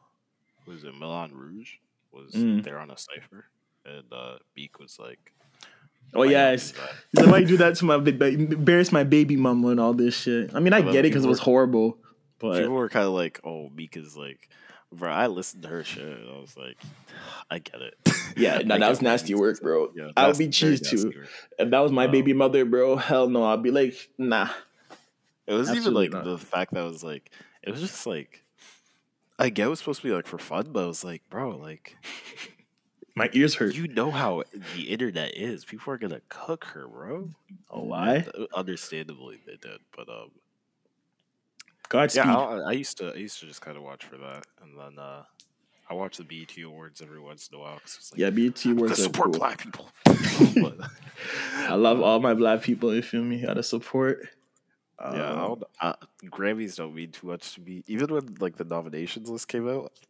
was 0.66 0.84
it 0.84 0.94
Milan 0.94 1.32
Rouge 1.34 1.74
was 2.12 2.32
Mm. 2.32 2.62
there 2.62 2.78
on 2.78 2.90
a 2.90 2.96
cipher, 2.98 3.46
and 3.84 4.04
uh, 4.12 4.36
Beak 4.54 4.78
was 4.78 4.98
like, 4.98 5.32
Oh 6.14 6.22
yes. 6.24 6.72
that?" 7.14 7.28
Why 7.28 7.38
you 7.38 7.46
do 7.46 7.56
that 7.58 7.76
to 7.76 7.84
my 7.84 7.98
ba- 7.98 8.12
ba- 8.12 8.26
embarrass 8.28 8.92
my 8.92 9.04
baby 9.04 9.36
mama 9.36 9.68
and 9.68 9.80
all 9.80 9.94
this 9.94 10.14
shit? 10.16 10.54
I 10.54 10.60
mean, 10.60 10.72
I 10.72 10.80
get 10.82 11.04
it 11.04 11.10
because 11.10 11.24
it 11.24 11.28
was 11.28 11.38
horrible, 11.38 11.98
but 12.38 12.58
People 12.60 12.74
were 12.74 12.88
kind 12.88 13.06
of 13.06 13.12
like, 13.12 13.40
"Oh, 13.44 13.70
Mika's 13.74 14.16
like." 14.16 14.48
Bro, 14.94 15.10
I 15.10 15.26
listened 15.28 15.62
to 15.62 15.70
her 15.70 15.82
shit. 15.82 16.04
And 16.04 16.28
I 16.28 16.38
was 16.38 16.54
like, 16.54 16.76
I 17.50 17.60
get 17.60 17.80
it. 17.80 17.94
Yeah, 18.36 18.58
no, 18.66 18.76
that 18.78 18.90
was 18.90 19.00
nasty 19.00 19.34
work, 19.34 19.58
bro. 19.62 19.90
Yeah, 19.96 20.10
I 20.14 20.26
would 20.26 20.36
be 20.36 20.44
very 20.48 20.76
cheese 20.76 20.82
too. 20.82 21.06
work. 21.16 21.28
if 21.58 21.70
that 21.70 21.78
was 21.78 21.90
my 21.90 22.04
Um, 22.04 22.10
baby 22.12 22.34
mother, 22.34 22.66
bro, 22.66 22.96
hell 22.96 23.26
no, 23.30 23.42
I'd 23.42 23.62
be 23.62 23.70
like, 23.70 23.94
nah. 24.18 24.50
It 25.46 25.54
was 25.54 25.74
even 25.74 25.94
like 25.94 26.10
not. 26.12 26.24
the 26.26 26.36
fact 26.36 26.74
that 26.74 26.80
it 26.82 26.84
was 26.90 27.02
like 27.02 27.30
it 27.62 27.70
was 27.70 27.80
just 27.80 28.06
like 28.06 28.44
I 29.38 29.48
get 29.48 29.64
it 29.66 29.70
was 29.70 29.78
supposed 29.78 30.02
to 30.02 30.08
be 30.08 30.12
like 30.12 30.26
for 30.26 30.36
fun, 30.36 30.68
but 30.72 30.84
I 30.84 30.86
was 30.86 31.02
like, 31.04 31.22
bro, 31.30 31.56
like 31.56 31.96
My 33.14 33.28
ears 33.34 33.54
hurt. 33.56 33.74
you 33.74 33.88
know 33.88 34.10
how 34.10 34.42
the 34.74 34.82
internet 34.90 35.36
is. 35.36 35.64
People 35.64 35.92
are 35.92 35.98
gonna 35.98 36.22
cook 36.28 36.64
her, 36.72 36.86
bro. 36.88 37.28
A 37.70 37.78
lie? 37.78 38.26
Uh, 38.38 38.46
Understandably, 38.54 39.40
they 39.46 39.56
did, 39.56 39.80
but 39.94 40.08
um, 40.08 40.30
Godspeed. 41.88 42.24
yeah, 42.24 42.36
I, 42.38 42.58
I 42.68 42.72
used 42.72 42.96
to 42.98 43.12
I 43.12 43.16
used 43.16 43.38
to 43.40 43.46
just 43.46 43.60
kind 43.60 43.76
of 43.76 43.82
watch 43.82 44.04
for 44.04 44.16
that, 44.16 44.44
and 44.62 44.78
then 44.78 44.98
uh, 44.98 45.24
I 45.90 45.94
watch 45.94 46.16
the 46.16 46.24
BET 46.24 46.56
Awards 46.64 47.02
every 47.02 47.20
once 47.20 47.48
in 47.52 47.58
a 47.58 47.60
while 47.60 47.74
because 47.74 47.96
it's 47.98 48.12
like 48.12 48.18
yeah, 48.20 48.30
BET 48.30 48.64
I'm 48.64 48.76
gonna 48.76 48.80
works 48.88 48.98
are 48.98 49.02
support 49.02 49.32
cool. 49.32 49.38
black 49.40 49.58
people. 49.62 49.88
But, 50.62 50.76
I 51.68 51.74
love 51.74 52.00
all 52.00 52.18
my 52.20 52.32
black 52.34 52.62
people. 52.62 52.94
You 52.94 53.02
feel 53.02 53.22
me? 53.22 53.42
Gotta 53.42 53.62
support. 53.62 54.28
Um, 54.98 55.16
Yeah, 55.16 55.32
I 55.32 55.36
don't, 55.36 55.64
uh, 55.80 55.92
Grammys 56.26 56.76
don't 56.76 56.94
mean 56.94 57.10
too 57.10 57.26
much 57.26 57.54
to 57.54 57.60
me. 57.60 57.84
Even 57.86 58.12
when 58.12 58.36
like 58.40 58.56
the 58.56 58.64
nominations 58.64 59.28
list 59.28 59.48
came 59.48 59.68
out, 59.68 59.92
I 59.94 60.06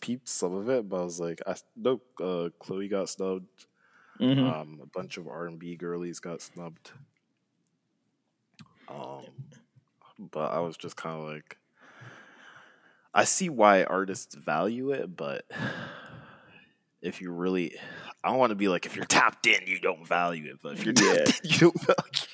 peeped 0.00 0.28
some 0.28 0.54
of 0.54 0.68
it, 0.68 0.88
but 0.88 1.00
I 1.00 1.04
was 1.04 1.20
like, 1.20 1.40
I 1.46 1.56
know 1.76 2.00
uh, 2.20 2.50
Chloe 2.58 2.88
got 2.88 3.08
snubbed. 3.08 3.66
mhm. 4.20 4.56
Um, 4.56 4.80
a 4.82 4.86
bunch 4.86 5.18
of 5.18 5.28
R 5.28 5.46
and 5.46 5.58
B 5.58 5.76
girlies 5.76 6.20
got 6.20 6.42
snubbed. 6.42 6.92
Um, 8.88 9.48
but 10.18 10.52
I 10.52 10.60
was 10.60 10.76
just 10.76 10.96
kind 10.96 11.18
of 11.20 11.26
like, 11.28 11.58
I 13.14 13.24
see 13.24 13.48
why 13.48 13.84
artists 13.84 14.34
value 14.34 14.90
it, 14.90 15.16
but 15.16 15.46
if 17.02 17.20
you 17.20 17.30
really, 17.32 17.76
I 18.24 18.28
don't 18.30 18.38
want 18.38 18.50
to 18.50 18.56
be 18.56 18.68
like, 18.68 18.86
if 18.86 18.96
you're 18.96 19.04
tapped 19.04 19.46
in, 19.46 19.66
you 19.66 19.78
don't 19.80 20.06
value 20.06 20.50
it. 20.50 20.58
But 20.62 20.74
if 20.74 20.84
you're 20.84 20.94
Yeah. 20.94 21.26
tapped 21.26 21.28
in, 21.30 21.34
you 21.50 21.58
don't 21.58 21.80
value. 21.86 22.28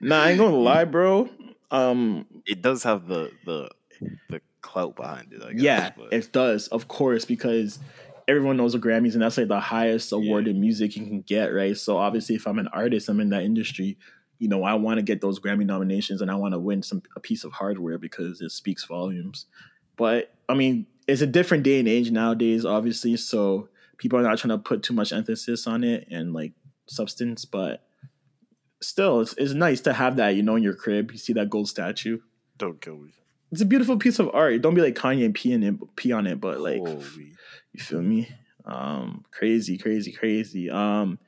nah, 0.00 0.22
I 0.22 0.30
ain't 0.30 0.38
gonna 0.38 0.56
lie, 0.56 0.84
bro. 0.84 1.28
Um, 1.70 2.42
it 2.46 2.62
does 2.62 2.82
have 2.84 3.06
the 3.06 3.32
the 3.44 3.70
the 4.28 4.40
clout 4.68 4.96
behind 4.96 5.32
it. 5.32 5.42
I 5.42 5.52
guess, 5.52 5.62
yeah, 5.62 5.90
but 5.96 6.12
it 6.12 6.30
does, 6.30 6.68
of 6.68 6.88
course, 6.88 7.24
because 7.24 7.78
everyone 8.28 8.58
knows 8.58 8.74
the 8.74 8.78
Grammys, 8.78 9.14
and 9.14 9.22
that's 9.22 9.38
like 9.38 9.48
the 9.48 9.60
highest 9.60 10.12
awarded 10.12 10.56
music 10.56 10.94
you 10.96 11.06
can 11.06 11.22
get, 11.22 11.46
right? 11.46 11.76
So 11.76 11.96
obviously, 11.96 12.34
if 12.34 12.46
I'm 12.46 12.58
an 12.58 12.68
artist, 12.68 13.08
I'm 13.08 13.20
in 13.20 13.30
that 13.30 13.42
industry. 13.42 13.96
You 14.38 14.48
know, 14.48 14.62
I 14.62 14.74
want 14.74 14.98
to 14.98 15.02
get 15.02 15.20
those 15.20 15.40
Grammy 15.40 15.64
nominations, 15.64 16.20
and 16.20 16.30
I 16.30 16.34
want 16.34 16.52
to 16.52 16.58
win 16.58 16.82
some 16.82 17.02
a 17.16 17.20
piece 17.20 17.44
of 17.44 17.52
hardware 17.52 17.98
because 17.98 18.40
it 18.40 18.50
speaks 18.50 18.84
volumes. 18.84 19.46
But 19.96 20.34
I 20.48 20.54
mean, 20.54 20.86
it's 21.08 21.22
a 21.22 21.26
different 21.26 21.64
day 21.64 21.78
and 21.78 21.88
age 21.88 22.10
nowadays, 22.10 22.64
obviously. 22.64 23.16
So 23.16 23.68
people 23.96 24.18
are 24.18 24.22
not 24.22 24.38
trying 24.38 24.50
to 24.50 24.58
put 24.58 24.82
too 24.82 24.94
much 24.94 25.12
emphasis 25.12 25.66
on 25.66 25.82
it 25.82 26.06
and 26.10 26.32
like 26.32 26.52
substance, 26.86 27.44
but 27.44 27.82
still, 28.80 29.20
it's, 29.20 29.34
it's 29.38 29.54
nice 29.54 29.80
to 29.82 29.92
have 29.92 30.16
that, 30.16 30.36
you 30.36 30.42
know, 30.42 30.56
in 30.56 30.62
your 30.62 30.74
crib. 30.74 31.10
You 31.10 31.18
see 31.18 31.32
that 31.32 31.50
gold 31.50 31.68
statue. 31.68 32.18
don't 32.58 32.80
kill 32.80 32.98
me. 32.98 33.12
It's 33.50 33.60
a 33.62 33.66
beautiful 33.66 33.96
piece 33.96 34.18
of 34.18 34.30
art. 34.34 34.60
Don't 34.62 34.74
be 34.74 34.82
like 34.82 34.94
Kanye 34.94 35.24
and 35.24 35.34
pee, 35.34 35.52
in 35.52 35.62
it, 35.62 35.96
pee 35.96 36.12
on 36.12 36.26
it, 36.26 36.40
but 36.40 36.60
like, 36.60 36.78
Holy. 36.78 37.32
you 37.72 37.80
feel 37.80 38.02
me? 38.02 38.28
Um, 38.64 39.24
crazy, 39.30 39.78
crazy, 39.78 40.12
crazy. 40.12 40.68
Um, 40.70 41.18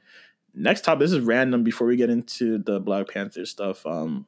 next 0.55 0.83
topic. 0.85 1.01
This 1.01 1.13
is 1.13 1.21
random. 1.21 1.65
Before 1.65 1.87
we 1.87 1.97
get 1.97 2.11
into 2.11 2.59
the 2.59 2.79
Black 2.81 3.09
Panther 3.09 3.47
stuff, 3.47 3.87
um, 3.87 4.27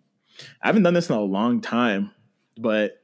I 0.63 0.69
haven't 0.69 0.85
done 0.85 0.95
this 0.95 1.11
in 1.11 1.17
a 1.17 1.21
long 1.21 1.61
time, 1.61 2.11
but 2.57 3.03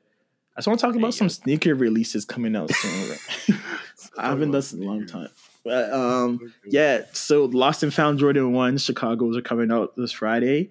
I 0.57 0.61
just 0.61 0.69
want 0.69 0.81
to 0.81 0.87
talk 0.87 0.97
about 0.97 1.09
Hey, 1.09 1.19
some 1.19 1.27
yo. 1.27 1.33
sneaker 1.33 1.75
releases 1.75 2.25
coming 2.25 2.57
out 2.57 2.73
soon. 2.73 3.11
right? 3.51 3.61
I 4.19 4.29
haven't 4.29 4.41
done 4.41 4.51
this 4.53 4.73
in 4.73 4.83
a 4.83 4.87
long 4.87 5.07
time. 5.07 5.29
But, 5.65 5.93
um, 5.93 6.55
yeah, 6.65 7.03
so 7.13 7.45
Lost 7.45 7.83
and 7.83 7.93
Found 7.93 8.19
Jordan 8.21 8.53
1 8.53 8.79
Chicago's 8.79 9.37
are 9.37 9.43
coming 9.43 9.71
out 9.71 9.95
this 9.97 10.13
Friday. 10.13 10.71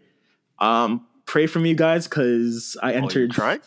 Um, 0.57 1.05
pray 1.25 1.45
for 1.45 1.59
me, 1.59 1.75
guys, 1.75 2.07
because 2.07 2.75
I 2.81 2.93
Oh, 2.93 2.97
entered. 3.03 3.31
trying? 3.31 3.59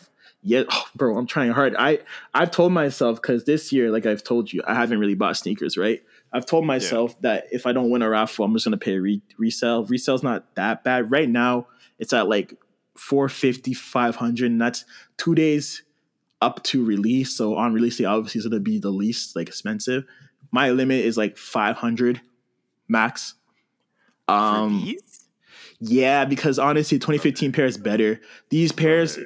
Yeah, 0.43 0.63
oh, 0.69 0.85
bro, 0.95 1.17
I'm 1.17 1.27
trying 1.27 1.51
hard. 1.51 1.75
I 1.77 1.99
I've 2.33 2.51
told 2.51 2.71
myself 2.71 3.21
because 3.21 3.45
this 3.45 3.71
year, 3.71 3.91
like 3.91 4.05
I've 4.05 4.23
told 4.23 4.51
you, 4.51 4.61
I 4.65 4.75
haven't 4.75 4.99
really 4.99 5.15
bought 5.15 5.37
sneakers, 5.37 5.77
right? 5.77 6.01
I've 6.33 6.45
told 6.45 6.65
myself 6.65 7.19
that 7.21 7.45
if 7.51 7.65
I 7.65 7.73
don't 7.73 7.89
win 7.89 8.01
a 8.01 8.09
raffle, 8.09 8.45
I'm 8.45 8.53
just 8.53 8.65
gonna 8.65 8.77
pay 8.77 8.97
re- 8.97 9.21
resale. 9.37 9.85
Resale's 9.85 10.23
not 10.23 10.55
that 10.55 10.83
bad 10.83 11.11
right 11.11 11.29
now. 11.29 11.67
It's 11.99 12.13
at 12.13 12.29
like 12.29 12.57
450, 12.95 13.73
500, 13.73 14.51
and 14.51 14.61
that's 14.61 14.85
two 15.17 15.35
days 15.35 15.83
up 16.41 16.63
to 16.63 16.83
release. 16.83 17.35
So 17.35 17.55
on 17.55 17.73
release 17.73 17.97
day, 17.97 18.05
obviously, 18.05 18.39
is 18.39 18.47
gonna 18.47 18.61
be 18.61 18.79
the 18.79 18.91
least 18.91 19.35
like 19.35 19.47
expensive. 19.47 20.05
My 20.51 20.71
limit 20.71 21.05
is 21.05 21.17
like 21.17 21.37
500 21.37 22.21
max. 22.87 23.35
Um, 24.27 24.93
yeah, 25.79 26.25
because 26.25 26.59
honestly, 26.59 26.99
2015 26.99 27.51
pair 27.51 27.65
is 27.65 27.77
better. 27.77 28.21
These 28.49 28.71
pairs, 28.71 29.17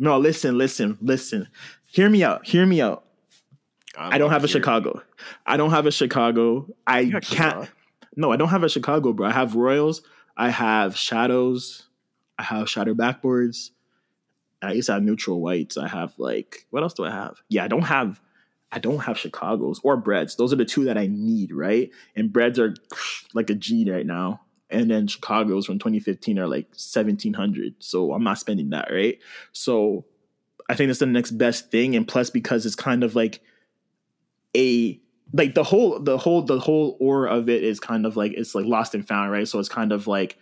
no, 0.00 0.18
listen, 0.18 0.56
listen, 0.56 0.96
listen. 1.02 1.48
Hear 1.84 2.08
me 2.08 2.24
out. 2.24 2.46
Hear 2.46 2.64
me 2.64 2.80
out. 2.80 3.04
I'm 3.96 4.14
I 4.14 4.18
don't 4.18 4.30
not 4.30 4.34
have 4.34 4.44
a 4.44 4.48
Chicago. 4.48 5.02
I 5.44 5.58
don't 5.58 5.70
have 5.70 5.84
a 5.84 5.90
Chicago. 5.90 6.66
I 6.86 7.10
can't. 7.20 7.56
not? 7.58 7.68
No, 8.16 8.32
I 8.32 8.36
don't 8.36 8.48
have 8.48 8.62
a 8.62 8.68
Chicago, 8.68 9.12
bro. 9.12 9.28
I 9.28 9.32
have 9.32 9.54
Royals. 9.54 10.00
I 10.38 10.48
have 10.48 10.96
Shadows. 10.96 11.86
I 12.38 12.44
have 12.44 12.70
Shadow 12.70 12.94
backboards. 12.94 13.72
I 14.62 14.72
used 14.72 14.86
to 14.86 14.94
have 14.94 15.02
neutral 15.02 15.42
whites. 15.42 15.76
I 15.76 15.88
have 15.88 16.18
like 16.18 16.66
what 16.70 16.82
else 16.82 16.94
do 16.94 17.04
I 17.04 17.10
have? 17.10 17.42
Yeah, 17.50 17.64
I 17.64 17.68
don't 17.68 17.82
have. 17.82 18.22
I 18.72 18.78
don't 18.78 19.00
have 19.00 19.18
Chicago's 19.18 19.80
or 19.84 19.98
breads. 19.98 20.36
Those 20.36 20.52
are 20.52 20.56
the 20.56 20.64
two 20.64 20.84
that 20.84 20.96
I 20.96 21.08
need, 21.08 21.52
right? 21.52 21.90
And 22.16 22.32
breads 22.32 22.58
are 22.58 22.74
like 23.34 23.50
a 23.50 23.54
G 23.54 23.90
right 23.90 24.06
now. 24.06 24.40
And 24.70 24.90
then 24.90 25.06
Chicago's 25.06 25.66
from 25.66 25.78
2015 25.78 26.38
are 26.38 26.46
like 26.46 26.66
1700. 26.70 27.74
So 27.78 28.12
I'm 28.12 28.24
not 28.24 28.38
spending 28.38 28.70
that, 28.70 28.88
right? 28.90 29.18
So 29.52 30.04
I 30.68 30.74
think 30.74 30.88
that's 30.88 31.00
the 31.00 31.06
next 31.06 31.32
best 31.32 31.70
thing. 31.70 31.96
And 31.96 32.06
plus, 32.06 32.30
because 32.30 32.64
it's 32.66 32.76
kind 32.76 33.02
of 33.02 33.14
like 33.14 33.40
a 34.56 35.00
like 35.32 35.54
the 35.54 35.64
whole 35.64 35.98
the 36.00 36.18
whole 36.18 36.42
the 36.42 36.58
whole 36.58 36.96
aura 37.00 37.34
of 37.34 37.48
it 37.48 37.62
is 37.62 37.78
kind 37.80 38.04
of 38.04 38.16
like 38.16 38.32
it's 38.32 38.54
like 38.54 38.66
lost 38.66 38.94
and 38.94 39.06
found, 39.06 39.30
right? 39.30 39.46
So 39.46 39.58
it's 39.58 39.68
kind 39.68 39.92
of 39.92 40.06
like 40.06 40.38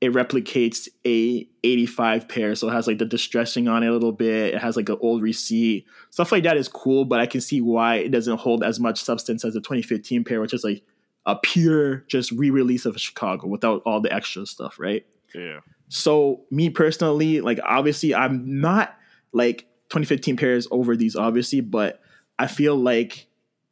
it 0.00 0.12
replicates 0.12 0.88
a 1.04 1.48
85 1.64 2.28
pair, 2.28 2.54
so 2.54 2.68
it 2.68 2.72
has 2.72 2.86
like 2.86 2.98
the 2.98 3.04
distressing 3.04 3.66
on 3.68 3.82
it 3.82 3.88
a 3.88 3.92
little 3.92 4.12
bit. 4.12 4.54
It 4.54 4.60
has 4.60 4.76
like 4.76 4.88
an 4.88 4.98
old 5.00 5.22
receipt, 5.22 5.86
stuff 6.10 6.30
like 6.30 6.44
that 6.44 6.56
is 6.56 6.68
cool, 6.68 7.04
but 7.04 7.20
I 7.20 7.26
can 7.26 7.40
see 7.40 7.60
why 7.60 7.96
it 7.96 8.10
doesn't 8.10 8.38
hold 8.38 8.62
as 8.62 8.78
much 8.78 9.02
substance 9.02 9.44
as 9.44 9.54
the 9.54 9.60
2015 9.60 10.24
pair, 10.24 10.40
which 10.40 10.54
is 10.54 10.62
like 10.62 10.82
a 11.28 11.36
pure 11.36 11.98
just 12.08 12.32
re-release 12.32 12.86
of 12.86 12.98
Chicago 12.98 13.46
without 13.46 13.82
all 13.84 14.00
the 14.00 14.12
extra 14.12 14.46
stuff, 14.46 14.78
right? 14.78 15.04
Yeah. 15.34 15.60
So 15.88 16.44
me 16.50 16.70
personally, 16.70 17.42
like 17.42 17.60
obviously 17.62 18.14
I'm 18.14 18.60
not 18.60 18.96
like 19.32 19.66
2015 19.90 20.38
pairs 20.38 20.66
over 20.70 20.96
these 20.96 21.14
obviously, 21.14 21.60
but 21.60 22.00
I 22.38 22.46
feel 22.46 22.76
like 22.76 23.26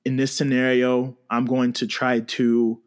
in 0.04 0.16
this 0.16 0.32
scenario, 0.32 1.16
I'm 1.30 1.46
going 1.46 1.72
to 1.74 1.86
try 1.86 2.20
to 2.20 2.80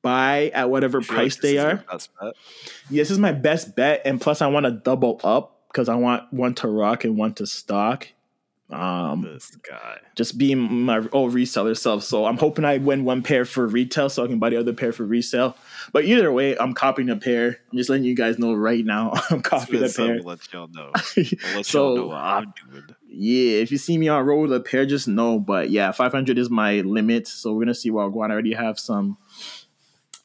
buy 0.00 0.50
at 0.54 0.70
whatever 0.70 1.02
Feel 1.02 1.16
price 1.16 1.36
they 1.36 1.58
are. 1.58 1.84
bet? 2.20 2.34
This 2.88 3.10
is 3.10 3.18
my 3.18 3.32
best 3.32 3.74
bet, 3.74 4.02
and 4.04 4.20
plus 4.20 4.40
I 4.40 4.46
want 4.46 4.64
to 4.64 4.70
double 4.70 5.20
up 5.24 5.64
because 5.68 5.88
I 5.88 5.96
want 5.96 6.32
one 6.32 6.54
to 6.54 6.68
rock 6.68 7.04
and 7.04 7.18
one 7.18 7.34
to 7.34 7.46
stock. 7.46 8.08
Um, 8.74 9.22
This 9.22 9.54
guy. 9.56 9.98
just 10.16 10.36
being 10.38 10.58
my 10.58 11.06
old 11.12 11.32
reseller 11.32 11.76
self. 11.76 12.02
So 12.04 12.26
I'm 12.26 12.36
hoping 12.38 12.64
I 12.64 12.78
win 12.78 13.04
one 13.04 13.22
pair 13.22 13.44
for 13.44 13.66
retail 13.66 14.08
so 14.08 14.24
I 14.24 14.26
can 14.26 14.38
buy 14.38 14.50
the 14.50 14.56
other 14.56 14.72
pair 14.72 14.92
for 14.92 15.04
resale. 15.04 15.56
But 15.92 16.04
either 16.04 16.32
way, 16.32 16.56
I'm 16.58 16.74
copying 16.74 17.08
a 17.10 17.16
pair. 17.16 17.58
I'm 17.70 17.78
just 17.78 17.88
letting 17.90 18.04
you 18.04 18.16
guys 18.16 18.38
know 18.38 18.52
right 18.54 18.84
now. 18.84 19.12
I'm 19.30 19.42
copying 19.42 19.84
a 19.84 19.88
pair. 19.88 20.20
let 20.20 20.52
y'all 20.52 20.68
know. 20.68 20.90
Let 21.54 21.66
So- 21.66 21.86
y'all 21.88 21.96
know 21.96 22.06
what 22.08 22.16
I'm 22.16 22.54
doing. 22.70 22.84
Yeah, 23.16 23.58
if 23.60 23.70
you 23.70 23.78
see 23.78 23.96
me 23.96 24.08
on 24.08 24.26
road 24.26 24.48
with 24.48 24.52
a 24.54 24.60
pair, 24.60 24.84
just 24.86 25.06
know. 25.06 25.38
But 25.38 25.70
yeah, 25.70 25.92
500 25.92 26.36
is 26.36 26.50
my 26.50 26.80
limit. 26.80 27.28
So 27.28 27.52
we're 27.52 27.60
gonna 27.64 27.74
see 27.74 27.90
Wagwan. 27.92 28.30
I 28.30 28.32
already 28.32 28.54
have 28.54 28.78
some 28.80 29.18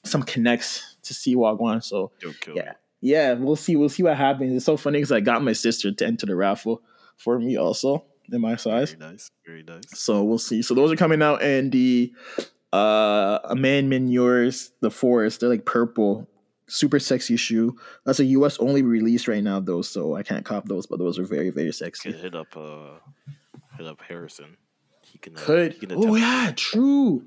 some 0.03 0.23
connects 0.23 0.95
to 1.03 1.13
see 1.13 1.35
Wagwan. 1.35 1.83
So 1.83 2.11
Don't 2.19 2.39
kill 2.41 2.55
yeah, 2.55 2.63
me. 2.63 2.71
yeah, 3.01 3.33
we'll 3.33 3.55
see. 3.55 3.75
We'll 3.75 3.89
see 3.89 4.01
what 4.03 4.17
happens. 4.17 4.55
It's 4.55 4.65
so 4.65 4.75
funny 4.77 4.97
because 4.97 5.11
I 5.11 5.19
got 5.19 5.43
my 5.43 5.53
sister 5.53 5.91
to 5.91 6.05
enter 6.07 6.25
the 6.25 6.35
raffle 6.35 6.81
for 7.17 7.37
me 7.37 7.57
also 7.57 8.05
in 8.33 8.41
my 8.41 8.55
size. 8.55 8.91
Very 8.93 9.11
nice. 9.11 9.31
Very 9.45 9.63
nice. 9.63 9.99
So 9.99 10.23
we'll 10.23 10.37
see. 10.37 10.61
So 10.61 10.73
those 10.73 10.91
are 10.91 10.95
coming 10.95 11.21
out, 11.21 11.41
and 11.41 11.71
the 11.71 12.13
uh 12.73 13.39
A 13.43 13.55
Ma 13.55 13.81
Maniére 13.81 14.69
the 14.81 14.91
forest. 14.91 15.39
They're 15.39 15.49
like 15.49 15.65
purple, 15.65 16.27
super 16.67 16.99
sexy 16.99 17.35
shoe. 17.35 17.77
That's 18.05 18.19
a 18.19 18.25
U.S. 18.25 18.57
only 18.59 18.83
release 18.83 19.27
right 19.27 19.43
now 19.43 19.59
though, 19.59 19.81
so 19.81 20.15
I 20.15 20.23
can't 20.23 20.45
cop 20.45 20.65
those. 20.65 20.85
But 20.85 20.99
those 20.99 21.17
are 21.19 21.25
very 21.25 21.49
very 21.49 21.71
sexy. 21.71 22.11
Could 22.11 22.21
hit 22.21 22.35
up 22.35 22.55
uh 22.55 22.99
hit 23.77 23.87
up 23.87 24.01
Harrison. 24.07 24.57
He 25.03 25.17
can 25.17 25.35
uh, 25.35 25.39
Could 25.39 25.73
he 25.73 25.87
can 25.87 25.91
oh 25.93 26.15
yeah, 26.15 26.51
true. 26.55 27.25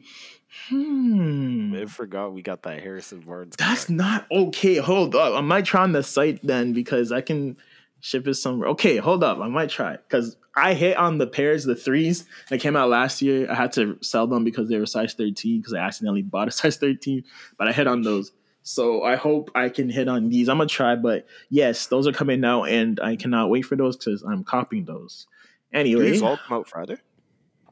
Hmm. 0.69 1.75
I 1.75 1.87
forgot 1.87 2.35
we 2.35 2.43
got 2.43 2.63
that 2.65 2.81
Harrison 2.81 3.21
Barnes. 3.21 3.57
That's 3.57 3.89
not 3.89 4.27
okay. 4.31 4.77
Hold 4.77 5.15
up. 5.15 5.35
I 5.35 5.41
might 5.41 5.65
try 5.65 5.83
on 5.83 5.93
the 5.93 6.03
site 6.03 6.41
then 6.43 6.73
because 6.75 7.11
I 7.11 7.23
can 7.23 7.57
ship 8.03 8.29
it 8.29 8.35
somewhere. 8.35 8.69
Okay, 8.71 8.99
hold 8.99 9.25
up. 9.25 9.39
I 9.39 9.49
might 9.49 9.71
try 9.71 9.97
because 9.97 10.37
I 10.55 10.75
hit 10.75 10.99
on 10.99 11.17
the 11.17 11.27
pairs, 11.27 11.65
the 11.65 11.75
threes 11.75 12.27
that 12.51 12.61
came 12.61 12.77
out 12.77 12.91
last 12.91 13.23
year. 13.23 13.51
I 13.51 13.55
had 13.55 13.73
to 13.73 13.97
sell 14.03 14.27
them 14.27 14.45
because 14.45 14.69
they 14.69 14.77
were 14.79 14.85
size 14.85 15.15
13 15.15 15.61
because 15.61 15.73
I 15.73 15.79
accidentally 15.79 16.21
bought 16.23 16.49
a 16.49 16.51
size 16.61 16.77
13, 16.77 17.25
but 17.57 17.69
I 17.69 17.73
hit 17.73 17.87
on 17.87 18.03
those. 18.03 18.33
So 18.65 19.03
I 19.03 19.17
hope 19.17 19.51
I 19.55 19.71
can 19.71 19.89
hit 19.89 20.09
on 20.09 20.29
these. 20.29 20.49
I'm 20.49 20.59
gonna 20.59 20.69
try, 20.69 20.95
but 20.97 21.27
yes, 21.49 21.87
those 21.87 22.07
are 22.07 22.13
coming 22.13 22.45
out, 22.45 22.65
and 22.65 23.01
I 23.01 23.17
cannot 23.17 23.49
wait 23.51 23.63
for 23.63 23.77
those 23.77 23.97
because 23.97 24.23
I'm 24.23 24.45
copying 24.45 24.85
those. 24.85 25.27
Do 25.73 25.79
Anyway, 25.79 26.11
these 26.11 26.23
all 26.23 26.37
come 26.37 26.59
out 26.59 26.69
Friday? 26.69 26.97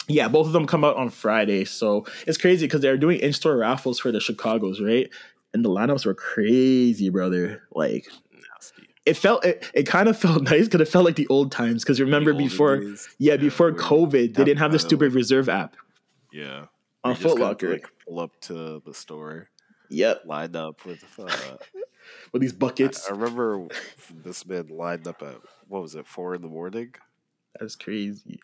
yeah, 0.09 0.27
both 0.29 0.47
of 0.47 0.53
them 0.53 0.67
come 0.67 0.85
out 0.85 0.97
on 0.97 1.11
Friday. 1.11 1.65
So 1.65 2.07
it's 2.27 2.39
crazy 2.39 2.67
because 2.67 2.81
they're 2.81 2.97
doing 2.97 3.21
in 3.21 3.33
store 3.33 3.57
raffles 3.59 4.01
for 4.01 4.11
the 4.11 4.19
Chicago's, 4.21 4.81
right? 4.81 5.09
And 5.53 5.65
the 5.65 5.69
lineups 5.69 6.07
were 6.07 6.15
crazy, 6.15 7.11
brother. 7.11 7.63
Like 7.73 8.09
Nasty. 8.33 8.89
It 9.07 9.15
felt, 9.17 9.45
it, 9.45 9.71
it 9.75 9.85
kind 9.87 10.09
of 10.09 10.19
felt 10.21 10.43
nice 10.43 10.65
because 10.67 10.81
it 10.81 10.89
felt 10.91 11.05
like 11.05 11.17
the 11.17 11.27
old 11.29 11.53
times. 11.53 11.83
Because 11.83 12.01
remember 12.01 12.33
before, 12.35 12.79
days? 12.79 13.09
yeah, 13.19 13.37
before 13.37 13.73
COVID, 13.73 14.35
they 14.35 14.45
didn't 14.45 14.59
have 14.59 14.73
the 14.73 14.79
stupid 14.79 15.13
reserve 15.15 15.49
app 15.49 15.77
Yeah. 16.33 16.67
on 17.05 17.15
Foot 17.15 17.39
Locker. 17.39 17.71
Like 17.73 17.87
pull 18.07 18.21
up 18.21 18.33
to 18.43 18.83
the 18.85 18.95
store, 18.95 19.49
Yep, 19.89 20.23
lined 20.27 20.55
up 20.57 20.85
with. 20.85 21.03
Uh, 21.19 21.57
with 22.33 22.43
these 22.43 22.53
buckets. 22.53 23.09
I 23.09 23.13
remember 23.15 23.67
this 24.25 24.47
man 24.47 24.69
lined 24.69 25.07
up 25.09 25.23
at 25.23 25.37
what 25.69 25.83
was 25.83 25.95
it 25.95 26.07
four 26.07 26.35
in 26.35 26.43
the 26.43 26.49
morning? 26.49 26.95
That's 27.59 27.77
crazy. 27.77 28.41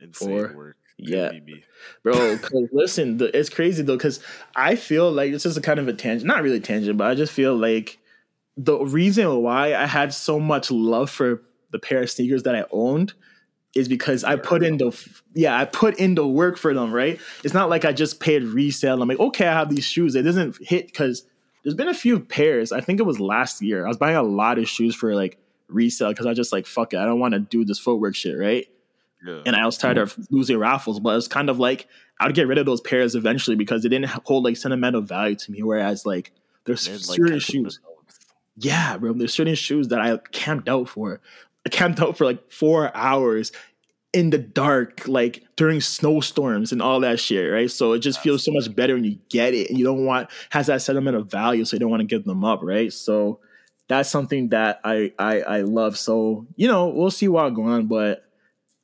Insane 0.00 0.28
Four. 0.28 0.52
work. 0.56 0.76
Yeah. 0.96 1.28
Couldn't 1.28 1.46
be 1.46 1.54
me. 1.54 1.64
bro. 2.02 2.38
Cause 2.38 2.68
listen, 2.72 3.18
the, 3.18 3.36
it's 3.36 3.48
crazy 3.48 3.82
though, 3.82 3.96
because 3.96 4.20
I 4.56 4.74
feel 4.76 5.10
like 5.10 5.32
it's 5.32 5.44
just 5.44 5.56
a 5.56 5.60
kind 5.60 5.78
of 5.80 5.88
a 5.88 5.92
tangent, 5.92 6.26
not 6.26 6.42
really 6.42 6.56
a 6.58 6.60
tangent, 6.60 6.96
but 6.98 7.08
I 7.10 7.14
just 7.14 7.32
feel 7.32 7.56
like 7.56 7.98
the 8.58 8.76
reason 8.84 9.42
why 9.42 9.74
I 9.74 9.86
had 9.86 10.12
so 10.12 10.40
much 10.40 10.70
love 10.70 11.08
for 11.08 11.42
the 11.70 11.78
pair 11.78 12.02
of 12.02 12.10
sneakers 12.10 12.42
that 12.42 12.56
I 12.56 12.64
owned 12.72 13.14
is 13.74 13.88
because 13.88 14.24
I 14.24 14.36
put 14.36 14.64
in 14.64 14.78
the 14.78 15.08
yeah 15.34 15.56
I 15.56 15.64
put 15.64 15.98
in 15.98 16.16
the 16.16 16.26
work 16.26 16.58
for 16.58 16.74
them. 16.74 16.92
Right? 16.92 17.20
It's 17.44 17.54
not 17.54 17.70
like 17.70 17.84
I 17.84 17.92
just 17.92 18.18
paid 18.18 18.42
resale. 18.42 19.00
I'm 19.00 19.08
like, 19.08 19.20
okay, 19.20 19.46
I 19.46 19.52
have 19.52 19.70
these 19.70 19.84
shoes. 19.84 20.16
It 20.16 20.22
doesn't 20.22 20.56
hit 20.60 20.86
because 20.86 21.24
there's 21.62 21.76
been 21.76 21.88
a 21.88 21.94
few 21.94 22.18
pairs. 22.18 22.72
I 22.72 22.80
think 22.80 22.98
it 22.98 23.04
was 23.04 23.20
last 23.20 23.62
year. 23.62 23.84
I 23.84 23.88
was 23.88 23.96
buying 23.96 24.16
a 24.16 24.22
lot 24.22 24.58
of 24.58 24.68
shoes 24.68 24.94
for 24.94 25.14
like 25.14 25.38
resale 25.68 26.08
because 26.08 26.26
I 26.26 26.34
just 26.34 26.52
like 26.52 26.66
fuck 26.66 26.92
it. 26.94 26.98
I 26.98 27.04
don't 27.04 27.20
want 27.20 27.34
to 27.34 27.40
do 27.40 27.64
this 27.64 27.78
footwork 27.78 28.16
shit, 28.16 28.36
right? 28.36 28.66
Yeah. 29.24 29.42
And 29.46 29.54
I 29.54 29.66
was 29.66 29.78
tired 29.78 29.98
of 29.98 30.16
losing 30.30 30.58
raffles, 30.58 30.98
but 30.98 31.16
it's 31.16 31.28
kind 31.28 31.48
of 31.48 31.60
like 31.60 31.86
I'd 32.18 32.34
get 32.34 32.48
rid 32.48 32.58
of 32.58 32.66
those 32.66 32.80
pairs 32.80 33.14
eventually 33.14 33.56
because 33.56 33.84
they 33.84 33.88
didn't 33.88 34.08
hold 34.24 34.44
like 34.44 34.56
sentimental 34.56 35.02
value 35.02 35.36
to 35.36 35.52
me. 35.52 35.62
Whereas 35.62 36.04
like 36.04 36.32
there's 36.64 36.86
They're, 36.86 36.94
like, 36.94 37.02
certain 37.02 37.38
shoes. 37.38 37.80
Yeah, 38.58 38.96
bro. 38.96 39.12
There's 39.12 39.34
certain 39.34 39.54
shoes 39.54 39.88
that 39.88 40.00
I 40.00 40.16
camped 40.32 40.68
out 40.68 40.88
for. 40.88 41.20
I 41.66 41.68
camped 41.68 42.00
out 42.00 42.16
for 42.16 42.24
like 42.24 42.50
four 42.50 42.94
hours 42.96 43.52
in 44.12 44.30
the 44.30 44.38
dark, 44.38 45.06
like 45.06 45.44
during 45.56 45.80
snowstorms 45.80 46.72
and 46.72 46.80
all 46.80 47.00
that 47.00 47.20
shit, 47.20 47.52
right? 47.52 47.70
So 47.70 47.92
it 47.92 48.00
just 48.00 48.20
feels 48.20 48.44
so 48.44 48.52
much 48.52 48.74
better 48.74 48.94
when 48.94 49.04
you 49.04 49.18
get 49.28 49.54
it, 49.54 49.68
and 49.68 49.78
you 49.78 49.84
don't 49.84 50.04
want 50.04 50.30
has 50.50 50.66
that 50.66 50.82
sentiment 50.82 51.16
of 51.16 51.30
value, 51.30 51.64
so 51.64 51.76
you 51.76 51.80
don't 51.80 51.90
want 51.90 52.00
to 52.00 52.06
give 52.06 52.24
them 52.24 52.44
up, 52.44 52.60
right? 52.62 52.92
So 52.92 53.40
that's 53.88 54.08
something 54.08 54.48
that 54.48 54.80
I 54.84 55.12
I 55.18 55.40
I 55.40 55.60
love. 55.62 55.96
So 55.96 56.46
you 56.56 56.68
know, 56.68 56.88
we'll 56.88 57.10
see 57.10 57.28
what 57.28 57.50
go 57.50 57.64
on, 57.64 57.86
but 57.86 58.24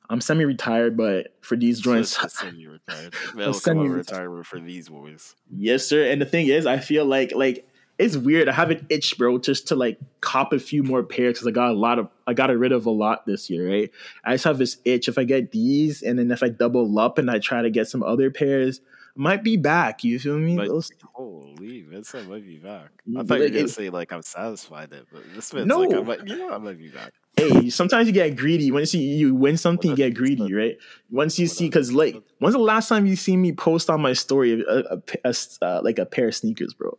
I'm 0.09 0.21
semi-retired. 0.21 0.95
But 0.95 1.35
for 1.41 1.55
these 1.57 1.79
joints, 1.79 2.17
semi-retired. 2.33 3.13
That'll 3.35 3.53
come 3.53 3.61
semi-retired. 3.61 3.97
retirement 3.97 4.45
for 4.45 4.59
these 4.59 4.89
boys. 4.89 5.35
Yes, 5.49 5.85
sir. 5.85 6.09
And 6.09 6.21
the 6.21 6.25
thing 6.25 6.47
is, 6.47 6.65
I 6.65 6.77
feel 6.77 7.05
like 7.05 7.33
like 7.35 7.67
it's 7.97 8.17
weird. 8.17 8.49
I 8.49 8.53
have 8.53 8.71
an 8.71 8.85
itch, 8.89 9.17
bro, 9.17 9.37
just 9.37 9.67
to 9.69 9.75
like 9.75 9.97
cop 10.21 10.51
a 10.53 10.59
few 10.59 10.83
more 10.83 11.01
pairs 11.03 11.33
because 11.35 11.47
I 11.47 11.51
got 11.51 11.69
a 11.71 11.73
lot 11.73 11.97
of 11.99 12.09
I 12.27 12.33
got 12.33 12.49
rid 12.55 12.71
of 12.71 12.85
a 12.85 12.91
lot 12.91 13.25
this 13.25 13.49
year, 13.49 13.69
right? 13.69 13.91
I 14.23 14.33
just 14.33 14.43
have 14.43 14.57
this 14.57 14.77
itch. 14.85 15.07
If 15.07 15.17
I 15.17 15.23
get 15.23 15.51
these, 15.51 16.01
and 16.01 16.19
then 16.19 16.29
if 16.31 16.43
I 16.43 16.49
double 16.49 16.97
up 16.99 17.17
and 17.17 17.29
I 17.31 17.39
try 17.39 17.61
to 17.61 17.69
get 17.69 17.87
some 17.87 18.03
other 18.03 18.29
pairs, 18.31 18.81
I 19.17 19.21
might 19.21 19.43
be 19.43 19.55
back. 19.57 20.03
You 20.03 20.19
feel 20.19 20.37
me? 20.37 20.55
But 20.57 20.67
Those- 20.67 20.91
holy, 21.13 21.83
Vincent 21.83 22.29
might 22.29 22.45
be 22.45 22.57
back. 22.57 22.89
I 23.17 23.23
thought 23.23 23.35
you 23.35 23.43
were 23.43 23.49
gonna 23.49 23.59
it- 23.65 23.69
say 23.69 23.89
like 23.89 24.11
I'm 24.11 24.21
satisfied 24.21 24.91
it, 24.91 25.05
but 25.11 25.21
this 25.33 25.53
man's 25.53 25.67
No. 25.67 25.79
like 25.79 25.93
I 25.97 26.01
might, 26.01 26.27
you 26.27 26.37
know, 26.37 26.51
I 26.51 26.57
might 26.57 26.77
be 26.77 26.89
back. 26.89 27.13
hey, 27.37 27.69
sometimes 27.69 28.07
you 28.07 28.13
get 28.13 28.35
greedy. 28.35 28.71
Once 28.71 28.93
you, 28.93 29.01
you 29.01 29.35
win 29.35 29.57
something, 29.57 29.91
you 29.91 29.95
get 29.97 30.13
greedy, 30.15 30.53
right? 30.53 30.77
Once 31.11 31.37
you 31.39 31.47
see, 31.47 31.65
because 31.67 31.91
like, 31.93 32.15
when's 32.39 32.53
the 32.55 32.59
last 32.59 32.87
time 32.89 33.05
you 33.05 33.15
see 33.15 33.35
me 33.37 33.51
post 33.53 33.89
on 33.89 34.01
my 34.01 34.13
story 34.13 34.61
a, 34.61 34.79
a, 34.95 35.01
a- 35.25 35.33
uh, 35.61 35.81
like 35.83 35.97
a 35.99 36.05
pair 36.05 36.27
of 36.29 36.35
sneakers, 36.35 36.73
bro? 36.73 36.97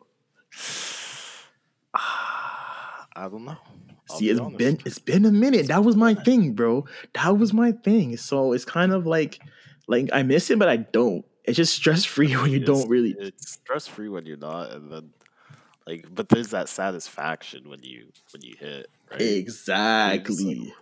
I 1.94 3.28
don't 3.30 3.44
know. 3.44 3.56
I'll 4.10 4.18
See, 4.18 4.26
be 4.26 4.30
it's 4.30 4.40
honest. 4.40 4.58
been 4.58 4.78
it's 4.84 4.98
been 4.98 5.24
a 5.24 5.32
minute. 5.32 5.68
That 5.68 5.84
was 5.84 5.96
my 5.96 6.14
thing, 6.14 6.52
bro. 6.52 6.84
That 7.14 7.38
was 7.38 7.52
my 7.52 7.72
thing. 7.72 8.16
So 8.16 8.52
it's 8.52 8.64
kind 8.64 8.92
of 8.92 9.06
like 9.06 9.40
like 9.88 10.10
I 10.12 10.22
miss 10.22 10.50
it, 10.50 10.58
but 10.58 10.68
I 10.68 10.76
don't. 10.76 11.24
It's 11.44 11.56
just 11.56 11.74
stress 11.74 12.04
free 12.04 12.32
when 12.36 12.50
you 12.50 12.60
It's- 12.60 12.66
don't 12.80 12.88
really. 12.88 13.14
It's 13.18 13.52
stress 13.52 13.86
free 13.86 14.08
when 14.08 14.26
you're 14.26 14.36
not, 14.36 14.70
and 14.72 14.92
then 14.92 15.10
like, 15.86 16.06
but 16.12 16.28
there's 16.28 16.50
that 16.50 16.68
satisfaction 16.68 17.68
when 17.68 17.82
you 17.82 18.08
when 18.32 18.42
you 18.42 18.54
hit. 18.58 18.88
Right? 19.10 19.20
Like, 19.20 19.28
Exactly. 19.30 20.72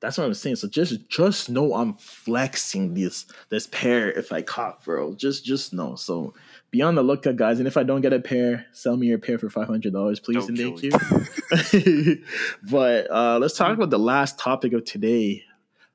That's 0.00 0.18
what 0.18 0.24
I'm 0.24 0.34
saying. 0.34 0.56
So 0.56 0.68
just 0.68 1.08
just 1.08 1.48
know 1.50 1.74
I'm 1.74 1.94
flexing 1.94 2.94
this 2.94 3.26
this 3.48 3.66
pair 3.66 4.10
if 4.12 4.30
I 4.32 4.42
cop, 4.42 4.84
bro. 4.84 5.14
Just 5.14 5.44
just 5.44 5.72
know. 5.72 5.94
So 5.96 6.34
be 6.70 6.82
on 6.82 6.94
the 6.94 7.02
lookout, 7.02 7.36
guys. 7.36 7.58
And 7.58 7.66
if 7.68 7.76
I 7.76 7.82
don't 7.82 8.00
get 8.00 8.12
a 8.12 8.20
pair, 8.20 8.66
sell 8.72 8.96
me 8.96 9.06
your 9.06 9.18
pair 9.18 9.38
for 9.38 9.48
five 9.48 9.68
hundred 9.68 9.92
dollars, 9.92 10.20
please 10.20 10.46
Don't 10.46 10.58
and 10.58 10.80
thank 10.80 10.82
you. 10.82 12.24
but 12.70 13.10
uh, 13.10 13.38
let's 13.38 13.56
talk 13.56 13.72
about 13.76 13.90
the 13.90 13.98
last 13.98 14.38
topic 14.38 14.72
of 14.72 14.84
today: 14.84 15.42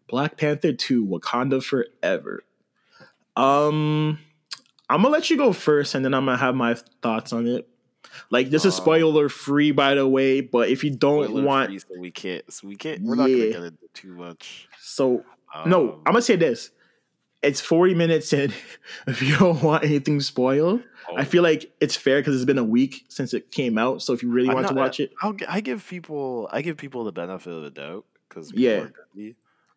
Black 0.07 0.38
Panther 0.38 0.74
Two: 0.74 1.05
Wakanda 1.05 1.63
Forever. 1.63 2.43
Um, 3.36 4.19
I'm 4.89 5.01
gonna 5.01 5.09
let 5.09 5.30
you 5.30 5.38
go 5.38 5.53
first, 5.53 5.95
and 5.95 6.03
then 6.03 6.13
I'm 6.13 6.26
gonna 6.26 6.38
have 6.38 6.55
my 6.55 6.76
thoughts 7.01 7.34
on 7.34 7.47
it. 7.47 7.67
Like 8.30 8.49
this 8.49 8.65
is 8.65 8.74
Um, 8.78 8.82
spoiler 8.82 9.30
free, 9.30 9.72
by 9.72 9.95
the 9.95 10.07
way. 10.07 10.41
But 10.41 10.69
if 10.69 10.84
you 10.84 10.91
don't 10.91 11.43
want, 11.43 11.72
so 11.82 11.88
we 11.99 12.11
can't. 12.11 12.51
So 12.51 12.67
we 12.67 12.76
can't. 12.76 13.01
We're 13.01 13.15
not 13.15 13.28
gonna 13.28 13.38
get 13.38 13.55
into 13.63 13.78
too 13.93 14.15
much. 14.15 14.67
so 14.80 15.24
no, 15.65 15.93
Um, 15.93 16.01
I'm 16.05 16.13
gonna 16.13 16.22
say 16.22 16.36
this. 16.36 16.72
It's 17.42 17.60
40 17.60 17.96
minutes 17.96 18.34
in. 18.34 18.54
If 19.08 19.22
you 19.22 19.38
don't 19.38 19.64
want 19.64 19.84
anything 19.84 20.20
spoiled, 20.20 20.82
I 21.18 21.22
oh, 21.22 21.24
feel 21.24 21.44
like 21.44 21.72
it's 21.80 21.96
fair 21.96 22.20
because 22.20 22.36
it's 22.36 22.46
been 22.46 22.58
a 22.58 22.64
week 22.64 23.06
since 23.08 23.34
it 23.34 23.52
came 23.52 23.78
out. 23.78 24.02
So 24.02 24.14
if 24.14 24.22
you 24.22 24.30
really 24.30 24.50
I'm 24.50 24.56
want 24.56 24.68
to 24.68 24.74
watch 24.74 25.00
it, 25.00 25.12
I'll, 25.22 25.36
I 25.48 25.62
give 25.62 25.88
people 25.88 26.50
I 26.52 26.62
give 26.62 26.78
people 26.78 27.04
the 27.04 27.12
benefit 27.12 27.54
of 27.54 27.64
the 27.64 27.72
doubt 27.72 28.06
because 28.28 28.52
Yeah. 28.54 28.88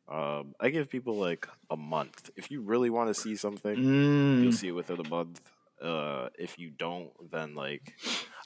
Um, 0.07 0.55
I 0.61 0.69
give 0.69 0.91
people 0.91 1.17
like 1.17 1.49
a 1.71 1.77
month. 1.77 2.31
If 2.37 2.51
you 2.51 2.61
really 2.61 2.91
want 2.91 3.15
to 3.15 3.15
see 3.15 3.37
something, 3.37 3.77
mm, 3.77 4.43
you'll 4.43 4.53
see 4.53 4.69
it 4.69 4.73
within 4.73 5.01
a 5.01 5.09
month. 5.09 5.41
Uh, 5.83 6.29
if 6.39 6.59
you 6.59 6.71
don't, 6.71 7.11
then 7.31 7.55
like, 7.55 7.95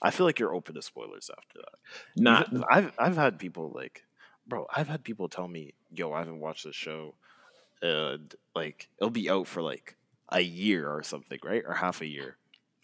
I 0.03 0.11
feel 0.11 0.25
like 0.25 0.39
you're 0.39 0.55
open 0.55 0.77
to 0.77 0.83
spoilers 0.83 1.31
after 1.37 1.59
that. 1.59 2.23
not 2.23 2.49
I've 2.71 2.93
I've 2.99 3.17
had 3.17 3.39
people 3.39 3.73
like, 3.75 4.05
bro, 4.47 4.67
I've 4.75 4.89
had 4.89 5.03
people 5.03 5.29
tell 5.29 5.49
me, 5.49 5.75
"Yo, 5.91 6.13
I 6.13 6.21
haven't 6.21 6.41
watched 6.41 6.65
the 6.65 6.73
show," 6.73 7.15
and 7.83 8.35
like 8.55 8.89
it'll 8.99 9.11
be 9.11 9.31
out 9.31 9.47
for 9.47 9.63
like 9.63 9.97
a 10.31 10.41
year 10.41 10.89
or 10.89 11.03
something, 11.03 11.39
right, 11.45 11.63
or 11.67 11.75
half 11.75 12.01
a 12.01 12.07
year. 12.07 12.37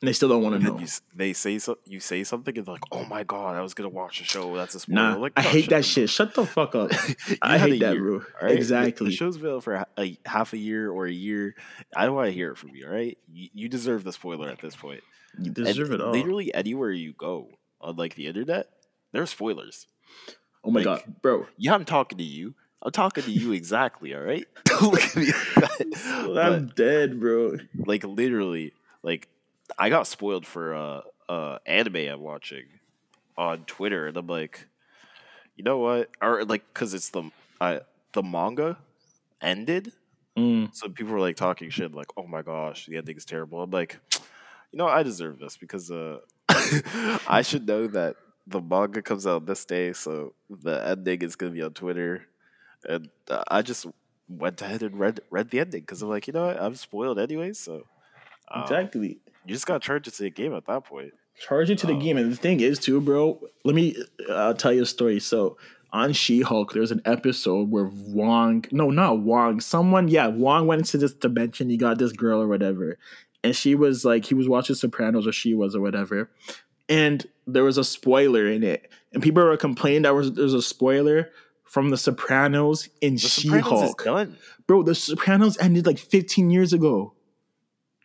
they 0.03 0.13
still 0.13 0.29
don't 0.29 0.43
want 0.43 0.61
to 0.61 0.67
know. 0.67 0.79
you, 0.79 0.87
they 1.15 1.33
say 1.33 1.59
so, 1.59 1.79
you 1.87 1.99
say 2.01 2.25
something, 2.25 2.57
and 2.57 2.67
they're 2.67 2.75
like, 2.75 2.83
"Oh 2.93 3.05
my 3.07 3.23
god, 3.25 3.57
I 3.57 3.63
was 3.63 3.75
gonna 3.75 3.89
watch 3.89 4.19
the 4.19 4.25
show. 4.25 4.55
That's 4.57 4.75
a 4.75 4.81
spoiler." 4.81 5.11
Nah, 5.13 5.17
like, 5.17 5.33
I 5.37 5.43
hate 5.43 5.69
that 5.71 5.85
shit. 5.85 6.11
Shut 6.11 6.35
the 6.35 6.45
fuck 6.47 6.75
up. 6.75 6.91
I 7.43 7.59
hate 7.59 7.81
that, 7.81 7.95
year, 7.95 8.15
all 8.15 8.23
right? 8.43 8.53
Exactly. 8.57 9.09
The 9.11 9.17
show's 9.17 9.39
been 9.39 9.51
out 9.53 9.65
for 9.65 9.75
a, 9.75 9.87
a 9.99 10.19
half 10.27 10.53
a 10.53 10.59
year 10.59 10.91
or 10.91 11.07
a 11.07 11.13
year. 11.13 11.55
I 11.97 12.09
want 12.11 12.27
to 12.29 12.33
hear 12.33 12.53
it 12.53 12.59
from 12.59 12.71
you. 12.75 12.87
All 12.87 12.93
right, 12.93 13.17
you, 13.33 13.49
you 13.55 13.69
deserve 13.69 14.05
the 14.05 14.13
spoiler 14.13 14.49
at 14.49 14.61
this 14.61 14.77
point. 14.77 15.03
You 15.39 15.47
And 15.47 15.55
deserve 15.55 15.91
it 15.93 16.01
all. 16.01 16.13
Literally 16.13 16.55
anywhere 16.55 16.91
you 16.93 17.13
go 17.13 17.49
on 17.81 17.97
like 17.97 18.15
the 18.15 18.27
internet, 18.27 18.69
there's 19.13 19.31
spoilers. 19.31 19.87
oh 20.65 20.71
my 20.71 20.81
like- 20.83 21.05
god, 21.07 21.15
bro. 21.23 21.47
Yeah, 21.57 21.75
I'm 21.75 21.85
talking 21.85 22.19
to 22.19 22.25
you. 22.25 22.55
I'm 22.85 22.91
talking 22.93 23.25
to 23.25 23.31
you 23.31 23.53
exactly. 23.53 24.15
All 24.15 24.21
right. 24.21 24.47
Don't 24.65 24.83
look 24.93 25.03
at 25.03 25.17
me 25.17 25.33
like 26.29 26.47
I'm 26.47 26.67
dead, 26.69 27.19
bro. 27.21 27.57
like 27.75 28.05
literally, 28.05 28.73
like 29.03 29.29
I 29.79 29.89
got 29.89 30.07
spoiled 30.07 30.47
for 30.47 30.75
uh 30.75 31.01
uh 31.29 31.59
anime 31.67 31.97
I'm 31.97 32.21
watching 32.21 32.65
on 33.37 33.65
Twitter, 33.65 34.07
and 34.07 34.17
I'm 34.17 34.27
like, 34.27 34.67
you 35.57 35.65
know 35.65 35.79
what? 35.79 36.11
Or 36.21 36.45
like, 36.45 36.75
cause 36.75 36.95
it's 36.95 37.11
the 37.11 37.31
I 37.61 37.81
the 38.13 38.23
manga 38.23 38.79
ended, 39.41 39.93
Mm, 40.37 40.75
so 40.75 40.89
people 40.89 41.13
were 41.13 41.21
like 41.21 41.37
talking 41.37 41.71
shit, 41.71 41.95
like, 41.95 42.09
oh 42.17 42.27
my 42.27 42.43
gosh, 42.43 42.87
the 42.87 42.97
ending's 42.97 43.25
terrible. 43.25 43.63
I'm 43.63 43.71
like, 43.71 43.99
you 44.73 44.79
know, 44.79 44.89
I 44.89 45.03
deserve 45.05 45.39
this 45.39 45.57
because 45.57 45.91
uh, 45.91 46.19
I 46.49 47.43
should 47.43 47.67
know 47.69 47.87
that 47.87 48.17
the 48.47 48.61
manga 48.61 49.01
comes 49.01 49.27
out 49.27 49.47
this 49.47 49.65
day, 49.65 49.93
so 49.93 50.35
the 50.51 50.85
ending 50.89 51.23
is 51.23 51.37
gonna 51.37 51.53
be 51.53 51.63
on 51.63 51.73
Twitter, 51.73 52.27
and 52.89 53.09
uh, 53.29 53.43
I 53.49 53.63
just 53.63 53.87
went 54.29 54.61
ahead 54.63 54.83
and 54.83 54.99
read 54.99 55.21
read 55.31 55.51
the 55.51 55.61
ending 55.61 55.81
because 55.81 56.03
I'm 56.03 56.09
like, 56.09 56.27
you 56.27 56.33
know 56.33 56.47
what, 56.47 56.61
I'm 56.61 56.75
spoiled 56.75 57.19
anyways, 57.19 57.59
so 57.59 57.85
um, 58.51 58.63
exactly. 58.63 59.19
you 59.47 59.55
just 59.55 59.67
got 59.67 59.83
charged 59.83 60.13
to 60.15 60.23
the 60.23 60.31
game 60.31 60.55
at 60.55 60.67
that 60.67 60.85
point. 60.85 61.13
Charge 61.41 61.69
it 61.71 61.79
to 61.79 61.87
the 61.87 61.95
Oh. 61.95 62.01
game. 62.01 62.17
And 62.17 62.31
the 62.33 62.37
thing 62.37 62.61
is, 62.61 62.79
too, 62.79 63.01
bro, 63.01 63.41
let 63.65 63.75
me 63.75 63.97
uh, 64.29 64.53
tell 64.55 64.73
you 64.73 64.83
a 64.83 64.87
story. 64.87 65.19
So 65.19 65.57
on 65.93 66.13
She 66.13 66.43
Hulk, 66.43 66.73
there's 66.73 66.93
an 66.93 67.03
episode 67.05 67.71
where 67.71 67.91
Wong, 67.93 68.65
no, 68.71 68.91
not 68.91 69.19
Wong, 69.19 69.61
someone, 69.61 70.07
yeah, 70.09 70.29
Wong 70.29 70.67
went 70.69 70.83
into 70.83 70.97
this 70.99 71.13
dimension. 71.13 71.71
He 71.71 71.77
got 71.77 71.99
this 71.99 72.13
girl 72.13 72.41
or 72.41 72.47
whatever. 72.47 72.99
And 73.43 73.55
she 73.57 73.75
was 73.75 74.05
like, 74.05 74.25
he 74.27 74.35
was 74.35 74.49
watching 74.49 74.77
Sopranos 74.77 75.27
or 75.27 75.33
she 75.33 75.55
was 75.55 75.75
or 75.75 75.81
whatever. 75.81 76.31
And 76.89 77.27
there 77.47 77.65
was 77.65 77.79
a 77.79 77.85
spoiler 77.85 78.47
in 78.47 78.63
it. 78.63 78.89
And 79.13 79.23
people 79.23 79.43
were 79.43 79.57
complaining 79.57 80.03
that 80.03 80.15
was 80.15 80.33
there's 80.35 80.55
a 80.55 80.63
spoiler 80.63 81.31
from 81.75 81.91
The 81.91 81.97
Sopranos 81.97 82.89
in 83.01 83.17
She 83.17 83.49
Hulk. 83.49 84.07
Bro, 84.69 84.85
The 84.85 84.95
Sopranos 84.95 85.59
ended 85.59 85.87
like 85.87 85.99
15 85.99 86.49
years 86.49 86.73
ago. 86.73 87.15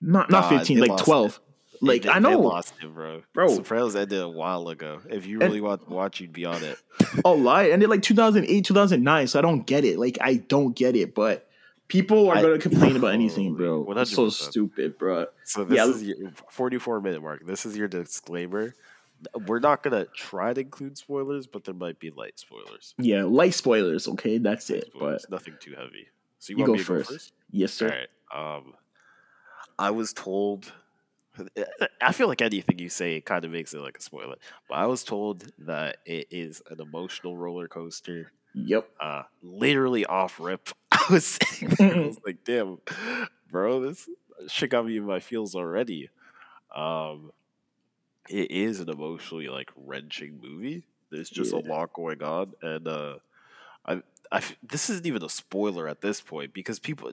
Not 0.02 0.32
not 0.32 0.52
Nah, 0.52 0.58
15, 0.58 0.80
like 0.80 0.90
lost 0.90 1.06
12. 1.06 1.40
Like 1.82 2.02
They- 2.02 2.10
I 2.10 2.18
know. 2.18 2.40
lost 2.40 2.74
it, 2.82 2.92
bro. 2.92 3.22
Bro. 3.32 3.50
Sopranos 3.58 3.96
ended 3.96 4.20
a 4.22 4.28
while 4.28 4.68
ago. 4.70 5.02
If 5.08 5.28
you 5.28 5.36
And- 5.40 5.50
really 5.50 5.62
want 5.62 5.88
to 5.88 5.94
watch, 5.94 6.20
you'd 6.20 6.34
be 6.34 6.46
on 6.46 6.64
it. 6.64 6.78
Oh, 7.24 7.34
lie. 7.36 7.66
And 7.66 7.84
it 7.84 7.90
like 7.90 8.02
2008, 8.02 8.66
2009. 8.66 9.28
So 9.28 9.38
I 9.38 9.44
don't 9.44 9.68
get 9.68 9.86
it. 9.86 10.00
Like 10.00 10.18
I 10.20 10.36
don't 10.36 10.76
get 10.76 10.96
it. 10.96 11.14
But 11.14 11.48
people 11.88 12.28
are 12.30 12.38
I- 12.38 12.42
gonna 12.42 12.58
complain 12.58 12.96
about 12.96 13.14
anything, 13.14 13.54
bro. 13.56 13.86
It's 13.98 14.12
so 14.16 14.30
stupid, 14.30 14.98
bro. 14.98 15.28
So 15.44 15.64
this 15.64 15.78
Yeah. 15.78 15.86
is 15.90 16.02
your 16.04 16.32
44 16.50 17.02
minute 17.02 17.22
mark. 17.22 17.46
This 17.46 17.68
is 17.68 17.78
your 17.78 17.88
disclaimer. 17.88 18.74
We're 19.48 19.60
not 19.60 19.84
gonna 19.84 20.06
try 20.16 20.54
to 20.54 20.62
include 20.62 20.98
spoilers, 20.98 21.48
but 21.48 21.64
there 21.66 21.74
might 21.74 22.00
be 22.00 22.10
light 22.12 22.40
spoilers. 22.40 22.94
Yeah, 22.98 23.24
light 23.24 23.54
spoilers. 23.54 24.08
Okay, 24.08 24.38
that's 24.38 24.70
Light 24.70 24.80
it. 24.80 24.88
spoilers, 24.96 25.26
But 25.30 25.32
nothing 25.36 25.56
too 25.60 25.76
heavy. 25.76 26.08
So 26.40 26.52
you, 26.52 26.58
you 26.60 26.64
want 26.64 26.78
go 26.80 26.84
first. 26.84 27.10
go 27.10 27.16
first? 27.16 27.34
yes, 27.52 27.74
sir. 27.74 28.06
All 28.32 28.42
right. 28.54 28.58
Um, 28.58 28.74
I 29.78 29.92
was 29.92 30.14
told. 30.14 30.72
I 32.02 32.12
feel 32.12 32.28
like 32.28 32.42
anything 32.42 32.80
you 32.80 32.90
say 32.90 33.22
kind 33.22 33.46
of 33.46 33.52
makes 33.52 33.74
it 33.74 33.80
like 33.80 33.98
a 33.98 34.02
spoiler, 34.02 34.36
but 34.68 34.76
I 34.76 34.86
was 34.88 35.04
told 35.04 35.52
that 35.60 35.98
it 36.06 36.28
is 36.32 36.62
an 36.70 36.82
emotional 36.82 37.38
roller 37.38 37.68
coaster. 37.68 38.32
Yep. 38.56 38.90
Uh, 39.00 39.24
literally 39.44 40.06
off 40.06 40.40
rip. 40.40 40.70
I 40.92 41.06
was 41.10 41.26
saying, 41.26 41.72
that, 41.78 41.94
I 41.96 42.00
was 42.08 42.18
like, 42.26 42.44
"Damn, 42.44 42.80
bro, 43.50 43.80
this 43.82 44.10
shit 44.48 44.70
got 44.72 44.86
me 44.86 44.98
in 44.98 45.06
my 45.06 45.20
feels 45.20 45.56
already." 45.56 46.10
Um, 46.76 47.32
it 48.30 48.52
is 48.52 48.80
an 48.80 48.90
emotionally 48.90 49.48
like 49.50 49.70
wrenching 49.76 50.40
movie. 50.42 50.86
There's 51.12 51.30
just 51.30 51.54
Yeah. 51.54 51.60
a 51.60 51.62
lot 51.62 51.94
going 51.94 52.22
on, 52.24 52.54
and 52.62 52.88
uh, 52.88 53.16
I, 53.86 54.02
I 54.32 54.42
this 54.62 54.90
isn't 54.90 55.06
even 55.06 55.24
a 55.24 55.30
spoiler 55.30 55.88
at 55.88 56.02
this 56.02 56.22
point 56.22 56.54
because 56.54 56.80
people, 56.80 57.12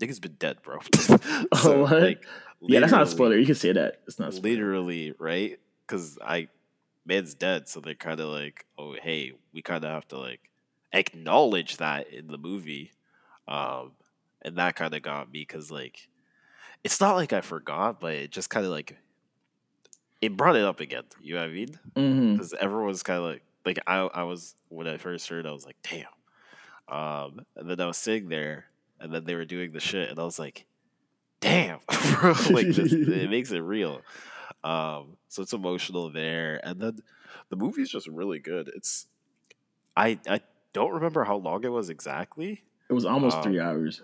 niggas 0.00 0.20
been 0.20 0.36
dead, 0.38 0.58
bro. 0.62 0.78
Oh, 1.52 1.82
what? 1.82 2.18
Yeah, 2.60 2.80
that's 2.80 2.92
not 2.92 3.02
a 3.02 3.06
spoiler. 3.06 3.36
You 3.36 3.46
can 3.46 3.54
say 3.54 3.72
that. 3.72 4.02
It's 4.06 4.18
not 4.18 4.28
a 4.30 4.32
spoiler. 4.32 4.50
literally 4.54 5.14
right 5.18 5.58
because 5.86 6.18
i 6.24 6.48
man's 7.04 7.34
dead 7.34 7.68
so 7.68 7.78
they're 7.80 7.94
kind 7.94 8.20
of 8.20 8.28
like 8.28 8.64
oh 8.78 8.94
hey 9.02 9.32
we 9.52 9.60
kind 9.60 9.84
of 9.84 9.90
have 9.90 10.08
to 10.08 10.16
like 10.18 10.40
acknowledge 10.94 11.76
that 11.76 12.08
in 12.08 12.26
the 12.28 12.38
movie 12.38 12.90
um 13.48 13.92
and 14.40 14.56
that 14.56 14.74
kind 14.76 14.94
of 14.94 15.02
got 15.02 15.30
me 15.30 15.40
because 15.40 15.70
like 15.70 16.08
it's 16.82 17.00
not 17.02 17.16
like 17.16 17.34
i 17.34 17.42
forgot 17.42 18.00
but 18.00 18.14
it 18.14 18.30
just 18.30 18.48
kind 18.48 18.64
of 18.64 18.72
like 18.72 18.96
it 20.24 20.36
brought 20.36 20.56
it 20.56 20.64
up 20.64 20.80
again. 20.80 21.04
You 21.20 21.34
know 21.34 21.40
what 21.40 21.50
i 21.50 21.52
mean? 21.52 22.32
Because 22.32 22.54
everyone's 22.54 23.02
kind 23.02 23.18
of 23.18 23.24
like 23.24 23.42
like 23.66 23.78
I, 23.86 23.96
I 23.98 24.22
was 24.24 24.54
when 24.68 24.86
i 24.86 24.96
first 24.98 25.28
heard 25.28 25.46
i 25.46 25.52
was 25.52 25.64
like 25.64 25.76
damn. 25.88 26.06
Um 26.88 27.44
and 27.56 27.68
then 27.70 27.80
i 27.80 27.86
was 27.86 27.96
sitting 27.96 28.28
there 28.28 28.66
and 29.00 29.12
then 29.12 29.24
they 29.24 29.34
were 29.34 29.44
doing 29.44 29.72
the 29.72 29.80
shit 29.80 30.10
and 30.10 30.18
i 30.18 30.24
was 30.24 30.38
like 30.38 30.66
damn 31.40 31.78
bro 32.20 32.34
like 32.50 32.66
this, 32.68 32.92
it 32.92 33.30
makes 33.30 33.50
it 33.52 33.58
real. 33.60 34.00
Um 34.62 35.16
so 35.28 35.42
it's 35.42 35.52
emotional 35.52 36.10
there 36.10 36.60
and 36.64 36.80
then 36.80 36.98
the 37.50 37.56
movie's 37.56 37.90
just 37.90 38.06
really 38.08 38.38
good. 38.38 38.70
It's 38.74 39.06
i 39.96 40.18
i 40.28 40.40
don't 40.72 40.92
remember 40.92 41.24
how 41.24 41.36
long 41.36 41.64
it 41.64 41.68
was 41.72 41.88
exactly. 41.90 42.64
It 42.90 42.92
was 42.92 43.04
almost 43.04 43.38
Um, 43.38 43.42
three 43.44 43.60
hours. 43.60 44.02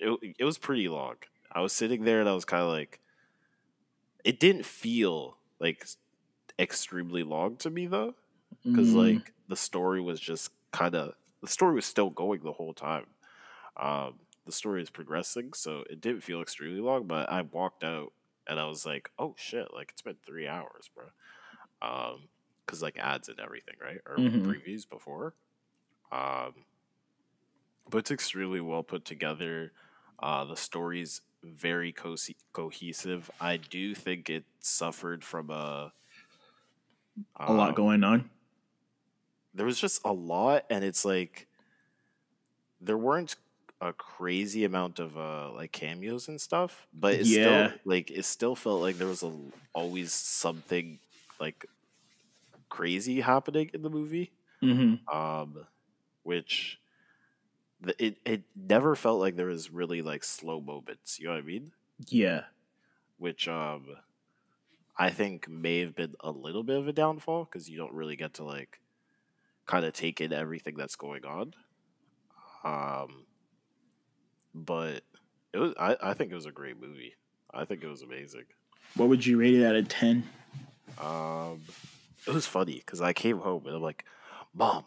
it, 0.00 0.34
it 0.38 0.44
was 0.44 0.58
pretty 0.58 0.88
long. 0.88 1.14
I 1.50 1.60
was 1.60 1.72
sitting 1.72 2.04
there 2.04 2.20
and 2.20 2.28
I 2.28 2.34
was 2.34 2.44
kind 2.44 2.62
of 2.62 2.68
like, 2.68 3.00
it 4.24 4.38
didn't 4.38 4.66
feel 4.66 5.38
like 5.60 5.86
extremely 6.58 7.22
long 7.22 7.56
to 7.58 7.70
me 7.70 7.86
though, 7.86 8.14
because 8.72 8.94
Mhm. 8.94 8.94
like 8.94 9.34
the 9.48 9.56
story 9.56 10.00
was 10.00 10.20
just 10.20 10.52
kind 10.72 10.94
of 10.94 11.14
the 11.42 11.48
story 11.48 11.74
was 11.74 11.86
still 11.86 12.10
going 12.10 12.42
the 12.42 12.52
whole 12.54 12.74
time. 12.74 13.06
Um, 13.76 14.20
the 14.46 14.52
story 14.52 14.82
is 14.82 14.90
progressing, 14.90 15.52
so 15.54 15.84
it 15.90 16.00
didn't 16.00 16.22
feel 16.22 16.42
extremely 16.42 16.80
long. 16.80 17.06
But 17.06 17.30
I 17.30 17.42
walked 17.42 17.84
out 17.84 18.12
and 18.46 18.60
I 18.60 18.66
was 18.66 18.86
like, 18.86 19.10
oh 19.18 19.34
shit, 19.38 19.72
like 19.74 19.90
it's 19.92 20.02
been 20.02 20.18
three 20.26 20.48
hours, 20.48 20.90
bro. 20.94 21.10
Um, 21.82 22.30
because 22.66 22.82
like 22.82 22.98
ads 22.98 23.28
and 23.28 23.40
everything, 23.40 23.76
right, 23.80 24.00
or 24.06 24.24
Mhm. 24.24 24.44
previews 24.44 24.88
before. 24.88 25.34
Um, 26.12 26.66
but 27.88 27.98
it's 27.98 28.10
extremely 28.10 28.60
well 28.60 28.82
put 28.82 29.04
together. 29.04 29.72
Uh, 30.18 30.44
the 30.44 30.56
story's 30.56 31.20
very 31.42 31.92
co- 31.92 32.16
cohesive. 32.52 33.30
I 33.40 33.56
do 33.56 33.94
think 33.94 34.30
it 34.30 34.44
suffered 34.60 35.24
from 35.24 35.50
a 35.50 35.92
a 37.46 37.52
lot 37.52 37.74
um, 37.74 37.74
going 37.74 38.04
on. 38.04 38.30
There 39.54 39.66
was 39.66 39.78
just 39.80 40.00
a 40.04 40.12
lot, 40.12 40.64
and 40.70 40.84
it's 40.84 41.04
like 41.04 41.48
there 42.80 42.98
weren't 42.98 43.36
a 43.80 43.92
crazy 43.92 44.64
amount 44.64 44.98
of 44.98 45.16
uh 45.16 45.52
like 45.52 45.72
cameos 45.72 46.28
and 46.28 46.40
stuff, 46.40 46.88
but 46.92 47.14
it 47.14 47.26
Yeah. 47.26 47.26
still 47.26 47.80
like 47.84 48.10
it 48.10 48.24
still 48.24 48.56
felt 48.56 48.80
like 48.80 48.96
there 48.98 49.06
was 49.08 49.22
a 49.22 49.50
always 49.72 50.12
something 50.12 51.00
like 51.40 51.66
crazy 52.68 53.20
happening 53.20 53.70
in 53.74 53.82
the 53.82 53.90
movie. 53.90 54.32
hmm 54.62 55.08
um, 55.12 55.66
which 56.24 56.80
it 57.98 58.18
it 58.24 58.42
never 58.56 58.94
felt 58.96 59.20
like 59.20 59.36
there 59.36 59.46
was 59.46 59.70
really 59.70 60.02
like 60.02 60.24
slow 60.24 60.60
moments. 60.60 61.18
You 61.18 61.26
know 61.26 61.34
what 61.34 61.42
I 61.42 61.46
mean? 61.46 61.72
Yeah. 62.06 62.42
Which 63.18 63.48
um, 63.48 63.86
I 64.96 65.10
think 65.10 65.48
may 65.48 65.80
have 65.80 65.94
been 65.94 66.14
a 66.20 66.30
little 66.30 66.62
bit 66.62 66.76
of 66.76 66.88
a 66.88 66.92
downfall 66.92 67.44
because 67.44 67.68
you 67.68 67.78
don't 67.78 67.92
really 67.92 68.16
get 68.16 68.34
to 68.34 68.44
like 68.44 68.80
kind 69.66 69.84
of 69.84 69.92
take 69.92 70.20
in 70.20 70.32
everything 70.32 70.76
that's 70.76 70.96
going 70.96 71.24
on. 71.24 71.54
Um, 72.64 73.26
but 74.54 75.02
it 75.52 75.58
was 75.58 75.74
I, 75.78 75.96
I 76.02 76.14
think 76.14 76.32
it 76.32 76.34
was 76.34 76.46
a 76.46 76.52
great 76.52 76.80
movie. 76.80 77.14
I 77.52 77.64
think 77.64 77.82
it 77.82 77.88
was 77.88 78.02
amazing. 78.02 78.44
What 78.96 79.08
would 79.08 79.24
you 79.24 79.38
rate 79.38 79.54
it 79.54 79.64
out 79.64 79.76
of 79.76 79.88
ten? 79.88 80.24
Um, 81.00 81.60
it 82.26 82.34
was 82.34 82.46
funny 82.46 82.74
because 82.74 83.00
I 83.00 83.12
came 83.12 83.38
home 83.38 83.66
and 83.66 83.76
I'm 83.76 83.82
like, 83.82 84.04
"Mom, 84.54 84.84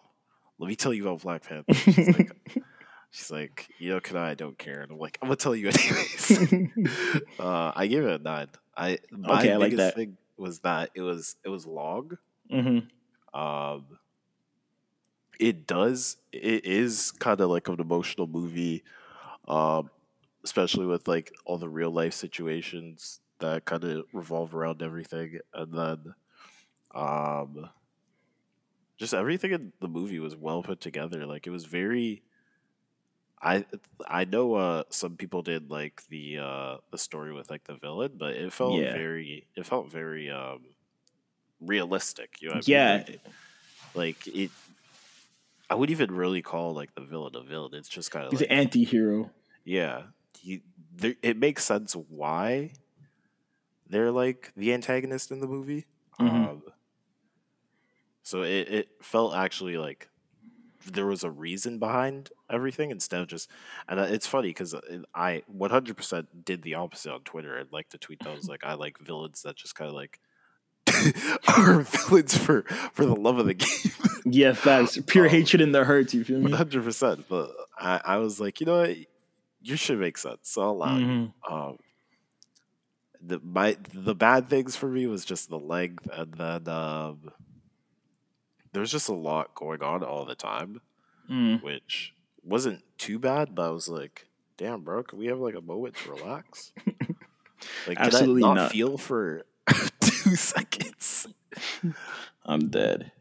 let 0.59 0.67
me 0.67 0.75
tell 0.75 0.93
you 0.93 1.07
about 1.07 1.21
Black 1.21 1.43
Panther." 1.43 1.73
She's 1.73 2.17
like, 2.17 2.35
she's 3.11 3.31
like, 3.31 3.69
"You 3.77 3.91
know, 3.91 4.01
can 4.01 4.17
I? 4.17 4.31
I 4.31 4.35
don't 4.35 4.57
care." 4.59 4.81
And 4.81 4.91
I'm 4.93 4.99
like, 4.99 5.19
"I'm 5.21 5.27
gonna 5.29 5.37
tell 5.37 5.55
you 5.55 5.69
anyways." 5.69 6.39
uh, 7.39 7.71
I 7.75 7.87
gave 7.87 8.03
it 8.03 8.21
a 8.21 8.23
nine. 8.23 8.49
I 8.75 8.99
my 9.11 9.47
Okay, 9.47 9.51
I 9.53 9.57
like 9.57 9.75
that. 9.75 9.95
thing 9.95 10.17
was 10.37 10.59
that 10.61 10.91
it 10.95 11.01
was 11.01 11.35
it 11.43 11.49
was 11.49 11.65
long. 11.67 12.17
hmm 12.49 12.91
Um, 13.33 13.99
it 15.39 15.65
does. 15.65 16.17
It 16.31 16.65
is 16.65 17.11
kind 17.11 17.39
of 17.41 17.49
like 17.49 17.67
an 17.67 17.79
emotional 17.79 18.27
movie, 18.27 18.83
um, 19.47 19.91
especially 20.43 20.85
with 20.87 21.07
like 21.07 21.33
all 21.45 21.57
the 21.57 21.69
real 21.69 21.91
life 21.91 22.13
situations 22.13 23.21
that 23.39 23.65
kind 23.65 23.83
of 23.83 24.05
revolve 24.13 24.55
around 24.55 24.81
everything, 24.83 25.39
and 25.53 25.73
then, 25.73 26.15
um, 26.93 27.69
just 28.97 29.13
everything 29.13 29.51
in 29.51 29.73
the 29.79 29.87
movie 29.87 30.19
was 30.19 30.35
well 30.35 30.63
put 30.63 30.79
together. 30.79 31.25
Like 31.25 31.47
it 31.47 31.51
was 31.51 31.65
very. 31.65 32.23
I 33.41 33.65
I 34.07 34.25
know 34.25 34.53
uh, 34.55 34.83
some 34.91 35.17
people 35.17 35.41
did 35.41 35.69
like 35.71 36.03
the 36.09 36.39
uh, 36.39 36.77
the 36.91 36.97
story 36.97 37.33
with 37.33 37.49
like 37.49 37.63
the 37.65 37.75
villain, 37.75 38.13
but 38.17 38.35
it 38.35 38.53
felt 38.53 38.85
Yeah. 38.85 38.91
very 38.91 39.47
it 39.55 39.65
felt 39.65 39.91
very 39.91 40.29
um, 40.29 40.75
realistic. 41.61 42.41
You 42.41 42.49
know 42.49 42.55
what 42.55 42.61
I 42.61 42.67
mean? 42.69 42.89
Yeah. 42.95 43.03
Like, 43.93 44.27
it 44.27 44.51
i 45.69 45.75
would 45.75 45.89
even 45.89 46.11
really 46.11 46.41
call 46.41 46.73
like 46.73 46.93
the 46.95 47.01
villain 47.01 47.35
a 47.35 47.43
villain 47.43 47.73
it's 47.73 47.89
just 47.89 48.11
kind 48.11 48.27
of 48.27 48.31
He's 48.31 48.41
like 48.41 48.49
an 48.51 48.51
anti-hero. 48.51 49.31
yeah 49.63 50.03
he, 50.39 50.63
there, 50.93 51.15
it 51.21 51.37
makes 51.37 51.63
sense 51.63 51.93
why 51.95 52.71
they're 53.87 54.11
like 54.11 54.51
the 54.55 54.73
antagonist 54.73 55.31
in 55.31 55.39
the 55.39 55.47
movie 55.47 55.85
Mhm. 56.19 56.45
um, 56.49 56.63
so 58.23 58.43
it, 58.43 58.67
it 58.69 58.89
felt 59.01 59.33
actually 59.35 59.77
like 59.77 60.09
there 60.85 61.05
was 61.05 61.23
a 61.23 61.29
reason 61.31 61.79
behind 61.79 62.29
everything 62.49 62.91
instead 62.91 63.21
of 63.21 63.27
just 63.27 63.49
and 63.87 63.99
uh, 63.99 64.03
it's 64.03 64.27
funny 64.27 64.49
because 64.49 64.73
i 65.15 65.41
100% 65.53 66.27
did 66.45 66.61
the 66.61 66.75
opposite 66.75 67.11
on 67.11 67.21
twitter 67.21 67.57
i'd 67.59 67.71
like 67.71 67.89
to 67.89 67.97
tweet 67.97 68.19
those 68.23 68.47
like 68.49 68.63
i 68.63 68.73
like 68.73 68.97
villains 68.99 69.41
that 69.43 69.55
just 69.55 69.75
kind 69.75 69.89
of 69.89 69.95
like 69.95 70.19
are 71.47 71.81
villains 71.81 72.37
for 72.37 72.63
for 72.93 73.05
the 73.05 73.15
love 73.15 73.37
of 73.37 73.45
the 73.45 73.53
game 73.65 73.91
Yeah, 74.25 74.53
facts. 74.53 74.97
Pure 75.07 75.25
Um, 75.25 75.31
hatred 75.31 75.61
in 75.61 75.71
their 75.71 75.85
hearts. 75.85 76.13
You 76.13 76.23
feel 76.23 76.39
me? 76.39 76.51
hundred 76.51 76.83
percent. 76.83 77.25
But 77.27 77.51
I, 77.77 77.99
I 78.05 78.17
was 78.17 78.39
like, 78.39 78.59
you 78.59 78.65
know 78.67 78.81
what, 78.81 78.95
you 79.61 79.75
should 79.75 79.99
make 79.99 80.17
sense. 80.17 80.39
So 80.43 80.61
I'll 80.61 80.69
allow 80.71 80.97
you. 80.97 81.05
Mhm. 81.05 81.33
Um, 81.49 81.77
the 83.19 83.39
my 83.43 83.77
the 83.93 84.13
bad 84.15 84.47
things 84.49 84.75
for 84.75 84.87
me 84.87 85.07
was 85.07 85.25
just 85.25 85.49
the 85.49 85.57
length, 85.59 86.07
and 86.11 86.33
then 86.33 86.67
um, 86.67 87.31
there 88.73 88.79
was 88.81 88.91
just 88.91 89.09
a 89.09 89.13
lot 89.13 89.53
going 89.55 89.81
on 89.83 90.03
all 90.03 90.25
the 90.25 90.35
time, 90.35 90.81
Mm. 91.29 91.61
which 91.63 92.13
wasn't 92.43 92.83
too 92.97 93.19
bad. 93.19 93.55
But 93.55 93.67
I 93.67 93.69
was 93.71 93.87
like, 93.87 94.27
damn, 94.57 94.81
bro, 94.81 95.03
can 95.03 95.19
we 95.19 95.27
have 95.27 95.39
like 95.39 95.55
a 95.55 95.61
moment 95.61 95.95
to 96.03 96.11
relax? 96.11 96.71
Like, 97.87 97.99
Absolutely 97.99 98.41
can 98.41 98.51
I 98.51 98.53
not, 98.55 98.61
not. 98.63 98.71
feel 98.71 98.97
for 98.97 99.43
two 99.99 100.35
seconds? 100.35 101.27
I'm 102.45 102.69
dead. 102.69 103.11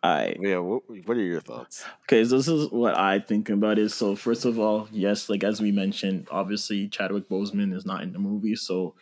I 0.00 0.36
Yeah. 0.40 0.58
What, 0.58 0.82
what 1.06 1.16
are 1.16 1.20
your 1.22 1.40
thoughts? 1.40 1.84
Okay, 2.04 2.24
so 2.24 2.36
this 2.36 2.46
is 2.46 2.70
what 2.70 2.96
I 2.96 3.18
think 3.18 3.48
about 3.50 3.78
it. 3.80 3.88
So 3.90 4.14
first 4.14 4.44
of 4.44 4.60
all, 4.60 4.88
yes, 4.92 5.28
like 5.28 5.42
as 5.42 5.60
we 5.60 5.72
mentioned, 5.72 6.28
obviously 6.30 6.86
Chadwick 6.88 7.28
Boseman 7.28 7.74
is 7.74 7.84
not 7.84 8.02
in 8.04 8.12
the 8.12 8.20
movie, 8.20 8.54
so 8.54 8.94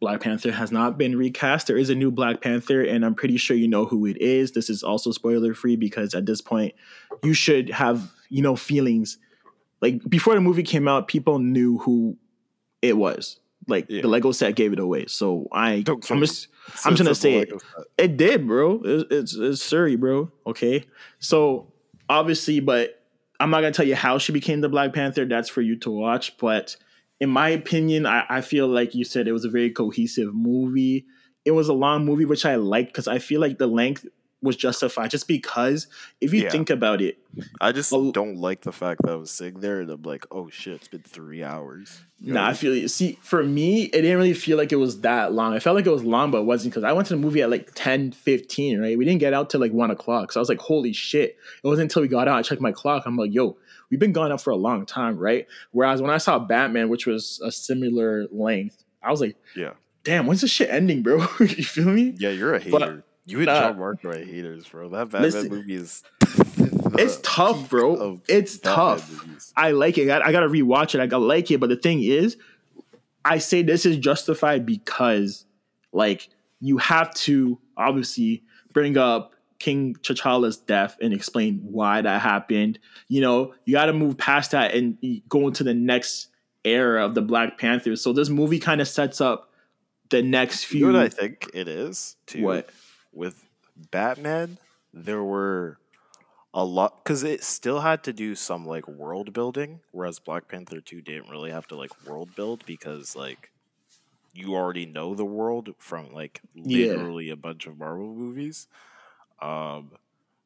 Black 0.00 0.20
Panther 0.20 0.50
has 0.52 0.72
not 0.72 0.96
been 0.96 1.16
recast. 1.16 1.66
There 1.66 1.76
is 1.76 1.90
a 1.90 1.94
new 1.94 2.10
Black 2.10 2.40
Panther, 2.40 2.82
and 2.82 3.04
I'm 3.04 3.14
pretty 3.14 3.36
sure 3.36 3.56
you 3.56 3.68
know 3.68 3.84
who 3.84 4.06
it 4.06 4.16
is. 4.20 4.52
This 4.52 4.70
is 4.70 4.82
also 4.82 5.12
spoiler 5.12 5.52
free 5.52 5.76
because 5.76 6.14
at 6.14 6.24
this 6.26 6.40
point, 6.40 6.74
you 7.22 7.34
should 7.34 7.68
have 7.70 8.10
you 8.30 8.40
know 8.42 8.56
feelings. 8.56 9.18
Like 9.82 10.00
before 10.08 10.34
the 10.34 10.40
movie 10.40 10.62
came 10.62 10.88
out, 10.88 11.08
people 11.08 11.38
knew 11.38 11.78
who 11.78 12.16
it 12.82 12.96
was. 12.96 13.38
Like 13.68 13.86
Yeah. 13.88 14.02
the 14.02 14.08
Lego 14.08 14.32
set 14.32 14.54
gave 14.56 14.72
it 14.72 14.78
away. 14.78 15.04
So 15.06 15.46
I, 15.52 15.80
Don't 15.82 16.10
I'm 16.10 16.18
just, 16.20 16.48
I'm 16.84 16.96
just 16.96 17.02
gonna 17.04 17.14
say 17.14 17.36
it. 17.36 17.52
It 17.98 18.16
did, 18.16 18.46
bro. 18.46 18.80
It's, 18.84 19.04
it's 19.10 19.34
it's 19.36 19.68
Shuri, 19.68 19.96
bro. 19.96 20.30
Okay, 20.46 20.84
so 21.18 21.72
obviously, 22.08 22.60
but 22.60 23.02
I'm 23.38 23.50
not 23.50 23.58
gonna 23.60 23.72
tell 23.72 23.86
you 23.86 23.96
how 23.96 24.16
she 24.18 24.32
became 24.32 24.60
the 24.62 24.68
Black 24.70 24.92
Panther. 24.94 25.26
That's 25.26 25.48
for 25.50 25.60
you 25.60 25.76
to 25.80 25.90
watch. 25.90 26.36
But 26.38 26.76
in 27.20 27.28
my 27.30 27.48
opinion, 27.50 28.06
I, 28.06 28.24
I 28.28 28.40
feel 28.40 28.66
like 28.66 28.94
you 28.94 29.04
said 29.04 29.28
it 29.28 29.32
was 29.32 29.44
a 29.44 29.50
very 29.50 29.70
cohesive 29.70 30.34
movie. 30.34 31.04
It 31.44 31.52
was 31.52 31.68
a 31.68 31.72
long 31.74 32.04
movie, 32.04 32.24
which 32.24 32.44
I 32.46 32.56
liked 32.56 32.88
because 32.92 33.08
I 33.08 33.18
feel 33.18 33.40
like 33.40 33.58
the 33.58 33.66
length 33.66 34.06
was 34.42 34.56
justified 34.56 35.10
just 35.10 35.28
because 35.28 35.86
if 36.22 36.32
you 36.32 36.42
Yeah. 36.44 36.50
think 36.50 36.70
about 36.70 37.02
it, 37.02 37.18
I 37.60 37.72
just 37.72 37.90
don't 37.90 38.36
like 38.38 38.62
the 38.62 38.72
fact 38.72 39.02
that 39.02 39.10
I 39.12 39.16
was 39.16 39.30
sitting 39.30 39.60
there 39.60 39.80
and 39.80 39.90
I'm 39.90 40.02
like, 40.02 40.24
oh 40.30 40.48
shit, 40.48 40.74
it's 40.76 40.88
been 40.88 41.02
three 41.02 41.42
hours. 41.42 42.00
You 42.18 42.32
Nah, 42.32 42.48
I 42.48 42.54
feel 42.54 42.74
you. 42.74 42.88
See, 42.88 43.18
for 43.20 43.42
me, 43.44 43.84
it 43.84 44.00
didn't 44.00 44.16
really 44.16 44.32
feel 44.32 44.56
like 44.56 44.72
it 44.72 44.76
was 44.76 45.00
that 45.02 45.34
long. 45.34 45.52
I 45.52 45.58
felt 45.58 45.76
like 45.76 45.84
it 45.86 45.90
was 45.90 46.04
long, 46.04 46.30
but 46.30 46.38
it 46.38 46.44
wasn't 46.44 46.72
because 46.72 46.84
I 46.84 46.92
went 46.92 47.08
to 47.08 47.14
the 47.14 47.20
movie 47.20 47.42
at 47.42 47.50
like 47.50 47.72
10, 47.74 48.12
15, 48.12 48.80
right? 48.80 48.96
We 48.96 49.04
didn't 49.04 49.20
get 49.20 49.34
out 49.34 49.50
till 49.50 49.60
like 49.60 49.72
one 49.72 49.90
o'clock. 49.90 50.32
So 50.32 50.40
I 50.40 50.42
was 50.42 50.48
like, 50.48 50.58
holy 50.58 50.94
shit. 50.94 51.36
It 51.62 51.68
wasn't 51.68 51.90
until 51.90 52.00
we 52.00 52.08
got 52.08 52.26
out, 52.26 52.38
I 52.38 52.42
checked 52.42 52.62
my 52.62 52.72
clock. 52.72 53.02
I'm 53.04 53.16
like, 53.18 53.34
yo, 53.34 53.58
we've 53.90 54.00
been 54.00 54.12
going 54.12 54.32
up 54.32 54.40
for 54.40 54.50
a 54.50 54.56
long 54.56 54.86
time, 54.86 55.18
right? 55.18 55.46
Whereas 55.72 56.00
when 56.00 56.10
I 56.10 56.18
saw 56.18 56.38
Batman, 56.38 56.88
which 56.88 57.06
was 57.06 57.40
a 57.44 57.50
similar 57.52 58.26
length, 58.30 58.84
I 59.02 59.10
was 59.10 59.20
like, 59.20 59.36
Yeah. 59.56 59.72
damn, 60.04 60.26
when's 60.26 60.40
this 60.42 60.50
shit 60.50 60.70
ending, 60.70 61.02
bro? 61.02 61.18
you 61.40 61.64
feel 61.64 61.86
me? 61.88 62.14
Yeah, 62.18 62.30
you're 62.30 62.54
a 62.54 62.60
But- 62.70 62.82
hater. 62.82 63.04
you 63.26 63.38
and 63.38 63.46
nah. 63.46 63.60
John 63.60 63.78
Mark 63.78 64.04
are 64.04 64.16
haters, 64.16 64.68
bro. 64.68 64.88
That 64.90 65.10
Batman 65.10 65.22
Listen. 65.22 65.48
movie 65.50 65.74
is. 65.74 66.02
It's 66.98 67.18
tough, 67.22 67.70
bro. 67.70 68.20
It's 68.28 68.58
Batman 68.58 68.74
tough. 68.76 69.24
movies. 69.26 69.52
I 69.56 69.70
like 69.70 69.96
it. 69.96 70.10
I, 70.10 70.20
I 70.26 70.32
gotta 70.32 70.48
rewatch 70.48 70.94
it. 70.94 71.00
I 71.00 71.06
gotta 71.06 71.24
like 71.24 71.50
it. 71.50 71.58
But 71.58 71.68
the 71.70 71.76
thing 71.76 72.02
is, 72.02 72.36
I 73.24 73.38
say 73.38 73.62
this 73.62 73.86
is 73.86 73.96
justified 73.96 74.66
because, 74.66 75.46
like, 75.92 76.28
you 76.60 76.78
have 76.78 77.14
to 77.14 77.58
obviously 77.76 78.42
bring 78.74 78.98
up 78.98 79.32
King 79.60 79.94
T'Challa's 80.02 80.56
death 80.56 80.96
and 81.00 81.14
explain 81.14 81.60
why 81.62 82.00
that 82.02 82.20
happened. 82.22 82.80
You 83.06 83.20
know, 83.20 83.54
you 83.64 83.74
got 83.74 83.86
to 83.86 83.92
move 83.92 84.18
past 84.18 84.50
that 84.50 84.74
and 84.74 84.98
go 85.28 85.46
into 85.46 85.62
the 85.62 85.74
next 85.74 86.28
era 86.64 87.04
of 87.04 87.14
the 87.14 87.22
Black 87.22 87.58
Panthers. 87.58 88.02
So 88.02 88.12
this 88.12 88.28
movie 88.28 88.58
kind 88.58 88.80
of 88.80 88.88
sets 88.88 89.20
up 89.20 89.52
the 90.08 90.22
next 90.22 90.64
few. 90.64 90.86
You 90.86 90.92
know 90.92 90.98
what 90.98 91.06
I 91.06 91.08
think 91.10 91.48
it 91.54 91.68
is 91.68 92.16
too. 92.26 92.42
What? 92.42 92.70
with 93.12 93.44
Batman, 93.90 94.58
there 94.92 95.22
were 95.22 95.78
a 96.52 96.64
lot 96.64 97.04
because 97.04 97.22
it 97.22 97.44
still 97.44 97.80
had 97.80 98.02
to 98.04 98.12
do 98.12 98.34
some 98.34 98.66
like 98.66 98.88
world 98.88 99.32
building, 99.32 99.80
whereas 99.92 100.18
Black 100.18 100.48
Panther 100.48 100.80
Two 100.80 101.00
didn't 101.00 101.30
really 101.30 101.50
have 101.50 101.66
to 101.68 101.76
like 101.76 101.90
world 102.06 102.34
build 102.34 102.64
because 102.66 103.14
like 103.14 103.50
you 104.32 104.54
already 104.54 104.86
know 104.86 105.14
the 105.14 105.24
world 105.24 105.70
from 105.78 106.12
like 106.12 106.40
Yeah. 106.54 106.88
literally 106.88 107.30
a 107.30 107.36
bunch 107.36 107.66
of 107.66 107.78
Marvel 107.78 108.14
movies. 108.14 108.66
Um, 109.40 109.92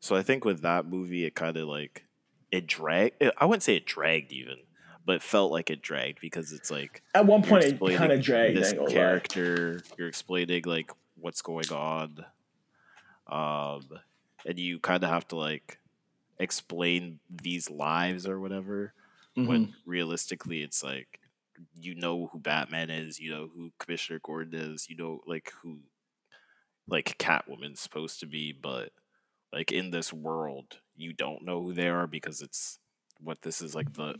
so 0.00 0.14
I 0.16 0.22
think 0.22 0.44
with 0.44 0.62
that 0.62 0.86
movie, 0.86 1.24
it 1.24 1.34
kind 1.34 1.56
of 1.56 1.66
like 1.68 2.04
it 2.50 2.66
dragged. 2.66 3.22
I 3.38 3.44
wouldn't 3.46 3.62
say 3.62 3.76
it 3.76 3.86
dragged 3.86 4.32
even, 4.32 4.58
but 5.04 5.16
it 5.16 5.22
felt 5.22 5.50
like 5.50 5.70
it 5.70 5.82
dragged 5.82 6.20
because 6.20 6.52
it's 6.52 6.70
like 6.70 7.02
At 7.14 7.26
one 7.26 7.42
point, 7.42 7.64
it 7.64 7.96
kind 7.96 8.12
of 8.12 8.20
dragged. 8.20 8.56
This 8.56 8.72
gonna 8.72 8.84
lie. 8.84 8.92
character. 8.92 9.82
You're 9.98 10.08
explaining 10.08 10.62
like 10.66 10.90
what's 11.16 11.42
going 11.42 11.70
on, 11.72 12.24
um, 13.26 13.88
and 14.46 14.58
you 14.58 14.78
kind 14.78 15.02
of 15.02 15.10
have 15.10 15.26
to 15.28 15.36
like 15.36 15.78
explain 16.38 17.20
these 17.30 17.70
lives 17.70 18.26
or 18.26 18.40
whatever. 18.40 18.92
Mhm. 19.36 19.46
When 19.48 19.74
realistically, 19.84 20.62
it's 20.62 20.82
like 20.84 21.20
you 21.80 21.94
know 21.94 22.26
who 22.32 22.38
Batman 22.38 22.90
is, 22.90 23.18
you 23.20 23.30
know 23.30 23.48
who 23.54 23.72
Commissioner 23.78 24.20
Gordon 24.22 24.54
is, 24.74 24.88
you 24.88 24.96
know 24.96 25.22
like 25.26 25.52
who 25.62 25.78
like 26.88 27.16
Catwoman's 27.18 27.80
supposed 27.80 28.20
to 28.20 28.26
be, 28.26 28.52
but 28.52 28.90
like 29.52 29.72
in 29.72 29.90
this 29.90 30.12
world, 30.12 30.78
you 30.96 31.12
don't 31.12 31.44
know 31.44 31.62
who 31.62 31.72
they 31.72 31.88
are 31.88 32.06
because 32.06 32.42
it's 32.42 32.78
what 33.20 33.42
this 33.42 33.60
is 33.62 33.74
like 33.74 33.92
the 33.94 34.14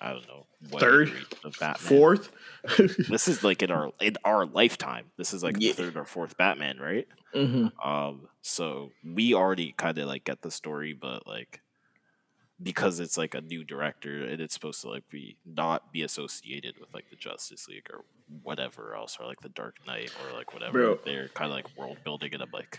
I 0.00 0.12
don't 0.12 0.26
know 0.26 0.46
what 0.70 0.80
Third? 0.80 1.12
of 1.44 1.54
Batman. 1.60 1.76
Fourth. 1.98 2.30
This 3.08 3.28
is 3.28 3.44
like 3.44 3.62
in 3.62 3.70
our 3.70 3.92
in 4.00 4.16
our 4.24 4.46
lifetime. 4.46 5.06
This 5.18 5.34
is 5.34 5.42
like 5.44 5.56
Yeah. 5.58 5.72
the 5.72 5.82
third 5.84 5.96
or 5.96 6.04
fourth 6.04 6.36
Batman, 6.36 6.78
right? 6.78 7.06
Mhm. 7.34 7.70
Um, 7.84 8.28
so 8.42 8.90
we 9.04 9.34
already 9.34 9.72
kind 9.76 9.98
of 9.98 10.06
like 10.08 10.24
get 10.24 10.40
the 10.42 10.50
story, 10.50 10.94
but 10.94 11.26
like 11.26 11.60
because 12.62 13.00
it's 13.00 13.18
like 13.18 13.34
a 13.34 13.40
new 13.40 13.64
director 13.64 14.24
and 14.24 14.40
it's 14.40 14.54
supposed 14.54 14.80
to 14.82 14.88
like 14.88 15.08
be 15.10 15.36
not 15.44 15.92
be 15.92 16.02
associated 16.02 16.74
with 16.78 16.92
like 16.94 17.10
the 17.10 17.16
Justice 17.16 17.68
League 17.68 17.88
or 17.92 18.04
whatever 18.42 18.94
else 18.94 19.16
or 19.20 19.26
like 19.26 19.40
the 19.40 19.48
Dark 19.48 19.76
Knight 19.86 20.12
or 20.24 20.36
like 20.36 20.52
whatever. 20.52 20.72
Bro. 20.72 20.98
They're 21.04 21.28
kind 21.28 21.50
of 21.50 21.56
like 21.56 21.76
world 21.76 21.98
building 22.04 22.32
and 22.32 22.42
I'm 22.42 22.50
like 22.52 22.78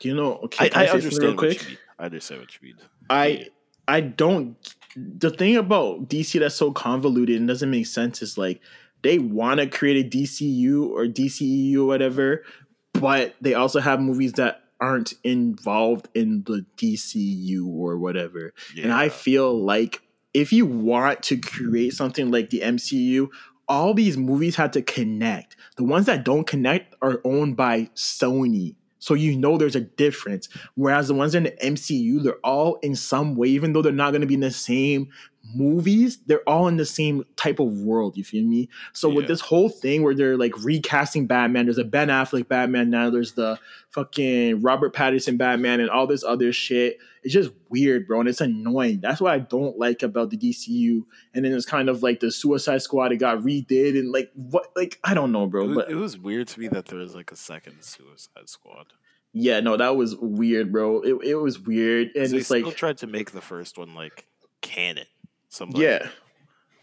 Do 0.00 0.08
you 0.08 0.14
know? 0.14 0.40
Okay, 0.44 0.70
I, 0.74 0.82
I 0.82 0.86
say 0.86 0.92
understand 0.92 1.36
what 1.36 1.62
you 1.62 1.68
mean. 1.68 1.78
I 1.98 2.04
understand 2.04 2.40
what 2.40 2.54
you 2.54 2.68
mean. 2.68 2.76
I 3.08 3.46
I 3.86 4.00
don't. 4.00 4.56
The 4.96 5.30
thing 5.30 5.56
about 5.56 6.08
DC 6.08 6.38
that's 6.38 6.54
so 6.54 6.72
convoluted 6.72 7.38
and 7.38 7.48
doesn't 7.48 7.70
make 7.70 7.86
sense 7.86 8.22
is 8.22 8.36
like 8.36 8.60
they 9.02 9.18
want 9.18 9.60
to 9.60 9.66
create 9.66 10.04
a 10.04 10.08
DCU 10.16 10.90
or 10.90 11.06
DCEU 11.06 11.78
or 11.78 11.86
whatever, 11.86 12.44
but 12.92 13.34
they 13.40 13.54
also 13.54 13.80
have 13.80 14.00
movies 14.00 14.34
that 14.34 14.59
aren't 14.80 15.14
involved 15.22 16.08
in 16.14 16.44
the 16.44 16.64
DCU 16.76 17.66
or 17.66 17.98
whatever. 17.98 18.52
And 18.80 18.92
I 18.92 19.08
feel 19.08 19.52
like 19.52 20.02
if 20.32 20.52
you 20.52 20.66
want 20.66 21.22
to 21.24 21.36
create 21.36 21.92
something 21.92 22.30
like 22.30 22.50
the 22.50 22.60
MCU, 22.60 23.28
all 23.68 23.94
these 23.94 24.16
movies 24.16 24.56
have 24.56 24.72
to 24.72 24.82
connect. 24.82 25.56
The 25.76 25.84
ones 25.84 26.06
that 26.06 26.24
don't 26.24 26.46
connect 26.46 26.94
are 27.02 27.20
owned 27.24 27.56
by 27.56 27.90
Sony. 27.94 28.74
So 28.98 29.14
you 29.14 29.36
know 29.36 29.56
there's 29.56 29.76
a 29.76 29.80
difference. 29.80 30.48
Whereas 30.74 31.08
the 31.08 31.14
ones 31.14 31.34
in 31.34 31.44
the 31.44 31.52
MCU, 31.52 32.22
they're 32.22 32.44
all 32.44 32.76
in 32.82 32.94
some 32.94 33.34
way, 33.34 33.48
even 33.48 33.72
though 33.72 33.82
they're 33.82 33.92
not 33.92 34.10
going 34.10 34.20
to 34.20 34.26
be 34.26 34.34
in 34.34 34.40
the 34.40 34.50
same 34.50 35.08
movies, 35.54 36.18
they're 36.26 36.48
all 36.48 36.68
in 36.68 36.76
the 36.76 36.84
same 36.86 37.24
type 37.36 37.58
of 37.58 37.80
world. 37.80 38.16
You 38.16 38.24
feel 38.24 38.44
me? 38.44 38.68
So 38.92 39.08
with 39.08 39.26
this 39.26 39.40
whole 39.40 39.68
thing 39.68 40.02
where 40.02 40.14
they're 40.14 40.36
like 40.36 40.52
recasting 40.62 41.26
Batman, 41.26 41.66
there's 41.66 41.78
a 41.78 41.84
Ben 41.84 42.08
Affleck 42.08 42.48
Batman 42.48 42.90
now, 42.90 43.10
there's 43.10 43.32
the 43.32 43.58
fucking 43.90 44.60
Robert 44.62 44.94
Pattinson 44.94 45.36
Batman 45.38 45.80
and 45.80 45.90
all 45.90 46.06
this 46.06 46.22
other 46.24 46.52
shit. 46.52 46.98
It's 47.22 47.34
just 47.34 47.50
weird, 47.68 48.06
bro, 48.06 48.20
and 48.20 48.28
it's 48.28 48.40
annoying. 48.40 49.00
That's 49.02 49.20
what 49.20 49.32
I 49.32 49.40
don't 49.40 49.78
like 49.78 50.02
about 50.02 50.30
the 50.30 50.38
DCU. 50.38 51.04
And 51.34 51.44
then 51.44 51.52
it's 51.52 51.66
kind 51.66 51.88
of 51.90 52.02
like 52.02 52.20
the 52.20 52.30
Suicide 52.32 52.80
Squad. 52.82 53.12
It 53.12 53.16
got 53.16 53.38
redid 53.40 53.98
and 53.98 54.10
like 54.12 54.30
what? 54.34 54.68
Like 54.74 54.98
I 55.04 55.12
don't 55.14 55.32
know, 55.32 55.44
It 55.44 55.50
bro. 55.50 55.66
was, 55.66 55.74
But 55.76 55.90
it 55.90 55.96
was 55.96 56.16
weird 56.18 56.48
to 56.48 56.60
me 56.60 56.68
that 56.68 56.86
there 56.86 56.98
was 56.98 57.14
like 57.14 57.30
a 57.30 57.36
second 57.36 57.82
Suicide 57.82 58.48
Squad. 58.48 58.86
yeah, 59.32 59.60
no, 59.60 59.76
that 59.76 59.96
was 59.96 60.16
weird, 60.16 60.72
bro. 60.72 61.02
It 61.02 61.18
it 61.24 61.34
was 61.34 61.58
weird, 61.60 62.08
and 62.16 62.30
they 62.32 62.38
it's 62.38 62.46
still 62.46 62.62
like 62.64 62.76
tried 62.76 62.98
to 62.98 63.06
make 63.06 63.32
the 63.32 63.42
first 63.42 63.76
one 63.76 63.94
like 63.94 64.24
canon. 64.62 65.04
So 65.50 65.66
yeah. 65.74 66.08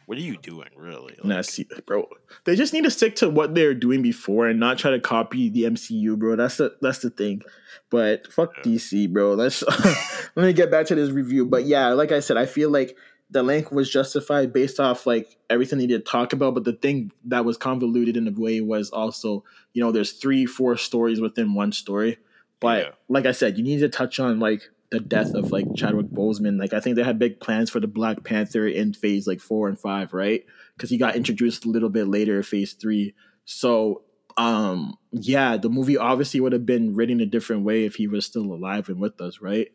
what 0.05 0.17
are 0.17 0.21
you 0.21 0.37
doing, 0.37 0.67
really? 0.75 1.15
Like, 1.17 1.25
Nah, 1.25 1.41
see, 1.41 1.65
bro. 1.85 2.07
They 2.45 2.55
just 2.55 2.73
need 2.73 2.83
to 2.83 2.91
stick 2.91 3.15
to 3.17 3.29
what 3.29 3.55
they 3.55 3.65
were 3.65 3.73
doing 3.73 4.01
before 4.01 4.47
and 4.47 4.59
not 4.59 4.77
try 4.77 4.91
to 4.91 4.99
copy 4.99 5.49
the 5.49 5.63
MCU, 5.63 6.17
bro. 6.19 6.35
That's 6.35 6.57
the 6.57 6.75
that's 6.81 6.99
the 6.99 7.09
thing. 7.09 7.41
But 7.89 8.31
fuck 8.31 8.53
Yeah. 8.57 8.63
DC, 8.73 9.11
bro. 9.11 9.33
Let's 9.33 9.63
let 10.35 10.45
me 10.45 10.53
get 10.53 10.69
back 10.69 10.85
to 10.87 10.95
this 10.95 11.09
review. 11.09 11.45
But 11.45 11.65
yeah, 11.65 11.87
like 11.89 12.11
I 12.11 12.19
said, 12.19 12.37
I 12.37 12.45
feel 12.45 12.69
like 12.69 12.95
the 13.29 13.43
length 13.43 13.71
was 13.73 13.89
justified 13.89 14.53
based 14.53 14.79
off 14.79 15.05
like 15.05 15.37
everything 15.49 15.79
they 15.79 15.87
did 15.87 16.05
talk 16.05 16.31
about. 16.33 16.53
But 16.53 16.63
the 16.65 16.73
thing 16.73 17.11
that 17.25 17.43
was 17.45 17.57
convoluted 17.57 18.15
in 18.15 18.27
a 18.27 18.31
way 18.31 18.61
was 18.61 18.89
also, 18.89 19.43
you 19.73 19.81
know, 19.83 19.91
there's 19.91 20.13
three, 20.13 20.45
four 20.45 20.77
stories 20.77 21.19
within 21.19 21.53
one 21.53 21.71
story. 21.73 22.17
But 22.59 22.83
Yeah. 22.83 22.91
like 23.09 23.25
I 23.25 23.31
said, 23.33 23.57
you 23.57 23.63
need 23.63 23.79
to 23.79 23.89
touch 23.89 24.19
on 24.19 24.39
like 24.39 24.69
the 24.89 24.99
death 24.99 25.33
of 25.33 25.51
like 25.51 25.65
Chadwick 25.75 26.07
Boseman. 26.07 26.59
Like 26.59 26.73
I 26.73 26.79
think 26.79 26.95
they 26.95 27.03
had 27.03 27.19
big 27.19 27.39
plans 27.39 27.69
for 27.69 27.79
the 27.79 27.87
Black 27.87 28.23
Panther 28.23 28.67
in 28.67 28.93
phase 28.93 29.27
like 29.27 29.41
four 29.41 29.67
and 29.67 29.79
five, 29.79 30.13
right? 30.13 30.45
Because 30.75 30.89
he 30.89 30.97
got 30.97 31.15
introduced 31.15 31.65
a 31.65 31.69
little 31.69 31.89
bit 31.89 32.07
later, 32.07 32.41
phase 32.43 32.73
three. 32.73 33.13
So 33.45 34.03
um 34.37 34.97
yeah, 35.11 35.57
the 35.57 35.69
movie 35.69 35.97
obviously 35.97 36.39
would 36.39 36.53
have 36.53 36.65
been 36.65 36.95
written 36.95 37.19
a 37.19 37.25
different 37.25 37.63
way 37.63 37.85
if 37.85 37.95
he 37.95 38.07
was 38.07 38.25
still 38.25 38.53
alive 38.53 38.87
and 38.87 38.99
with 39.01 39.19
us, 39.19 39.41
right? 39.41 39.67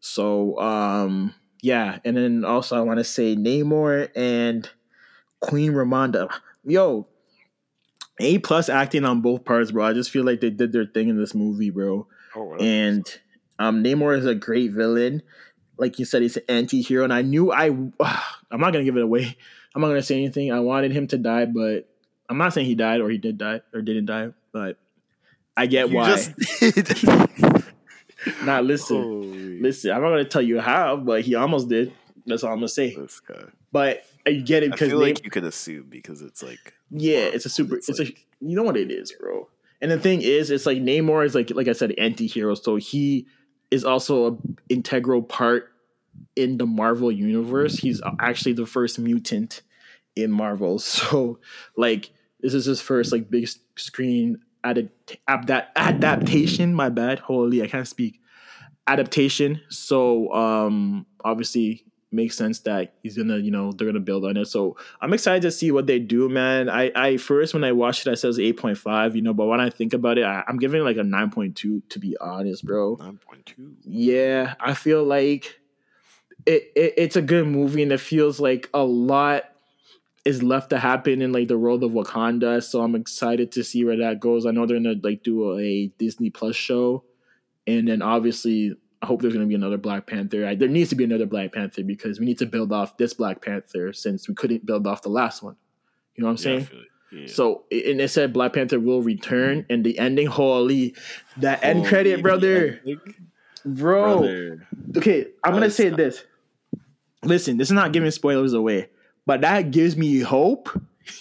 So 0.00 0.58
um 0.60 1.34
yeah, 1.62 1.98
and 2.04 2.16
then 2.16 2.44
also 2.44 2.76
I 2.76 2.80
want 2.82 2.98
to 2.98 3.04
say 3.04 3.36
Namor 3.36 4.10
and 4.14 4.68
Queen 5.40 5.72
Ramonda. 5.72 6.30
Yo, 6.64 7.06
A 8.20 8.38
plus 8.38 8.68
acting 8.68 9.04
on 9.04 9.22
both 9.22 9.44
parts, 9.44 9.70
bro. 9.70 9.86
I 9.86 9.92
just 9.92 10.10
feel 10.10 10.24
like 10.24 10.40
they 10.40 10.50
did 10.50 10.72
their 10.72 10.86
thing 10.86 11.08
in 11.08 11.16
this 11.16 11.34
movie, 11.34 11.70
bro. 11.70 12.06
oh. 12.36 12.56
And 12.56 13.06
um, 13.58 13.82
Namor 13.82 14.16
is 14.18 14.26
a 14.26 14.34
great 14.34 14.72
villain. 14.72 15.22
Like 15.76 15.98
you 15.98 16.04
said, 16.04 16.22
he's 16.22 16.36
an 16.36 16.42
anti-hero, 16.48 17.04
and 17.04 17.12
I 17.12 17.22
knew 17.22 17.52
I. 17.52 17.66
I'm 18.50 18.60
not 18.60 18.72
gonna 18.72 18.84
give 18.84 18.96
it 18.96 19.02
away. 19.02 19.36
I'm 19.74 19.82
not 19.82 19.88
gonna 19.88 20.02
say 20.02 20.16
anything. 20.16 20.50
I 20.52 20.60
wanted 20.60 20.92
him 20.92 21.06
to 21.08 21.18
die, 21.18 21.44
but 21.46 21.88
I'm 22.28 22.38
not 22.38 22.52
saying 22.54 22.66
he 22.66 22.74
died 22.74 23.00
or 23.00 23.10
he 23.10 23.18
did 23.18 23.38
die 23.38 23.60
or 23.74 23.82
didn't 23.82 24.06
die. 24.06 24.30
But 24.52 24.78
I 25.56 25.66
get 25.66 25.90
You 25.90 25.96
why. 25.96 26.06
just. 26.16 26.32
Nah, 28.42 28.60
listen, 28.60 28.96
Holy 28.96 29.60
listen. 29.60 29.92
I'm 29.92 30.02
not 30.02 30.08
gonna 30.10 30.24
tell 30.24 30.42
you 30.42 30.60
how, 30.60 30.96
but 30.96 31.22
he 31.22 31.34
almost 31.36 31.68
did. 31.68 31.92
That's 32.26 32.42
all 32.42 32.50
I'm 32.52 32.58
gonna 32.58 32.68
say. 32.68 32.96
But 33.70 34.04
you 34.26 34.42
get 34.42 34.62
it 34.64 34.72
because 34.72 34.92
like 34.92 35.24
you 35.24 35.30
could 35.30 35.44
assume 35.44 35.86
because 35.88 36.20
it's 36.22 36.42
like 36.42 36.74
Yeah, 36.90 37.20
it's 37.20 37.46
a 37.46 37.48
super. 37.48 37.76
It's 37.76 37.88
It's, 37.88 38.00
a. 38.00 38.04
like- 38.04 38.26
You 38.40 38.56
know 38.56 38.62
what 38.64 38.76
it 38.76 38.90
is, 38.90 39.12
bro. 39.12 39.48
And 39.80 39.90
the 39.90 39.98
thing 40.00 40.22
is, 40.22 40.50
it's 40.50 40.66
like 40.66 40.78
Namor 40.78 41.24
is 41.24 41.34
like 41.36 41.50
like 41.50 41.68
I 41.68 41.72
said, 41.72 41.92
anti-hero. 41.96 42.54
So 42.54 42.76
he 42.76 43.28
is 43.70 43.84
also 43.84 44.32
a 44.32 44.36
integral 44.68 45.22
part 45.22 45.70
in 46.36 46.58
the 46.58 46.66
Marvel 46.66 47.12
universe. 47.12 47.78
He's 47.78 48.00
actually 48.20 48.54
the 48.54 48.66
first 48.66 48.98
mutant 48.98 49.62
in 50.16 50.30
Marvel. 50.30 50.78
So 50.88 51.38
like 51.76 52.10
this 52.40 52.54
is 52.54 52.64
his 52.66 52.80
first 52.80 53.12
like 53.12 53.30
big 53.30 53.48
screen 53.76 54.40
adapt, 54.64 55.16
adapt, 55.26 55.76
adaptation. 55.76 56.74
My 56.74 56.88
bad. 56.88 57.18
Holy, 57.20 57.62
I 57.62 57.66
can't 57.66 57.88
speak. 57.88 58.20
Adaptation. 58.86 59.60
So 59.68 60.32
um, 60.32 61.06
obviously 61.24 61.84
makes 62.10 62.36
sense 62.36 62.60
that 62.60 62.94
he's 63.02 63.16
gonna, 63.16 63.38
you 63.38 63.50
know, 63.50 63.72
they're 63.72 63.86
gonna 63.86 64.00
build 64.00 64.24
on 64.24 64.36
it. 64.36 64.46
So 64.46 64.76
I'm 65.00 65.12
excited 65.12 65.42
to 65.42 65.50
see 65.50 65.70
what 65.70 65.86
they 65.86 65.98
do, 65.98 66.28
man. 66.28 66.68
I, 66.68 66.90
I 66.94 67.16
first 67.16 67.54
when 67.54 67.64
I 67.64 67.72
watched 67.72 68.06
it, 68.06 68.10
I 68.10 68.14
said 68.14 68.28
it 68.28 68.28
was 68.28 68.38
8.5, 68.38 69.14
you 69.14 69.22
know, 69.22 69.34
but 69.34 69.46
when 69.46 69.60
I 69.60 69.70
think 69.70 69.92
about 69.92 70.18
it, 70.18 70.24
I, 70.24 70.42
I'm 70.48 70.58
giving 70.58 70.80
it 70.80 70.84
like 70.84 70.96
a 70.96 71.00
9.2 71.00 71.54
to 71.88 71.98
be 71.98 72.16
honest, 72.20 72.64
bro. 72.64 72.96
Nine 72.98 73.18
point 73.18 73.46
two. 73.46 73.76
Yeah, 73.84 74.54
I 74.60 74.74
feel 74.74 75.04
like 75.04 75.60
it, 76.46 76.72
it 76.74 76.94
it's 76.96 77.16
a 77.16 77.22
good 77.22 77.46
movie 77.46 77.82
and 77.82 77.92
it 77.92 78.00
feels 78.00 78.40
like 78.40 78.70
a 78.72 78.82
lot 78.82 79.44
is 80.24 80.42
left 80.42 80.70
to 80.70 80.78
happen 80.78 81.22
in 81.22 81.32
like 81.32 81.48
the 81.48 81.58
world 81.58 81.82
of 81.82 81.92
Wakanda. 81.92 82.62
So 82.62 82.82
I'm 82.82 82.94
excited 82.94 83.52
to 83.52 83.64
see 83.64 83.84
where 83.84 83.96
that 83.96 84.20
goes. 84.20 84.46
I 84.46 84.50
know 84.50 84.66
they're 84.66 84.78
gonna 84.78 84.96
like 85.02 85.22
do 85.22 85.52
a, 85.52 85.58
a 85.58 85.86
Disney 85.98 86.30
Plus 86.30 86.56
show, 86.56 87.04
and 87.66 87.88
then 87.88 88.02
obviously 88.02 88.74
I 89.00 89.06
hope 89.06 89.22
there's 89.22 89.34
gonna 89.34 89.46
be 89.46 89.54
another 89.54 89.78
Black 89.78 90.06
Panther. 90.06 90.46
I, 90.46 90.54
there 90.54 90.68
needs 90.68 90.90
to 90.90 90.96
be 90.96 91.04
another 91.04 91.26
Black 91.26 91.52
Panther 91.52 91.82
because 91.84 92.18
we 92.18 92.26
need 92.26 92.38
to 92.38 92.46
build 92.46 92.72
off 92.72 92.96
this 92.96 93.14
Black 93.14 93.42
Panther 93.42 93.92
since 93.92 94.28
we 94.28 94.34
couldn't 94.34 94.66
build 94.66 94.86
off 94.86 95.02
the 95.02 95.08
last 95.08 95.42
one. 95.42 95.56
You 96.14 96.22
know 96.22 96.28
what 96.28 96.32
I'm 96.32 96.36
saying? 96.38 96.68
it. 96.72 96.88
Yeah. 97.10 97.26
So 97.26 97.64
and 97.70 98.00
it 98.00 98.10
said 98.10 98.32
Black 98.32 98.52
Panther 98.52 98.80
will 98.80 99.02
return, 99.02 99.64
and 99.70 99.84
the 99.84 99.98
ending, 99.98 100.26
holy, 100.26 100.94
that 101.38 101.62
end 101.64 101.86
credit, 101.86 102.22
brother, 102.22 102.80
bro. 103.64 104.18
brother. 104.18 104.66
Okay, 104.96 105.28
I'm 105.42 105.52
gonna 105.52 105.70
say 105.70 105.88
this. 105.88 106.24
Listen, 107.24 107.56
this 107.56 107.68
is 107.68 107.72
not 107.72 107.92
giving 107.92 108.10
spoilers 108.10 108.52
away, 108.52 108.90
but 109.26 109.40
that 109.40 109.70
gives 109.70 109.96
me 109.96 110.20
hope. 110.20 110.68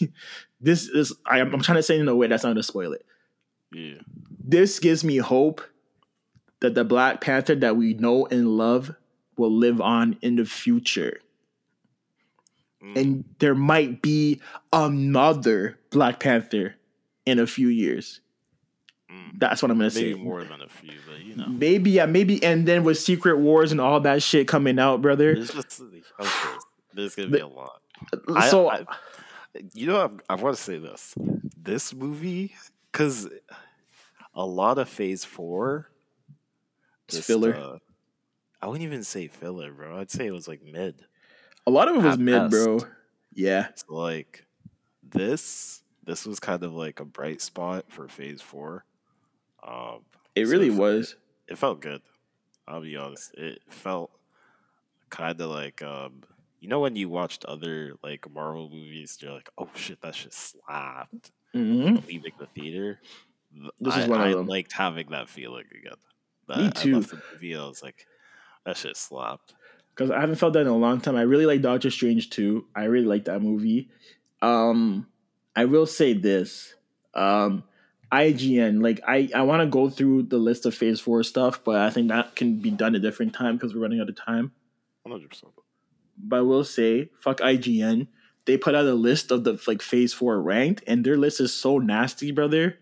this 0.62 0.88
is 0.88 1.14
I, 1.26 1.40
I'm 1.40 1.62
trying 1.62 1.78
to 1.78 1.84
say 1.84 2.00
in 2.00 2.08
a 2.08 2.16
way 2.16 2.28
that's 2.28 2.44
not 2.44 2.50
gonna 2.50 2.64
spoil 2.64 2.94
it. 2.94 3.06
Yeah. 3.72 4.00
This 4.44 4.80
gives 4.80 5.04
me 5.04 5.18
hope 5.18 5.62
that 6.60 6.76
the 6.76 6.84
Black 6.84 7.22
Panther 7.22 7.56
that 7.56 7.78
we 7.78 7.94
know 7.94 8.26
and 8.28 8.58
love 8.58 8.96
will 9.38 9.52
live 9.52 9.80
on 9.80 10.18
in 10.22 10.36
the 10.36 10.46
future. 10.46 11.20
Mm. 12.84 12.98
And 12.98 13.24
there 13.40 13.56
might 13.56 14.02
be 14.02 14.42
another 14.74 15.78
Black 15.90 16.20
Panther 16.20 16.76
in 17.26 17.40
a 17.40 17.48
few 17.48 17.68
years. 17.68 18.22
Mm. 19.12 19.40
That's 19.40 19.62
what 19.62 19.72
I'm 19.72 19.78
gonna 19.78 19.92
Maybe 19.94 20.14
say. 20.14 20.20
more 20.20 20.44
than 20.44 20.62
a 20.62 20.68
few, 20.68 20.94
but 21.08 21.24
you 21.24 21.36
know. 21.36 21.48
Maybe, 21.48 21.92
yeah, 21.92 22.06
maybe, 22.06 22.44
and 22.44 22.68
then 22.68 22.84
with 22.84 22.98
Secret 22.98 23.38
Wars 23.38 23.72
and 23.72 23.80
all 23.80 24.00
that 24.02 24.24
shit 24.24 24.48
coming 24.48 24.80
out, 24.80 25.02
brother. 25.02 25.34
There's 25.36 25.52
just 25.52 25.80
of 25.80 26.60
there's 26.94 27.16
gonna 27.16 27.30
be 27.30 27.40
a 27.40 27.48
lot. 27.48 27.82
So 28.50 28.70
I, 28.70 28.86
you 29.74 29.88
know, 29.88 30.20
I, 30.30 30.34
I 30.34 30.36
want 30.36 30.56
to 30.56 30.62
say 30.62 30.78
this. 30.78 31.16
This 31.56 31.94
movie, 31.94 32.56
because 32.92 33.28
a 34.34 34.46
lot 34.46 34.78
of 34.78 34.90
Phase 34.90 35.26
Four, 35.26 35.90
just, 37.10 37.28
filler. 37.28 37.56
uh, 37.56 37.78
I 38.62 38.68
wouldn't 38.68 38.84
even 38.84 39.04
say 39.04 39.28
filler, 39.28 39.72
bro. 39.72 40.00
I'd 40.00 40.12
say 40.12 40.26
it 40.28 40.34
was 40.34 40.48
like 40.48 40.62
mid. 40.64 41.04
a 41.66 41.72
lot 41.72 41.88
of 41.88 41.96
it 41.96 42.04
was 42.04 42.14
at 42.14 42.20
mid, 42.20 42.50
bro. 42.52 42.80
Yeah, 43.34 43.68
So 43.76 43.94
like 43.96 44.46
this, 45.04 45.84
this 46.04 46.26
was 46.26 46.40
kind 46.40 46.64
of 46.64 46.74
like 46.74 47.00
a 47.00 47.06
bright 47.06 47.42
spot 47.42 47.86
for 47.90 48.08
Phase 48.08 48.42
Four. 48.42 48.84
Um, 49.68 50.00
it 50.36 50.46
So 50.46 50.52
really 50.52 50.70
if- 50.70 50.76
was. 50.76 51.16
it 51.48 51.58
felt 51.58 51.82
good. 51.82 52.02
I'll 52.68 52.82
be 52.82 52.98
honest. 52.98 53.34
It 53.36 53.60
felt 53.70 54.12
kind 55.10 55.40
of 55.40 55.50
like 55.50 55.82
um, 55.84 56.24
you 56.60 56.68
know 56.68 56.80
when 56.80 56.96
you 56.96 57.08
watched 57.10 57.46
other 57.46 57.94
like 58.04 58.30
Marvel 58.34 58.70
movies, 58.70 59.18
you're 59.22 59.34
like, 59.34 59.50
oh 59.58 59.70
shit, 59.76 60.02
that 60.02 60.16
shit 60.16 60.34
slapped. 60.34 61.32
hmm 61.54 61.96
Leaving 62.08 62.34
the 62.40 62.48
theater. 62.48 63.00
This 63.80 63.94
I, 63.94 64.02
is 64.02 64.08
one 64.08 64.20
of 64.22 64.28
I 64.28 64.32
them. 64.34 64.48
liked 64.48 64.74
having 64.74 65.10
that 65.12 65.30
feeling 65.30 65.66
again. 65.72 65.94
Me 66.50 66.56
I- 66.56 66.68
I 66.68 66.70
too. 66.70 66.96
left 66.98 67.10
the 67.12 67.22
movie. 67.34 67.56
Was 67.56 67.82
like, 67.84 68.06
that 68.66 68.78
shit 68.78 68.96
slapped. 68.98 69.54
Because 69.94 70.12
I 70.12 70.20
haven't 70.20 70.36
felt 70.36 70.54
that 70.54 70.62
in 70.62 70.68
a 70.68 70.78
long 70.78 71.02
time. 71.02 71.16
I 71.16 71.24
really 71.24 71.46
like 71.48 71.62
Doctor 71.62 71.90
Strange 71.90 72.30
too. 72.30 72.66
I 72.76 72.84
really 72.84 73.08
like 73.08 73.26
that 73.26 73.42
movie. 73.42 73.90
Um, 74.42 75.08
I 75.56 75.66
will 75.66 75.88
say 75.88 76.14
this. 76.14 76.76
Um, 77.16 77.64
IGN, 78.12 78.82
like 78.84 79.02
I, 79.08 79.28
I 79.36 79.42
want 79.42 79.62
to 79.62 79.66
go 79.68 79.90
through 79.90 80.24
the 80.24 80.38
list 80.38 80.66
of 80.66 80.76
Phase 80.76 81.00
Four 81.02 81.24
stuff, 81.24 81.64
but 81.64 81.76
I 81.78 81.90
think 81.90 82.08
that 82.10 82.36
can 82.36 82.60
be 82.60 82.70
done 82.72 82.96
a 82.96 83.00
different 83.00 83.34
time 83.34 83.56
because 83.58 83.74
we're 83.74 83.82
running 83.82 84.00
out 84.00 84.08
of 84.08 84.16
time. 84.16 84.52
One 85.04 85.12
hundred 85.14 85.30
percent. 85.32 85.52
But 86.18 86.38
I 86.38 86.42
will 86.42 86.64
say, 86.64 87.10
fuck 87.20 87.40
IGN. 87.40 88.08
They 88.46 88.56
put 88.58 88.76
out 88.76 88.86
a 88.86 88.94
list 88.94 89.30
of 89.32 89.44
the 89.44 89.60
like 89.68 89.82
Phase 89.82 90.14
Four 90.14 90.42
ranked, 90.42 90.84
and 90.88 91.04
their 91.04 91.18
list 91.18 91.42
is 91.42 91.54
so 91.54 91.80
nasty, 91.80 92.32
brother. 92.32 92.78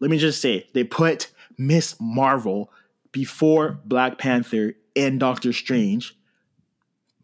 Let 0.00 0.10
me 0.10 0.18
just 0.18 0.40
say, 0.40 0.68
they 0.74 0.84
put 0.84 1.32
Ms. 1.56 1.96
Marvel 1.98 2.70
before 3.12 3.78
Black 3.84 4.18
Panther 4.18 4.74
and 4.96 5.18
Doctor 5.20 5.52
Strange. 5.52 6.16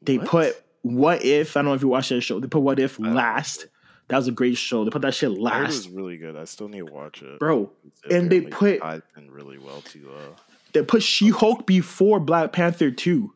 They 0.03 0.19
What? 0.19 0.27
put 0.29 0.57
What 0.83 1.25
If. 1.25 1.57
I 1.57 1.61
don't 1.61 1.67
know 1.71 1.75
if 1.75 1.83
you 1.83 1.89
watched 1.89 2.11
that 2.11 2.21
show. 2.21 2.41
They 2.41 2.49
put 2.49 2.61
What 2.63 2.79
If 2.79 2.99
last. 2.99 3.67
That 4.09 4.19
was 4.19 4.29
a 4.29 4.33
great 4.33 4.59
show. 4.59 4.85
They 4.85 4.91
put 4.91 5.01
that 5.03 5.15
shit 5.15 5.31
heard 5.31 5.39
it 5.39 5.43
last, 5.43 5.67
was 5.69 5.89
really 5.89 6.19
good. 6.19 6.37
I 6.37 6.45
still 6.45 6.69
need 6.69 6.87
to 6.87 6.93
watch 6.93 7.23
it, 7.23 7.39
bro. 7.39 7.71
It 8.05 8.13
and 8.15 8.31
they 8.31 8.43
put- 8.43 8.81
ties 8.83 9.01
in 9.17 9.31
really 9.31 9.57
well 9.59 9.81
to 9.81 10.11
uh, 10.11 10.37
They 10.75 10.83
put 10.83 11.03
She 11.03 11.31
Hulk 11.31 11.67
before 11.67 12.21
Black 12.21 12.53
Panther 12.53 12.91
two. 12.91 13.33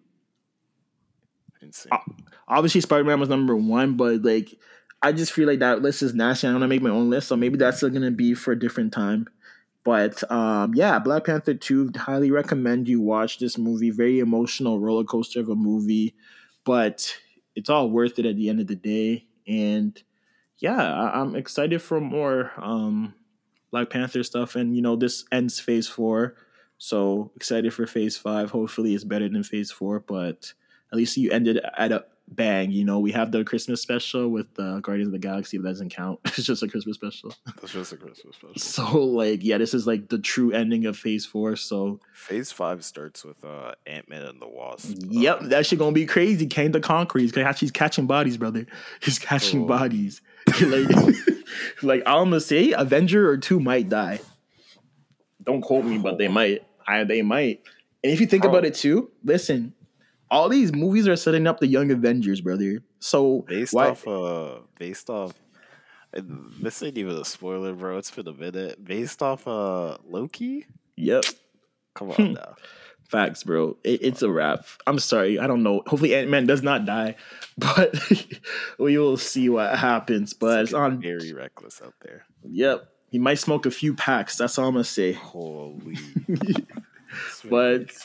insane. 1.62 1.88
Uh, 1.92 1.98
obviously 2.46 2.80
Spider 2.80 3.04
Man 3.04 3.20
was 3.20 3.28
number 3.28 3.56
one, 3.56 3.96
but 3.96 4.22
like 4.22 4.54
I 5.00 5.12
just 5.12 5.32
feel 5.32 5.46
like 5.46 5.60
that 5.60 5.80
list 5.80 6.02
is 6.02 6.12
nasty. 6.14 6.46
I'm 6.46 6.54
gonna 6.54 6.68
make 6.68 6.82
my 6.82 6.90
own 6.90 7.08
list, 7.10 7.28
so 7.28 7.36
maybe 7.36 7.56
that's 7.56 7.78
still 7.78 7.90
gonna 7.90 8.10
be 8.10 8.34
for 8.34 8.52
a 8.52 8.58
different 8.58 8.92
time. 8.92 9.26
But 9.84 10.30
um, 10.30 10.74
yeah, 10.74 10.98
Black 10.98 11.24
Panther 11.24 11.54
two. 11.54 11.90
Highly 11.96 12.30
recommend 12.30 12.88
you 12.88 13.00
watch 13.00 13.38
this 13.38 13.56
movie. 13.56 13.90
Very 13.90 14.18
emotional 14.18 14.80
roller 14.80 15.04
coaster 15.04 15.40
of 15.40 15.48
a 15.48 15.54
movie, 15.54 16.14
but 16.64 17.16
it's 17.54 17.70
all 17.70 17.88
worth 17.90 18.18
it 18.18 18.26
at 18.26 18.36
the 18.36 18.48
end 18.50 18.60
of 18.60 18.66
the 18.66 18.76
day. 18.76 19.26
And 19.46 20.00
yeah, 20.58 20.76
I- 20.76 21.20
I'm 21.20 21.34
excited 21.36 21.80
for 21.80 22.00
more 22.00 22.52
um, 22.58 23.14
Black 23.70 23.88
Panther 23.90 24.22
stuff. 24.22 24.56
And 24.56 24.76
you 24.76 24.82
know, 24.82 24.96
this 24.96 25.24
ends 25.32 25.58
Phase 25.58 25.88
four, 25.88 26.34
so 26.76 27.32
excited 27.36 27.72
for 27.72 27.86
Phase 27.86 28.16
five. 28.16 28.50
Hopefully, 28.50 28.94
it's 28.94 29.04
better 29.04 29.28
than 29.28 29.42
Phase 29.42 29.70
four, 29.70 30.00
but 30.00 30.52
at 30.92 30.96
least 30.98 31.16
you 31.16 31.30
ended 31.30 31.60
at 31.78 31.92
a 31.92 32.04
bang. 32.30 32.70
You 32.70 32.84
know, 32.84 32.98
we 32.98 33.12
have 33.12 33.32
the 33.32 33.42
Christmas 33.44 33.80
special 33.82 34.28
with 34.28 34.46
uh, 34.58 34.80
Guardians 34.80 35.08
of 35.08 35.12
the 35.12 35.18
Galaxy, 35.18 35.56
but 35.58 35.64
that 35.64 35.70
doesn't 35.70 35.90
count. 35.90 36.20
It's 36.26 36.44
just 36.46 36.62
a 36.62 36.68
Christmas 36.68 36.94
special. 36.96 37.34
That's 37.60 37.72
just 37.72 37.92
a 37.92 37.96
Christmas 37.96 38.36
special. 38.36 38.54
So, 38.58 38.98
like, 39.04 39.42
yeah, 39.42 39.58
this 39.58 39.74
is 39.74 39.86
like 39.86 40.08
the 40.08 40.18
true 40.18 40.52
ending 40.52 40.86
of 40.86 40.96
Phase 40.96 41.26
Four. 41.26 41.56
So, 41.56 42.00
Phase 42.14 42.52
five 42.52 42.84
starts 42.84 43.24
with 43.24 43.44
uh, 43.44 43.72
Ant 43.86 44.08
Man 44.08 44.22
and 44.22 44.40
the 44.40 44.48
Wasp. 44.48 44.96
yep, 45.08 45.40
that 45.42 45.66
shit 45.66 45.78
gonna 45.78 45.92
be 45.92 46.06
crazy. 46.06 46.46
Kang 46.46 46.72
the 46.72 46.80
Conqueror. 46.80 47.20
He's 47.20 47.34
he's 47.58 47.70
catching 47.70 48.06
bodies, 48.06 48.36
brother. 48.36 48.66
He's 49.02 49.18
catching 49.18 49.64
Oh. 49.64 49.66
bodies. 49.66 50.20
like, 50.62 50.88
like 51.82 52.02
I'm 52.06 52.24
gonna 52.30 52.40
say, 52.40 52.72
Avenger 52.72 53.28
or 53.28 53.36
two 53.36 53.58
might 53.60 53.88
die. 53.88 54.20
Don't 55.42 55.60
quote 55.62 55.84
me, 55.84 55.98
but 55.98 56.18
they 56.18 56.28
might. 56.28 56.62
I 56.86 57.04
they 57.04 57.22
might. 57.22 57.62
And 58.04 58.12
if 58.12 58.20
you 58.20 58.26
think 58.26 58.42
Bro. 58.42 58.52
about 58.52 58.64
it 58.64 58.74
too, 58.74 59.10
listen, 59.24 59.74
all 60.30 60.48
these 60.48 60.72
movies 60.72 61.06
are 61.08 61.16
setting 61.16 61.46
up 61.46 61.60
the 61.60 61.66
Young 61.66 61.90
Avengers, 61.90 62.40
brother. 62.40 62.80
So 63.00 63.42
based 63.48 63.72
why? 63.74 63.90
off 63.90 64.06
uh 64.06 64.58
based 64.78 65.08
off 65.10 65.34
this 66.12 66.82
ain't 66.82 66.96
even 66.98 67.14
a 67.16 67.24
spoiler 67.24 67.74
bro 67.74 67.98
it's 67.98 68.10
been 68.10 68.26
a 68.26 68.32
minute 68.32 68.82
based 68.82 69.22
off 69.22 69.46
uh 69.46 69.98
loki 70.08 70.66
Yep. 70.96 71.24
come 71.94 72.10
on 72.18 72.32
now 72.34 72.54
Facts, 73.10 73.42
bro. 73.42 73.78
It, 73.84 74.02
it's 74.02 74.20
a 74.20 74.30
wrap. 74.30 74.66
I'm 74.86 74.98
sorry. 74.98 75.38
I 75.38 75.46
don't 75.46 75.62
know. 75.62 75.82
Hopefully, 75.86 76.14
Ant 76.14 76.28
Man 76.28 76.44
does 76.46 76.62
not 76.62 76.84
die, 76.84 77.14
but 77.56 77.94
we 78.78 78.98
will 78.98 79.16
see 79.16 79.48
what 79.48 79.78
happens. 79.78 80.34
But 80.34 80.64
it's 80.64 80.72
Looking 80.72 80.84
on. 80.96 81.00
very 81.00 81.32
reckless 81.32 81.80
out 81.82 81.94
there 82.02 82.26
Yep, 82.42 82.86
he 83.10 83.18
might 83.18 83.38
smoke 83.38 83.64
a 83.64 83.70
few 83.70 83.94
packs. 83.94 84.36
That's 84.36 84.58
all 84.58 84.66
I'm 84.68 84.74
gonna 84.74 84.84
say. 84.84 85.12
holy 85.12 85.96
But- 87.48 87.96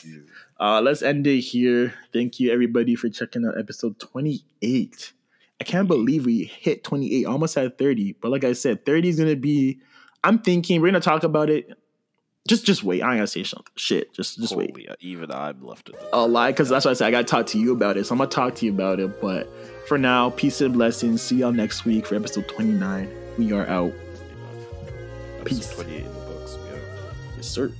Uh, 0.64 0.80
let's 0.80 1.02
end 1.02 1.26
it 1.26 1.40
here. 1.40 1.92
Thank 2.10 2.40
you 2.40 2.50
everybody 2.50 2.94
for 2.94 3.10
checking 3.10 3.44
out 3.44 3.58
episode 3.58 4.00
28. 4.00 5.12
I 5.60 5.64
can't 5.64 5.86
believe 5.86 6.24
we 6.24 6.44
hit 6.44 6.82
28, 6.82 7.26
almost 7.26 7.58
at 7.58 7.76
30. 7.76 8.16
But 8.18 8.30
like 8.30 8.44
I 8.44 8.54
said, 8.54 8.86
30 8.86 9.08
is 9.10 9.18
gonna 9.18 9.36
be. 9.36 9.80
I'm 10.24 10.38
thinking 10.38 10.80
we're 10.80 10.88
gonna 10.88 11.00
talk 11.00 11.22
about 11.22 11.50
it. 11.50 11.68
Just, 12.48 12.64
just 12.64 12.82
wait. 12.82 13.02
I 13.02 13.10
ain't 13.10 13.18
gonna 13.18 13.26
say 13.26 13.44
something. 13.44 13.74
Shit. 13.76 14.14
Just, 14.14 14.38
just 14.38 14.56
wait. 14.56 14.70
holy, 14.70 14.88
even 15.00 15.30
i'm 15.32 15.62
left 15.62 15.92
the 15.92 15.98
I'll 16.14 16.28
lie 16.28 16.50
because 16.50 16.70
that's 16.70 16.86
what 16.86 16.92
I 16.92 16.94
said. 16.94 17.08
I 17.08 17.10
gotta 17.10 17.24
talk 17.24 17.44
to 17.48 17.58
you 17.58 17.74
about 17.74 17.98
it. 17.98 18.06
So 18.06 18.14
I'm 18.14 18.18
gonna 18.18 18.30
talk 18.30 18.54
to 18.54 18.64
you 18.64 18.72
about 18.72 19.00
it. 19.00 19.20
But 19.20 19.46
for 19.86 19.98
now, 19.98 20.30
peace 20.30 20.62
and 20.62 20.72
blessings. 20.72 21.20
See 21.20 21.36
y'all 21.36 21.52
next 21.52 21.84
week 21.84 22.06
for 22.06 22.14
episode 22.14 22.48
29. 22.48 23.14
We 23.36 23.52
are 23.52 23.66
out. 23.66 23.92
Episode 25.40 25.44
Peace. 25.44 25.68
28 25.74 25.96
in 25.98 26.04
the 26.04 26.20
books. 26.20 26.56
Yes, 27.36 27.48
sir. 27.48 27.70